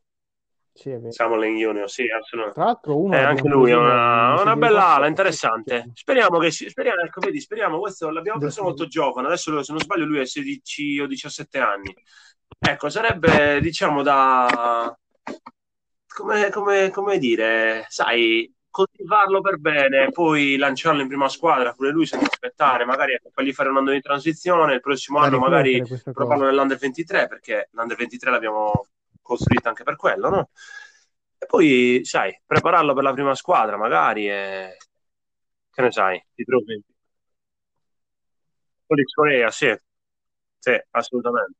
Sì, 0.77 0.91
è 0.91 0.99
vero. 0.99 1.11
Siamo 1.11 1.35
Len 1.37 1.55
Junior, 1.55 1.89
sì, 1.89 2.03
assolutamente. 2.03 2.53
Tra 2.53 2.65
l'altro 2.65 3.01
uno 3.01 3.15
Eh, 3.15 3.19
anche 3.19 3.47
lui 3.47 3.71
noi, 3.71 3.81
una, 3.81 4.39
una 4.39 4.55
bella 4.55 4.93
ala, 4.93 5.07
interessante. 5.07 5.89
Speriamo 5.93 6.37
che 6.37 6.51
si, 6.51 6.69
speriamo, 6.69 7.01
ecco, 7.01 7.19
vedi, 7.19 7.41
speriamo, 7.41 7.79
questo 7.79 8.11
l'abbiamo 8.11 8.39
preso 8.39 8.61
molto 8.61 8.85
giovane, 8.85 9.25
adesso 9.25 9.63
se 9.63 9.71
non 9.71 9.81
sbaglio 9.81 10.05
lui 10.05 10.19
ha 10.19 10.25
16 10.25 10.99
o 10.99 11.07
17 11.07 11.57
anni. 11.57 11.95
Ecco, 12.59 12.89
sarebbe, 12.89 13.59
diciamo, 13.59 14.03
da... 14.03 14.95
come, 16.13 16.49
come, 16.51 16.91
come 16.91 17.17
dire, 17.17 17.85
sai, 17.89 18.53
coltivarlo 18.69 19.41
per 19.41 19.57
bene, 19.57 20.11
poi 20.11 20.57
lanciarlo 20.57 21.01
in 21.01 21.07
prima 21.07 21.27
squadra, 21.27 21.73
pure 21.73 21.89
lui 21.89 22.05
senza 22.05 22.27
aspettare, 22.27 22.85
magari 22.85 23.13
ecco, 23.13 23.31
fargli 23.33 23.51
fare 23.51 23.69
un 23.69 23.77
anno 23.77 23.91
di 23.91 24.01
transizione, 24.01 24.75
il 24.75 24.81
prossimo 24.81 25.17
anno 25.17 25.39
magari 25.39 25.83
provarlo 26.03 26.45
nell'Under 26.45 26.77
23, 26.77 27.27
perché 27.27 27.69
l'Under 27.71 27.97
23 27.97 28.29
l'abbiamo 28.29 28.85
costruito 29.27 29.67
anche 29.67 29.83
per 29.83 29.95
quello, 29.95 30.29
no? 30.29 30.49
E 31.37 31.45
poi, 31.45 32.01
sai, 32.03 32.41
prepararlo 32.45 32.93
per 32.93 33.03
la 33.03 33.13
prima 33.13 33.35
squadra, 33.35 33.77
magari, 33.77 34.27
e... 34.27 34.77
che 35.69 35.81
ne 35.81 35.91
sai, 35.91 36.25
ti 36.33 36.43
trovi? 36.43 36.83
Felix 38.87 39.13
Corea, 39.13 39.51
sì, 39.51 39.75
sì, 40.57 40.81
assolutamente. 40.91 41.59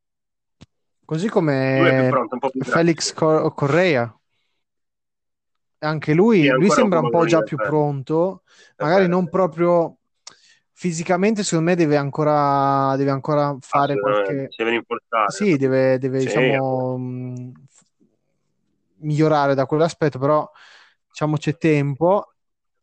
Così 1.05 1.29
come 1.29 2.07
pronto, 2.09 2.33
un 2.33 2.39
po' 2.39 2.49
più 2.49 2.61
Felix. 2.63 3.13
Cor- 3.13 3.53
Correa. 3.53 4.17
anche 5.79 6.13
lui, 6.13 6.47
lui 6.47 6.69
sembra 6.69 6.99
un 6.99 7.09
po' 7.09 7.25
già 7.25 7.43
più 7.43 7.57
pronto, 7.57 8.43
magari 8.77 9.07
non 9.07 9.29
proprio 9.29 9.96
fisicamente, 10.79 11.41
secondo 11.43 11.71
me 11.71 11.75
deve 11.75 11.97
ancora, 11.97 12.95
deve 12.97 13.09
ancora 13.09 13.57
fare 13.59 13.99
qualche... 13.99 14.47
Deve 14.55 14.69
rinforzare. 14.69 15.31
Sì, 15.31 15.57
deve, 15.57 15.97
deve 15.97 16.19
sì. 16.19 16.27
diciamo, 16.27 16.99
migliorare 18.97 19.55
da 19.55 19.65
quell'aspetto, 19.65 20.19
però 20.19 20.47
diciamo 21.09 21.37
c'è 21.37 21.57
tempo 21.57 22.33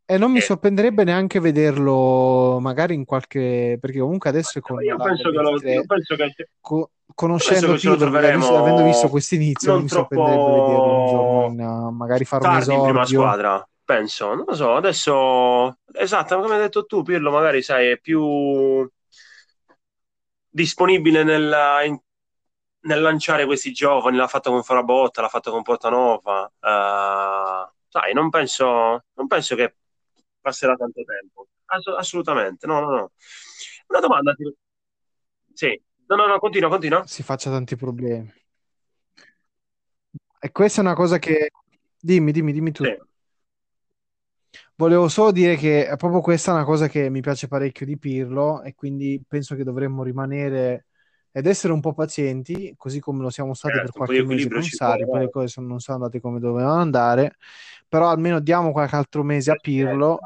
e 0.05 0.19
non 0.19 0.33
mi 0.33 0.41
sorprenderebbe 0.41 1.05
neanche 1.05 1.39
vederlo 1.39 2.59
magari 2.61 2.95
in 2.95 3.05
qualche... 3.05 3.79
perché 3.81 4.01
comunque 4.01 4.29
adesso 4.29 4.61
con 4.61 4.83
io 4.83 4.97
penso, 4.97 5.31
che 5.31 5.37
lo, 5.37 5.51
io 5.57 5.85
penso 5.87 6.17
che... 6.17 6.35
Co- 6.61 6.91
conoscendo 7.15 7.75
Pirlo, 7.75 7.95
troveremo... 7.95 8.57
avendo 8.57 8.83
visto 8.83 9.09
questo 9.09 9.37
inizio, 9.37 9.73
non 9.73 9.83
mi 9.83 9.89
troppo... 9.89 10.17
sorprenderebbe 10.17 10.51
vederlo 10.51 10.99
un 10.99 11.07
giorno 11.07 11.47
in, 11.47 11.97
magari 11.97 12.25
fare 12.25 12.45
un 12.45 12.57
esordio. 12.57 12.75
in 12.75 12.89
prima 12.89 13.07
squadra, 13.07 13.69
penso. 13.85 14.35
Non 14.35 14.45
lo 14.47 14.55
so, 14.55 14.75
adesso... 14.75 15.79
Esatto, 15.93 16.41
come 16.41 16.55
hai 16.55 16.61
detto 16.61 16.87
tu, 16.87 17.03
Pirlo 17.03 17.31
magari, 17.31 17.63
sai, 17.63 17.91
è 17.91 17.99
più 17.99 18.89
disponibile 20.49 21.25
nel, 21.25 21.55
in, 21.85 21.99
nel 22.81 23.01
lanciare 23.01 23.45
questi 23.45 23.73
giovani, 23.73 24.17
l'ha 24.17 24.29
fatto 24.29 24.51
con 24.51 24.63
Farabotta, 24.63 25.21
l'ha 25.21 25.29
fatto 25.29 25.51
con 25.51 25.63
Portanova. 25.63 26.45
Uh, 26.61 27.73
sai, 27.89 28.13
non 28.13 28.31
penso, 28.31 29.05
non 29.15 29.27
penso 29.27 29.55
che 29.57 29.77
passerà 30.41 30.77
tanto 30.77 31.03
tempo. 31.05 31.49
Ass- 31.67 31.95
assolutamente, 31.97 32.67
no, 32.67 32.81
no, 32.81 32.91
no. 32.91 33.13
Una 33.89 34.01
domanda. 34.01 34.35
Ti... 34.35 34.55
Sì, 35.53 35.83
no, 36.07 36.17
no, 36.17 36.27
no, 36.27 36.39
continua, 36.39 36.69
continua. 36.69 37.07
Si 37.07 37.23
faccia 37.23 37.51
tanti 37.51 37.77
problemi. 37.77 38.33
E 40.41 40.53
questa 40.53 40.81
è 40.81 40.85
una 40.85 40.95
cosa 40.95 41.19
che... 41.19 41.51
Dimmi, 41.99 42.33
dimmi, 42.33 42.53
dimmi 42.53 42.71
tu. 42.71 42.85
Sì. 42.85 42.95
Volevo 44.77 45.09
solo 45.09 45.31
dire 45.31 45.57
che 45.57 45.93
proprio 45.97 46.21
questa 46.21 46.51
è 46.51 46.55
una 46.55 46.65
cosa 46.65 46.89
che 46.89 47.09
mi 47.09 47.21
piace 47.21 47.47
parecchio 47.47 47.87
di 47.87 47.97
Pirlo 47.97 48.63
e 48.63 48.75
quindi 48.75 49.23
penso 49.27 49.55
che 49.55 49.63
dovremmo 49.63 50.03
rimanere 50.03 50.87
ed 51.31 51.47
essere 51.47 51.73
un 51.73 51.81
po' 51.81 51.95
pazienti, 51.95 52.75
così 52.77 53.01
come 53.01 53.23
lo 53.23 53.31
siamo 53.31 53.55
stati 53.55 53.75
certo, 53.75 53.91
per 53.93 54.07
qualche 54.07 54.25
mese 54.25 54.49
con 54.49 54.63
Sari, 54.63 55.05
poi 55.05 55.21
le 55.21 55.31
cose 55.31 55.49
sono, 55.49 55.67
non 55.67 55.81
sono 55.81 55.99
andate 55.99 56.21
come 56.21 56.39
dovevano 56.39 56.81
andare, 56.81 57.37
però 57.89 58.09
almeno 58.09 58.39
diamo 58.41 58.73
qualche 58.73 58.97
altro 58.97 59.23
mese 59.23 59.51
a 59.51 59.57
Pirlo, 59.57 60.19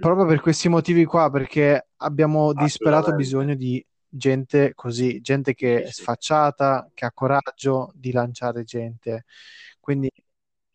proprio 0.00 0.26
per 0.26 0.40
questi 0.40 0.68
motivi 0.68 1.04
qua, 1.04 1.30
perché 1.30 1.88
abbiamo 1.96 2.52
disperato 2.54 3.14
bisogno 3.14 3.54
di 3.54 3.84
gente 4.08 4.72
così, 4.74 5.20
gente 5.20 5.54
che 5.54 5.82
è 5.82 5.90
sfacciata, 5.90 6.90
che 6.94 7.04
ha 7.04 7.12
coraggio 7.12 7.92
di 7.94 8.12
lanciare 8.12 8.64
gente. 8.64 9.24
Quindi 9.80 10.10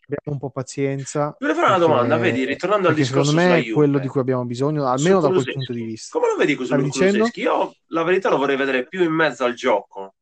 abbiamo 0.10 0.32
un 0.32 0.39
po' 0.39 0.49
pazienza. 0.49 1.36
Volevo 1.39 1.60
fare 1.60 1.70
una 1.76 1.86
domanda, 1.86 2.18
vedi, 2.18 2.45
ritornando 2.45 2.88
al 2.88 2.95
discorso 2.95 3.32
secondo 3.32 3.49
me 3.49 3.60
è 3.60 3.72
quello 3.72 3.99
di 3.99 4.07
cui 4.07 4.22
abbiamo 4.22 4.45
bisogno, 4.45 4.88
almeno 4.88 5.20
da 5.20 5.28
quel 5.30 5.43
punto 5.43 5.74
di 5.74 5.84
vista. 5.84 6.18
Come 6.18 6.32
lo 6.32 6.38
vedi 6.38 6.55
così 6.55 6.74
Kuluseschi? 6.74 7.41
Io 7.41 7.76
la 7.88 8.03
verità 8.03 8.30
lo 8.30 8.38
vorrei 8.38 8.57
vedere 8.57 8.88
più 8.88 9.03
in 9.03 9.12
mezzo 9.12 9.43
al 9.43 9.53
gioco. 9.53 10.16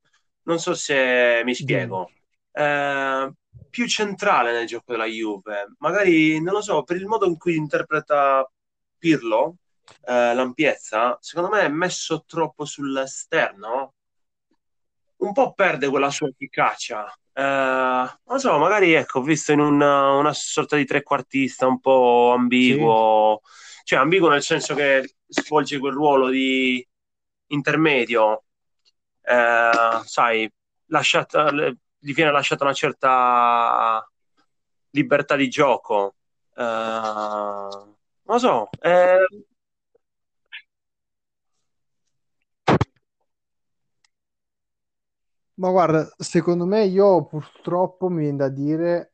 Non 0.44 0.60
so 0.60 0.74
se 0.74 1.42
mi 1.44 1.54
spiego. 1.54 2.10
Eh, 2.52 3.32
più 3.70 3.88
centrale 3.88 4.52
nel 4.52 4.68
gioco 4.68 4.92
della 4.92 5.06
Juve. 5.06 5.76
Magari, 5.80 6.42
non 6.42 6.54
lo 6.54 6.62
so, 6.62 6.84
per 6.84 6.98
il 6.98 7.06
modo 7.06 7.26
in 7.26 7.38
cui 7.38 7.56
interpreta 7.56 8.50
Pirlo, 8.98 9.58
eh, 10.06 10.34
l'ampiezza, 10.34 11.18
secondo 11.22 11.50
me 11.50 11.62
è 11.62 11.70
messo 11.70 12.24
troppo 12.26 12.66
sull'esterno. 12.66 13.94
Un 15.18 15.34
po' 15.34 15.54
perde 15.54 15.90
quella 15.90 16.10
sua 16.10 16.28
efficacia. 16.28 17.06
Uh, 17.38 18.10
non 18.26 18.40
so, 18.40 18.58
magari 18.58 18.94
ecco, 18.94 19.22
visto 19.22 19.52
in 19.52 19.60
una, 19.60 20.14
una, 20.14 20.34
sorta 20.34 20.76
di 20.76 20.86
trequartista 20.86 21.68
un 21.68 21.80
po' 21.80 22.34
ambiguo, 22.36 23.42
sì. 23.44 23.82
cioè 23.84 24.00
ambiguo 24.00 24.30
nel 24.30 24.42
senso 24.42 24.74
che 24.74 25.18
svolge 25.28 25.78
quel 25.78 25.94
ruolo 25.94 26.30
di 26.30 26.84
intermedio, 27.50 28.44
uh, 29.22 30.04
sai, 30.04 30.52
lasciata, 30.88 31.52
gli 31.52 32.14
viene 32.14 32.32
lasciata 32.32 32.64
una 32.64 32.74
certa 32.74 34.04
libertà 34.90 35.36
di 35.36 35.48
gioco. 35.48 36.16
Uh, 36.56 37.96
non 38.24 38.40
so, 38.40 38.68
eh, 38.82 39.28
Ma 45.58 45.72
guarda, 45.72 46.08
secondo 46.18 46.66
me 46.66 46.86
io 46.86 47.26
purtroppo 47.26 48.10
mi 48.10 48.22
viene 48.22 48.38
da 48.38 48.50
dire, 48.50 49.14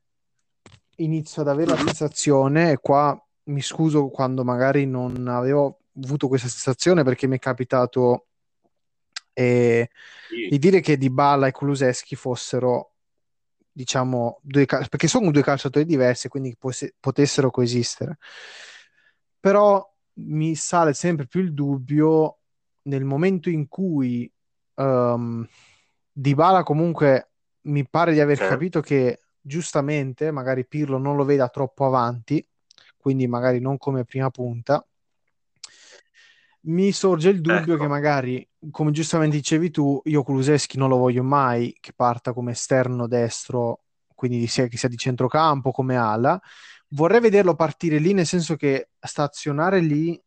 inizio 0.98 1.42
ad 1.42 1.48
avere 1.48 1.72
la 1.72 1.78
sensazione, 1.78 2.72
e 2.72 2.78
qua 2.78 3.18
mi 3.46 3.62
scuso 3.62 4.10
quando 4.10 4.44
magari 4.44 4.86
non 4.86 5.28
avevo 5.28 5.80
avuto 6.04 6.28
questa 6.28 6.48
sensazione 6.48 7.04
perché 7.04 7.28
mi 7.28 7.38
è 7.38 7.40
capitato 7.40 8.28
eh, 9.34 9.90
sì. 10.30 10.48
di 10.50 10.60
dire 10.60 10.80
che 10.80 10.98
Dybala 10.98 11.48
e 11.48 11.52
Kuluseschi 11.52 12.16
fossero 12.16 12.92
diciamo 13.72 14.40
due 14.42 14.66
cal- 14.66 14.88
perché 14.88 15.08
sono 15.08 15.32
due 15.32 15.42
calciatori 15.42 15.86
diversi 15.86 16.28
quindi 16.28 16.56
poss- 16.58 16.94
potessero 17.00 17.50
coesistere 17.50 18.18
però 19.40 19.84
mi 20.16 20.54
sale 20.54 20.94
sempre 20.94 21.26
più 21.26 21.42
il 21.42 21.54
dubbio 21.54 22.38
nel 22.84 23.04
momento 23.04 23.50
in 23.50 23.68
cui 23.68 24.32
um, 24.76 25.48
Dybala 26.14 26.62
comunque 26.64 27.32
mi 27.62 27.88
pare 27.88 28.14
di 28.14 28.20
aver 28.20 28.38
sì. 28.38 28.48
capito 28.48 28.82
che 28.82 29.20
giustamente 29.42 30.32
magari 30.32 30.66
Pirlo 30.66 30.98
non 30.98 31.16
lo 31.16 31.26
veda 31.26 31.50
troppo 31.50 31.86
avanti, 31.86 32.46
quindi 32.98 33.28
magari 33.28 33.60
non 33.60 33.78
come 33.78 34.06
prima 34.06 34.30
punta. 34.30 34.86
Mi 36.66 36.94
sorge 36.94 37.30
il 37.30 37.42
dubbio 37.42 37.74
ecco. 37.74 37.84
che 37.84 37.88
magari, 37.90 38.48
come 38.72 38.92
giustamente 38.92 39.36
dicevi 39.36 39.70
tu, 39.70 40.00
io 40.06 40.24
Kuluseschi 40.24 40.78
non 40.78 40.88
lo 40.88 40.96
voglio 40.96 41.24
mai 41.24 41.76
che 41.82 41.92
parta 41.94 42.32
come 42.32 42.52
esterno 42.52 43.08
destro, 43.08 43.82
quindi 44.16 44.48
sia, 44.48 44.68
che 44.68 44.78
sia 44.78 44.88
di 44.88 44.96
centrocampo 44.96 45.72
come 45.72 45.98
ala. 45.98 46.40
Vorrei 46.90 47.20
vederlo 47.20 47.56
partire 47.56 47.98
lì, 47.98 48.14
nel 48.14 48.26
senso 48.26 48.56
che 48.56 48.92
stazionare 48.98 49.80
lì 49.80 50.18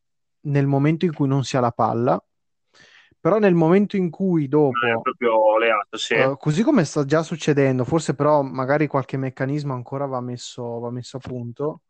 nel 0.41 0.67
momento 0.67 1.07
in 1.07 1.15
cui 1.15 1.27
non 1.27 1.43
si 1.43 1.57
ha 1.57 1.61
la 1.61 1.71
palla, 1.71 2.23
però 3.27 3.41
nel 3.41 3.55
momento 3.55 3.97
in 3.97 4.09
cui 4.09 4.47
dopo, 4.47 4.87
è 4.87 5.01
proprio 5.01 5.59
leato, 5.59 5.97
sì. 5.97 6.15
uh, 6.15 6.37
così 6.37 6.63
come 6.63 6.85
sta 6.85 7.05
già 7.05 7.25
succedendo, 7.25 7.83
forse 7.83 8.15
però 8.15 8.43
magari 8.43 8.87
qualche 8.87 9.17
meccanismo 9.17 9.75
ancora 9.75 10.07
va 10.07 10.21
messo, 10.21 10.79
va 10.79 10.91
messo 10.91 11.17
a 11.17 11.21
punto. 11.21 11.81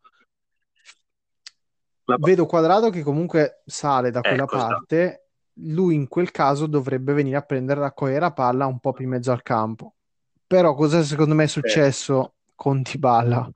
La... 2.05 2.15
Vedo 2.17 2.47
quadrato 2.47 2.89
che 2.89 3.03
comunque 3.03 3.61
sale 3.67 4.09
da 4.09 4.21
quella 4.21 4.45
ecco, 4.45 4.57
parte. 4.57 5.09
Sta. 5.09 5.21
Lui 5.65 5.93
in 5.93 6.07
quel 6.07 6.31
caso 6.31 6.65
dovrebbe 6.65 7.13
venire 7.13 7.37
a 7.37 7.43
prendere 7.43 7.81
raccogliere 7.81 8.19
la 8.19 8.33
palla 8.33 8.65
un 8.65 8.79
po' 8.79 8.93
più 8.93 9.03
in 9.03 9.11
mezzo 9.11 9.31
al 9.31 9.43
campo. 9.43 9.93
Però 10.47 10.73
cosa 10.73 11.03
secondo 11.03 11.35
me 11.35 11.43
è 11.43 11.47
successo 11.47 12.25
eh. 12.25 12.51
con 12.55 12.81
Tiballa? 12.81 13.47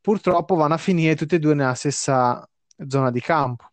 Purtroppo 0.00 0.56
vanno 0.56 0.74
a 0.74 0.78
finire 0.78 1.14
tutti 1.14 1.36
e 1.36 1.38
due 1.38 1.54
nella 1.54 1.74
stessa 1.74 2.44
zona 2.88 3.12
di 3.12 3.20
campo 3.20 3.69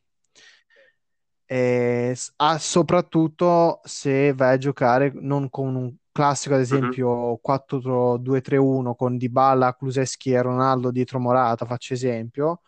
eh, 1.50 2.16
ah, 2.38 2.58
soprattutto 2.58 3.80
se 3.86 4.34
vai 4.34 4.56
a 4.56 4.58
giocare 4.58 5.12
non 5.16 5.50
con 5.50 5.76
un 5.76 5.96
classico, 6.12 6.56
ad 6.56 6.62
esempio, 6.62 7.08
uh-huh. 7.08 7.40
4-2-3-1 7.42 8.96
con 8.96 9.18
Dybala, 9.18 9.74
Kuluseschi 9.74 10.32
e 10.32 10.42
Ronaldo 10.42 10.92
dietro 10.92 11.20
Morata, 11.20 11.66
faccio 11.66 11.94
esempio, 11.94 12.62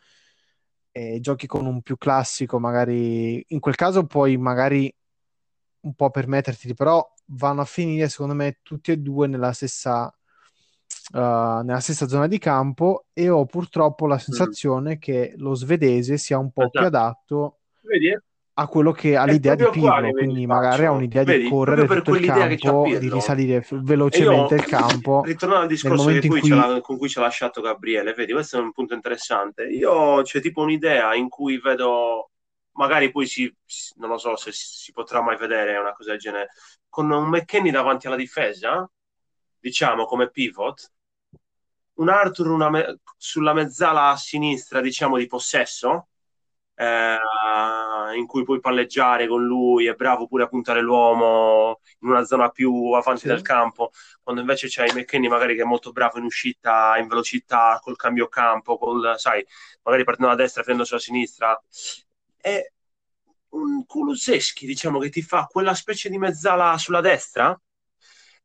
e 0.92 1.20
giochi 1.20 1.46
con 1.46 1.66
un 1.66 1.82
più 1.82 1.98
classico, 1.98 2.58
magari 2.60 3.44
in 3.50 3.60
quel 3.60 3.76
caso 3.76 4.06
puoi 4.06 4.38
magari 4.38 4.94
un 5.82 5.94
po' 5.94 6.10
permetterti, 6.10 6.74
però 6.74 7.06
vanno 7.32 7.62
a 7.62 7.66
finire 7.66 8.08
secondo 8.08 8.34
me 8.34 8.60
tutti 8.64 8.92
e 8.92 8.98
due 8.98 9.28
nella 9.28 9.52
stessa, 9.52 10.06
uh, 10.06 11.18
nella 11.18 11.80
stessa 11.80 12.08
zona 12.08 12.28
di 12.28 12.38
campo 12.38 13.08
e 13.14 13.30
ho 13.30 13.46
purtroppo 13.46 14.08
la 14.08 14.18
sensazione 14.18 14.94
uh-huh. 14.94 15.00
che 15.00 15.34
lo 15.38 15.54
svedese 15.54 16.18
sia 16.18 16.38
un 16.38 16.52
po' 16.52 16.62
esatto. 16.62 16.78
più 16.78 16.88
adatto 16.88 17.60
Vedi? 17.82 18.16
A 18.60 18.68
quello 18.68 18.92
che 18.92 19.16
ha 19.16 19.24
l'idea 19.24 19.56
di 19.56 19.70
Pirlo, 19.72 20.12
quindi 20.12 20.46
magari 20.46 20.86
ha 20.86 20.92
un'idea 20.92 21.24
di 21.24 21.48
correre 21.48 21.88
tutto 21.88 22.16
il 22.16 22.26
campo, 22.26 22.84
di 22.86 23.10
risalire 23.10 23.66
velocemente 23.70 24.56
io, 24.56 24.62
il 24.62 24.68
campo. 24.68 25.24
Ritornando 25.24 25.64
al 25.64 25.70
discorso 25.70 26.04
cui 26.04 26.28
cui... 26.28 26.82
con 26.82 26.98
cui 26.98 27.08
ci 27.08 27.20
ha 27.20 27.22
lasciato 27.22 27.62
Gabriele, 27.62 28.14
vedi, 28.14 28.34
questo 28.34 28.58
è 28.58 28.62
un 28.62 28.74
punto 28.74 28.94
interessante. 28.94 29.64
Io 29.64 30.22
c'è 30.24 30.42
tipo 30.42 30.62
un'idea 30.62 31.16
in 31.16 31.30
cui 31.30 31.58
vedo, 31.58 32.32
magari 32.74 33.12
poi 33.12 33.28
si, 33.28 33.54
non 33.96 34.10
lo 34.10 34.18
so 34.18 34.36
se 34.36 34.52
si 34.52 34.92
potrà 34.92 35.22
mai 35.22 35.38
vedere 35.38 35.78
una 35.78 35.94
cosa 35.94 36.12
del 36.12 36.20
genere, 36.20 36.50
con 36.90 37.10
un 37.10 37.30
McKenny 37.30 37.72
davanti 37.72 38.08
alla 38.08 38.18
difesa, 38.18 38.90
diciamo 39.58 40.04
come 40.04 40.30
pivot, 40.30 40.92
un 41.94 42.10
Arthur 42.10 42.48
una 42.50 42.70
me- 42.70 43.00
sulla 43.16 43.54
mezzala 43.54 44.10
a 44.10 44.18
sinistra, 44.18 44.82
diciamo 44.82 45.18
di 45.18 45.28
possesso, 45.28 46.10
eh, 46.80 47.18
in 48.16 48.26
cui 48.26 48.44
puoi 48.44 48.60
palleggiare 48.62 49.28
con 49.28 49.44
lui, 49.44 49.86
è 49.88 49.94
bravo 49.96 50.28
pure 50.28 50.44
a 50.44 50.48
puntare 50.48 50.82
l'uomo 50.82 51.82
in 52.00 52.10
una 52.10 52.24
zona 52.24 52.50
più 52.50 52.92
avanti 52.94 53.22
Sì. 53.22 53.28
del 53.28 53.42
campo, 53.42 53.92
quando 54.24 54.42
invece 54.42 54.68
c'hai 54.70 54.92
McKenny 54.94 55.28
magari 55.28 55.56
che 55.56 55.62
è 55.62 55.66
molto 55.66 55.92
bravo 55.92 56.18
in 56.20 56.24
uscita, 56.24 56.98
in 56.98 57.08
velocità, 57.08 57.80
col 57.84 57.98
cambio 57.98 58.28
campo, 58.30 58.78
col, 58.78 59.16
sai, 59.18 59.46
magari 59.84 60.04
partendo 60.06 60.32
da 60.34 60.42
destra, 60.42 60.62
prendendo 60.64 60.88
sulla 60.88 61.02
sinistra. 61.02 61.62
È 62.38 62.62
un 63.50 63.86
Kuluseschi, 63.86 64.66
diciamo, 64.66 65.00
che 65.00 65.10
ti 65.10 65.22
fa 65.22 65.46
quella 65.48 65.74
specie 65.74 66.10
di 66.10 66.18
mezzala 66.18 66.78
sulla 66.78 67.02
destra. 67.02 67.60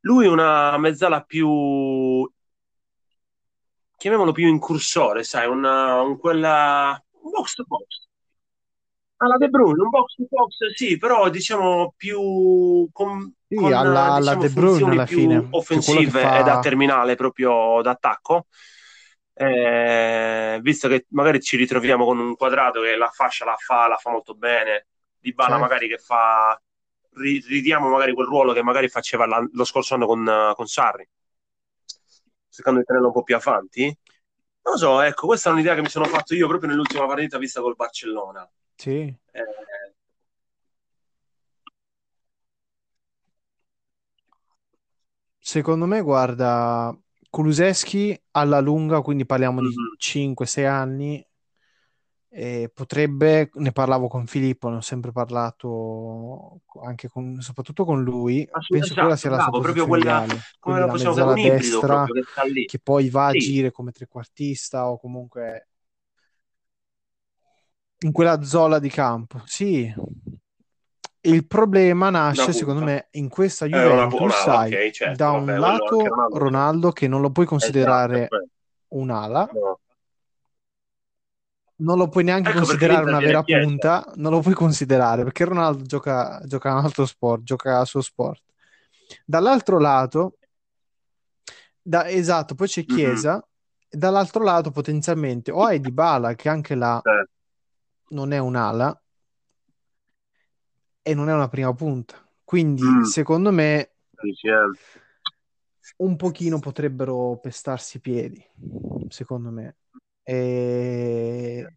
Lui 0.01 0.27
è 0.27 0.29
una 0.29 0.77
mezzala 0.79 1.23
più, 1.23 2.29
chiamiamolo 3.97 4.33
più 4.33 4.49
incursore, 4.49 5.23
sai, 5.25 5.47
una, 5.49 6.01
un 6.03 6.19
quella, 6.19 7.01
un 7.23 7.31
box 7.31 7.55
to 7.55 7.65
box. 7.65 8.03
Alla 9.25 9.37
De 9.39 9.49
Bruyne, 9.49 9.83
un 9.83 9.89
box 9.89 10.15
to 10.17 10.25
box, 10.29 10.73
sì, 10.75 10.99
però 10.99 11.31
diciamo 11.31 11.95
più 11.97 12.89
con, 12.93 13.33
Sì, 13.47 13.71
con 13.71 13.73
alla, 13.73 14.13
alla 14.15 14.35
diciamo, 14.35 14.45
De 14.45 14.51
Bruyne 14.51 14.91
funzioni 14.91 14.91
alla 14.91 15.07
più 15.07 15.21
fine, 15.23 15.47
offensive 15.51 16.31
e 16.33 16.43
da 16.43 16.57
fa... 16.57 16.59
terminale 16.59 17.15
proprio 17.15 17.81
d'attacco. 17.83 18.47
Eh, 19.37 20.59
visto 20.63 20.89
che 20.89 21.07
magari 21.11 21.41
ci 21.41 21.57
ritroviamo 21.57 22.05
con 22.05 22.19
un 22.19 22.37
quadrato 22.37 22.81
che 22.83 22.97
la 22.97 23.09
fascia 23.11 23.45
la 23.45 23.57
fa, 23.57 23.89
la 23.89 23.97
fa 23.97 24.11
molto 24.11 24.35
bene, 24.35 24.87
Di 25.19 25.33
Bala 25.35 25.57
Certo. 25.57 25.63
magari 25.63 25.89
che 25.89 25.99
fa, 25.99 26.61
ri- 27.15 27.45
ridiamo 27.47 27.89
magari 27.89 28.13
quel 28.15 28.27
ruolo 28.27 28.53
che 28.53 28.63
magari 28.63 28.89
faceva 28.89 29.27
la- 29.27 29.47
lo 29.53 29.65
scorso 29.65 29.95
anno 29.95 30.07
con, 30.07 30.53
con 30.55 30.67
Sarri, 30.67 31.09
cercando 32.49 32.81
di 32.81 32.87
tenerlo 32.87 33.09
un 33.09 33.13
po' 33.15 33.23
più 33.23 33.37
avanti. 33.37 33.85
Non 34.63 34.75
lo 34.75 34.77
so, 34.79 35.01
ecco, 35.01 35.27
questa 35.27 35.51
è 35.51 35.53
un'idea 35.53 35.75
che 35.75 35.83
mi 35.83 35.89
sono 35.89 36.07
fatto 36.07 36.35
io 36.35 36.49
proprio 36.49 36.69
nell'ultima 36.71 37.07
partita 37.07 37.39
vista 37.39 37.61
col 37.61 37.75
Barcellona. 37.77 38.49
Sì. 38.77 39.15
Eh, 39.35 39.43
Secondo 45.39 45.87
me, 45.87 46.01
guarda, 46.01 46.97
Kuluseschi 47.31 48.19
alla 48.33 48.61
lunga, 48.61 49.01
quindi 49.03 49.27
parliamo 49.27 49.61
di 49.61 49.69
mhm. 49.69 49.95
5-6 49.99 50.65
anni, 50.65 51.25
e 52.29 52.69
potrebbe, 52.75 53.49
ne 53.55 53.71
parlavo 53.71 54.09
con 54.09 54.27
Filippo, 54.27 54.69
ne 54.69 54.77
ho 54.77 54.81
sempre 54.81 55.13
parlato 55.13 56.63
anche 56.83 57.09
con, 57.09 57.41
soprattutto 57.41 57.85
con 57.85 58.03
lui, 58.03 58.41
Assolut- 58.51 58.69
penso 58.69 58.89
che 58.95 58.99
quella 58.99 59.15
esatto, 59.15 59.21
sia 59.21 59.31
la 59.31 59.37
sua 59.39 59.53
bravo, 59.53 59.61
proprio 59.61 59.85
posizione 59.85 59.99
quella, 59.99 60.21
ideale, 60.21 60.43
come 60.59 60.75
quindi 60.75 60.81
la 60.81 60.87
la 60.87 60.93
possiamo 60.93 61.15
chiamare, 61.15 61.37
mezzala 61.37 61.49
un 61.49 61.53
ibrido 61.55 61.79
destra 61.79 61.87
proprio 61.87 62.15
che 62.15 62.29
sta 62.31 62.43
lì. 62.43 62.65
che 62.67 62.79
poi 62.81 63.09
va 63.11 63.27
a 63.27 63.29
Sì, 63.31 63.37
agire 63.37 63.71
come 63.71 63.93
trequartista 63.93 64.91
o 64.91 64.99
comunque 64.99 65.69
in 68.05 68.13
quella 68.13 68.43
zona 68.43 68.79
di 68.79 68.89
campo. 68.91 69.43
Sì, 69.47 69.93
il 71.23 71.47
problema 71.47 72.09
una 72.09 72.21
nasce, 72.27 72.53
secondo 72.53 72.83
me, 72.85 73.09
in 73.13 73.29
questa 73.29 73.65
Eh, 73.65 73.69
una, 73.69 73.83
Juventus, 73.83 74.21
un'ala, 74.21 74.33
sai, 74.35 74.73
ok, 74.73 74.91
certo, 74.91 75.25
da 75.25 75.31
vabbè, 75.31 75.53
un 75.53 75.59
lato 75.59 75.97
Ronaldo. 75.97 76.39
Ronaldo 76.39 76.93
che 76.93 77.09
non 77.09 77.21
lo 77.23 77.31
puoi 77.31 77.47
Esatto, 77.47 77.61
considerare 77.65 78.29
quello. 78.29 78.47
un'ala, 78.89 79.49
No. 79.53 79.81
non 81.77 81.97
lo 81.99 82.09
puoi 82.09 82.25
neanche 82.25 82.51
Ecco 82.51 82.59
considerare 82.59 83.05
una 83.05 83.21
vera 83.21 83.43
chiesta. 83.43 83.63
punta, 83.63 84.13
non 84.17 84.33
lo 84.33 84.41
puoi 84.41 84.55
considerare 84.55 85.25
perché 85.25 85.45
Ronaldo 85.45 85.83
gioca, 85.85 86.41
gioca 86.45 86.73
un 86.73 86.85
altro 86.85 87.07
sport, 87.07 87.43
gioca 87.43 87.81
il 87.81 87.87
suo 87.87 88.03
sport. 88.03 88.43
Dall'altro 89.25 89.79
lato, 89.79 90.37
da- 91.81 92.09
esatto, 92.09 92.55
poi 92.55 92.67
c'è 92.69 92.85
Mhm. 92.87 92.87
Chiesa, 92.87 93.47
e 93.89 93.97
dall'altro 93.97 94.43
lato 94.45 94.71
potenzialmente 94.71 95.51
o 95.51 95.65
hai 95.65 95.81
Dybala 95.81 96.35
che 96.35 96.49
anche 96.49 96.75
là 96.75 97.01
Eh, 97.03 97.25
non 98.15 98.33
è 98.33 98.39
un'ala 98.39 98.99
e 101.03 101.15
non 101.15 101.29
è 101.29 101.35
una 101.35 101.49
prima 101.49 101.75
punta. 101.75 102.17
Quindi, 102.43 102.83
mm, 102.83 103.03
secondo 103.03 103.51
me, 103.51 103.81
eh. 103.81 104.71
un 105.99 106.17
pochino 106.17 106.59
potrebbero 106.61 107.39
pestarsi 107.43 107.99
i 107.99 108.01
piedi, 108.01 108.43
secondo 109.09 109.51
me. 109.51 109.77
E 110.23 111.77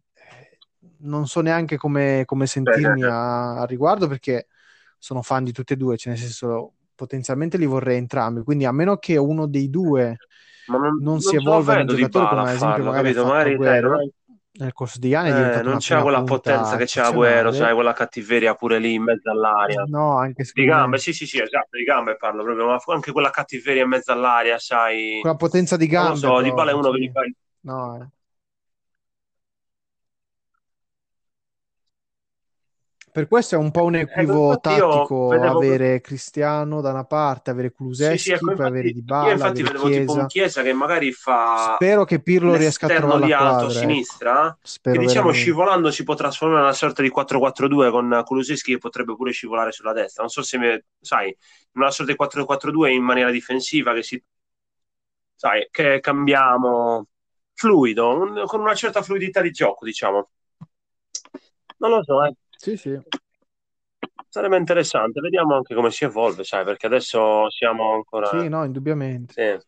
non 1.00 1.26
so 1.26 1.40
neanche 1.40 1.76
come, 1.76 2.22
come 2.24 2.46
sentirmi 2.46 3.02
a, 3.02 3.60
a 3.60 3.64
riguardo 3.66 4.06
perché 4.06 4.46
sono 4.96 5.22
fan 5.22 5.44
di 5.44 5.52
tutti 5.52 5.74
e 5.74 5.76
due, 5.76 5.96
cioè 5.96 6.12
nel 6.12 6.22
senso 6.22 6.74
potenzialmente 6.94 7.58
li 7.58 7.66
vorrei 7.66 7.98
entrambi, 7.98 8.42
quindi 8.42 8.64
a 8.64 8.72
meno 8.72 8.96
che 8.96 9.16
uno 9.16 9.46
dei 9.46 9.70
due 9.70 10.16
non, 10.66 10.98
non 11.00 11.20
si 11.20 11.36
evolva 11.36 11.74
in 11.74 11.88
un 11.88 11.94
giocatore 11.94 12.28
come 12.28 12.40
ad 12.40 12.46
esempio 12.48 12.68
farlo, 12.68 12.84
magari 12.84 13.14
capito? 13.14 13.26
Magari 13.26 13.56
non, 13.56 13.68
Agüero, 13.68 14.10
nel 14.58 14.72
corso 14.72 14.98
degli 14.98 15.14
anni 15.14 15.30
eh, 15.30 15.62
non 15.62 15.78
prima 15.78 16.02
quella 16.02 16.22
potenza 16.22 16.76
che 16.76 16.84
Agüero, 16.84 16.90
sai, 16.90 17.40
eccezionale. 17.42 17.74
quella 17.74 17.92
cattiveria 17.92 18.54
pure 18.54 18.78
lì 18.78 18.94
in 18.94 19.02
mezzo 19.04 19.30
all'aria. 19.30 19.84
No, 19.86 20.16
anche 20.16 20.44
Di 20.52 20.64
gambe, 20.64 20.88
me 20.88 20.98
sì, 20.98 21.12
sì, 21.12 21.26
sì, 21.26 21.40
esatto, 21.40 21.76
di 21.76 21.84
gambe 21.84 22.16
parlo 22.16 22.42
proprio, 22.42 22.66
ma 22.66 22.78
anche 22.86 23.12
quella 23.12 23.30
cattiveria 23.30 23.82
in 23.82 23.88
mezzo 23.88 24.12
all'aria, 24.12 24.58
sai. 24.58 25.18
quella 25.20 25.36
potenza 25.36 25.76
di 25.76 25.86
Non 25.86 25.94
lo 25.94 26.02
gambe 26.08 26.18
so, 26.18 26.40
Di 26.40 26.52
Bala 26.52 26.70
è 26.70 26.74
uno 26.74 26.90
che 26.90 26.96
sì. 26.98 27.04
gli 27.04 27.10
fa... 27.10 27.20
No, 27.60 27.96
eh. 27.96 28.17
Per 33.18 33.26
questo 33.26 33.56
è 33.56 33.58
un 33.58 33.72
po' 33.72 33.82
un 33.82 33.96
Ecco, 33.96 34.12
equivoco 34.12 34.52
io 34.52 34.60
tattico 34.60 35.28
vedevo... 35.28 35.58
avere 35.58 36.00
Cristiano 36.00 36.80
da 36.80 36.90
una 36.90 37.02
parte, 37.02 37.50
avere 37.50 37.72
Sì, 37.72 37.74
sì, 37.74 37.76
Kuluseschi, 37.82 38.30
ecco, 38.30 38.54
poi 38.54 38.66
avere 38.66 38.88
io 38.88 38.94
Dybala, 38.94 39.32
infatti 39.32 39.62
vedevo 39.64 39.88
tipo 39.88 40.12
un 40.12 40.18
Chiesa. 40.18 40.26
Chiesa 40.26 40.62
che 40.62 40.72
magari 40.72 41.10
fa 41.10 41.74
Spero 41.74 42.04
che 42.04 42.20
Pirlo 42.20 42.54
riesca 42.54 42.86
a 42.86 42.90
trovare 42.90 43.24
di 43.26 43.32
alto 43.32 43.44
quadra, 43.48 43.66
ecco. 43.66 43.78
sinistra, 43.80 44.56
che 44.60 44.68
Spero 44.68 45.00
diciamo 45.00 45.06
veramente. 45.06 45.38
scivolando 45.40 45.90
si 45.90 46.04
potrà 46.04 46.28
trasformare 46.28 46.60
in 46.60 46.66
una 46.66 46.76
sorta 46.76 47.02
di 47.02 47.08
4-4-2 47.08 47.90
con 47.90 48.22
Kulusevski 48.24 48.72
che 48.74 48.78
potrebbe 48.78 49.16
pure 49.16 49.32
scivolare 49.32 49.72
sulla 49.72 49.92
destra. 49.92 50.22
Non 50.22 50.30
so 50.30 50.42
se 50.42 50.56
mi, 50.58 50.80
sai, 51.00 51.36
una 51.72 51.90
sorta 51.90 52.12
di 52.12 52.16
4-4-2 52.16 52.90
in 52.92 53.02
maniera 53.02 53.32
difensiva 53.32 53.92
che 53.94 54.04
si, 54.04 54.22
sai, 55.34 55.66
che 55.72 55.98
cambiamo 56.00 57.06
fluido, 57.54 58.16
un- 58.16 58.44
con 58.46 58.60
una 58.60 58.74
certa 58.76 59.02
fluidità 59.02 59.40
di 59.40 59.50
gioco, 59.50 59.84
diciamo. 59.84 60.30
Non 61.78 61.90
lo 61.90 62.02
so, 62.04 62.24
eh. 62.24 62.34
Sì, 62.58 62.76
sì. 62.76 63.00
Sarebbe 64.28 64.56
interessante, 64.56 65.20
vediamo 65.20 65.54
anche 65.54 65.74
come 65.76 65.92
si 65.92 66.04
evolve, 66.04 66.42
sai, 66.42 66.64
perché 66.64 66.86
adesso 66.86 67.48
siamo 67.50 67.94
ancora... 67.94 68.26
Sì, 68.28 68.48
no, 68.48 68.64
indubbiamente. 68.64 69.32
Sì. 69.32 69.66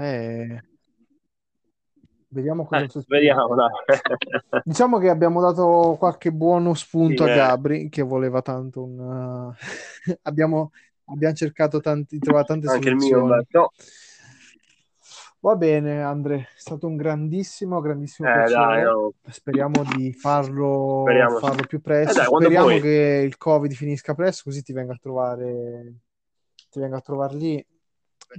Eh, 0.00 0.62
vediamo 2.28 2.64
cosa 2.64 2.84
Eh, 2.84 2.88
succede. 2.88 3.18
vediamo. 3.18 3.56
Diciamo 4.64 4.98
che 4.98 5.08
abbiamo 5.08 5.40
dato 5.40 5.96
qualche 5.98 6.30
buono 6.30 6.74
spunto 6.74 7.24
Sì, 7.24 7.30
a 7.30 7.32
eh. 7.32 7.36
Gabri 7.36 7.88
che 7.88 8.02
voleva 8.02 8.40
tanto 8.40 8.84
un... 8.84 9.52
abbiamo, 10.22 10.70
abbiamo 11.06 11.34
cercato 11.34 11.80
tanti, 11.80 12.18
di 12.18 12.20
trovare 12.20 12.46
tante 12.46 12.68
Anche 12.68 12.88
il 12.88 12.94
mio, 12.94 13.06
soluzioni. 13.06 13.30
Umberto. 13.32 13.72
Va 15.46 15.54
bene, 15.54 16.02
Andre, 16.02 16.36
è 16.40 16.46
stato 16.56 16.88
un 16.88 16.96
grandissimo, 16.96 17.80
grandissimo 17.80 18.28
Eh, 18.28 18.50
dai, 18.50 18.82
piacere. 18.82 18.82
no. 18.82 19.12
Speriamo 19.30 19.84
di 19.84 20.12
farlo, 20.12 20.98
Speriamo. 21.02 21.38
farlo 21.38 21.64
più 21.68 21.78
Eh, 21.78 21.82
presto. 21.82 22.14
dai, 22.14 22.26
quando 22.26 22.48
Speriamo 22.48 22.66
vuoi. 22.66 22.80
che 22.80 23.22
il 23.24 23.36
Covid 23.36 23.72
finisca 23.72 24.12
presto, 24.14 24.42
così 24.46 24.64
ti 24.64 24.72
venga 24.72 24.94
a 24.94 24.98
trovare, 25.00 25.94
ti 26.68 26.80
venga 26.80 26.96
a 26.96 27.00
trovare 27.00 27.36
lì. 27.36 27.54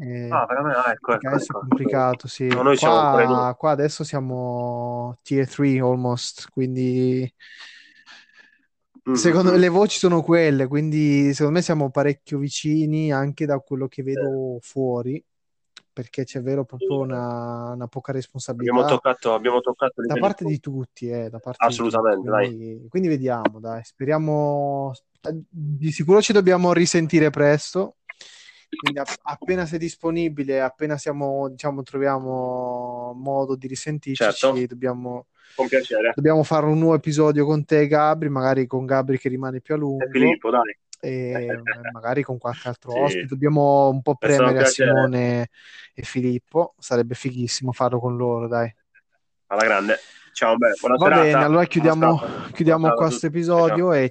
Eh, 0.01 0.31
Ah, 0.31 0.45
veramente, 0.45 0.77
ah, 0.79 0.91
ecco, 0.91 1.13
ecco, 1.13 1.29
adesso 1.29 1.53
è 1.53 1.55
ecco. 1.55 1.59
complicato, 1.61 2.27
sì. 2.27 2.47
No, 2.47 2.75
Qua, 2.75 3.55
qua 3.57 3.71
adesso 3.71 4.03
siamo 4.03 5.17
tier 5.21 5.47
3 5.49 5.79
almost, 5.79 6.49
quindi 6.49 7.33
secondo 9.13 9.51
me 9.51 9.57
Mhm. 9.57 9.61
le 9.61 9.69
voci 9.69 9.97
sono 9.97 10.21
quelle, 10.21 10.67
quindi 10.67 11.33
secondo 11.33 11.57
me 11.59 11.61
siamo 11.63 11.89
parecchio 11.89 12.37
vicini 12.37 13.13
anche 13.13 13.45
da 13.45 13.59
quello 13.59 13.87
che 13.87 14.03
vedo 14.03 14.57
fuori, 14.61 15.23
perché 15.97 16.25
c'è 16.25 16.43
vero 16.43 16.63
proprio 16.63 16.99
una, 16.99 17.71
una 17.71 17.87
poca 17.87 18.11
Abbiamo 18.11 18.19
responsabilità 18.19 18.85
toccato, 18.85 19.33
abbiamo 19.33 19.61
toccato 19.61 20.05
da 20.05 20.13
parte 20.13 20.45
di 20.45 20.59
tutti, 20.59 21.09
eh, 21.09 21.27
da 21.27 21.39
parte 21.39 21.65
di 21.67 21.75
tutti. 21.75 21.95
Assolutamente. 21.95 22.29
Quindi, 22.29 22.87
quindi 22.87 23.07
vediamo, 23.07 23.59
dai, 23.59 23.83
speriamo, 23.83 24.93
di 25.49 25.91
sicuro 25.91 26.21
ci 26.21 26.33
dobbiamo 26.33 26.71
risentire 26.71 27.31
presto. 27.31 27.95
Quindi 28.69 28.99
app- 28.99 29.19
appena 29.23 29.65
sei 29.65 29.79
disponibile, 29.79 30.61
appena 30.61 30.97
siamo, 30.97 31.49
diciamo, 31.49 31.81
troviamo 31.81 33.13
modo 33.15 33.55
di 33.55 33.65
risentirci, 33.65 34.23
Certo. 34.23 34.67
dobbiamo, 34.67 35.25
Con 35.55 35.67
piacere. 35.67 36.11
dobbiamo 36.13 36.43
fare 36.43 36.67
un 36.67 36.77
nuovo 36.77 36.93
episodio 36.93 37.43
con 37.43 37.65
te, 37.65 37.87
Gabri, 37.87 38.29
magari 38.29 38.67
con 38.67 38.85
Gabri 38.85 39.17
che 39.17 39.29
rimane 39.29 39.61
più 39.61 39.73
a 39.73 39.77
E 39.77 39.79
lungo 39.81 40.05
Filippo, 40.11 40.51
dai. 40.51 40.77
E 40.99 41.61
magari 41.91 42.23
con 42.23 42.37
qualche 42.37 42.67
altro 42.67 42.91
Sì. 42.91 42.97
ospite. 42.99 43.25
Dobbiamo 43.27 43.89
un 43.89 44.01
po' 44.01 44.15
premere 44.15 44.59
a. 44.59 44.65
Simone 44.65 45.49
e 45.93 46.01
Filippo, 46.03 46.75
sarebbe 46.77 47.15
fighissimo 47.15 47.71
farlo 47.71 47.99
con 47.99 48.15
loro, 48.17 48.47
dai. 48.47 48.73
Alla 49.47 49.63
grande. 49.63 49.97
Ciao, 50.33 50.55
beh, 50.55 50.73
buona 50.79 50.95
Va 50.97 51.03
serata. 51.05 51.21
bene, 51.23 51.43
allora 51.43 51.65
chiudiamo, 51.65 52.19
chiudiamo 52.53 52.79
Buona 52.79 52.93
qua 52.95 53.05
questo 53.07 53.27
tutti. 53.27 53.43
Ciao, 53.43 53.55
episodio 53.57 53.93
e 53.93 54.09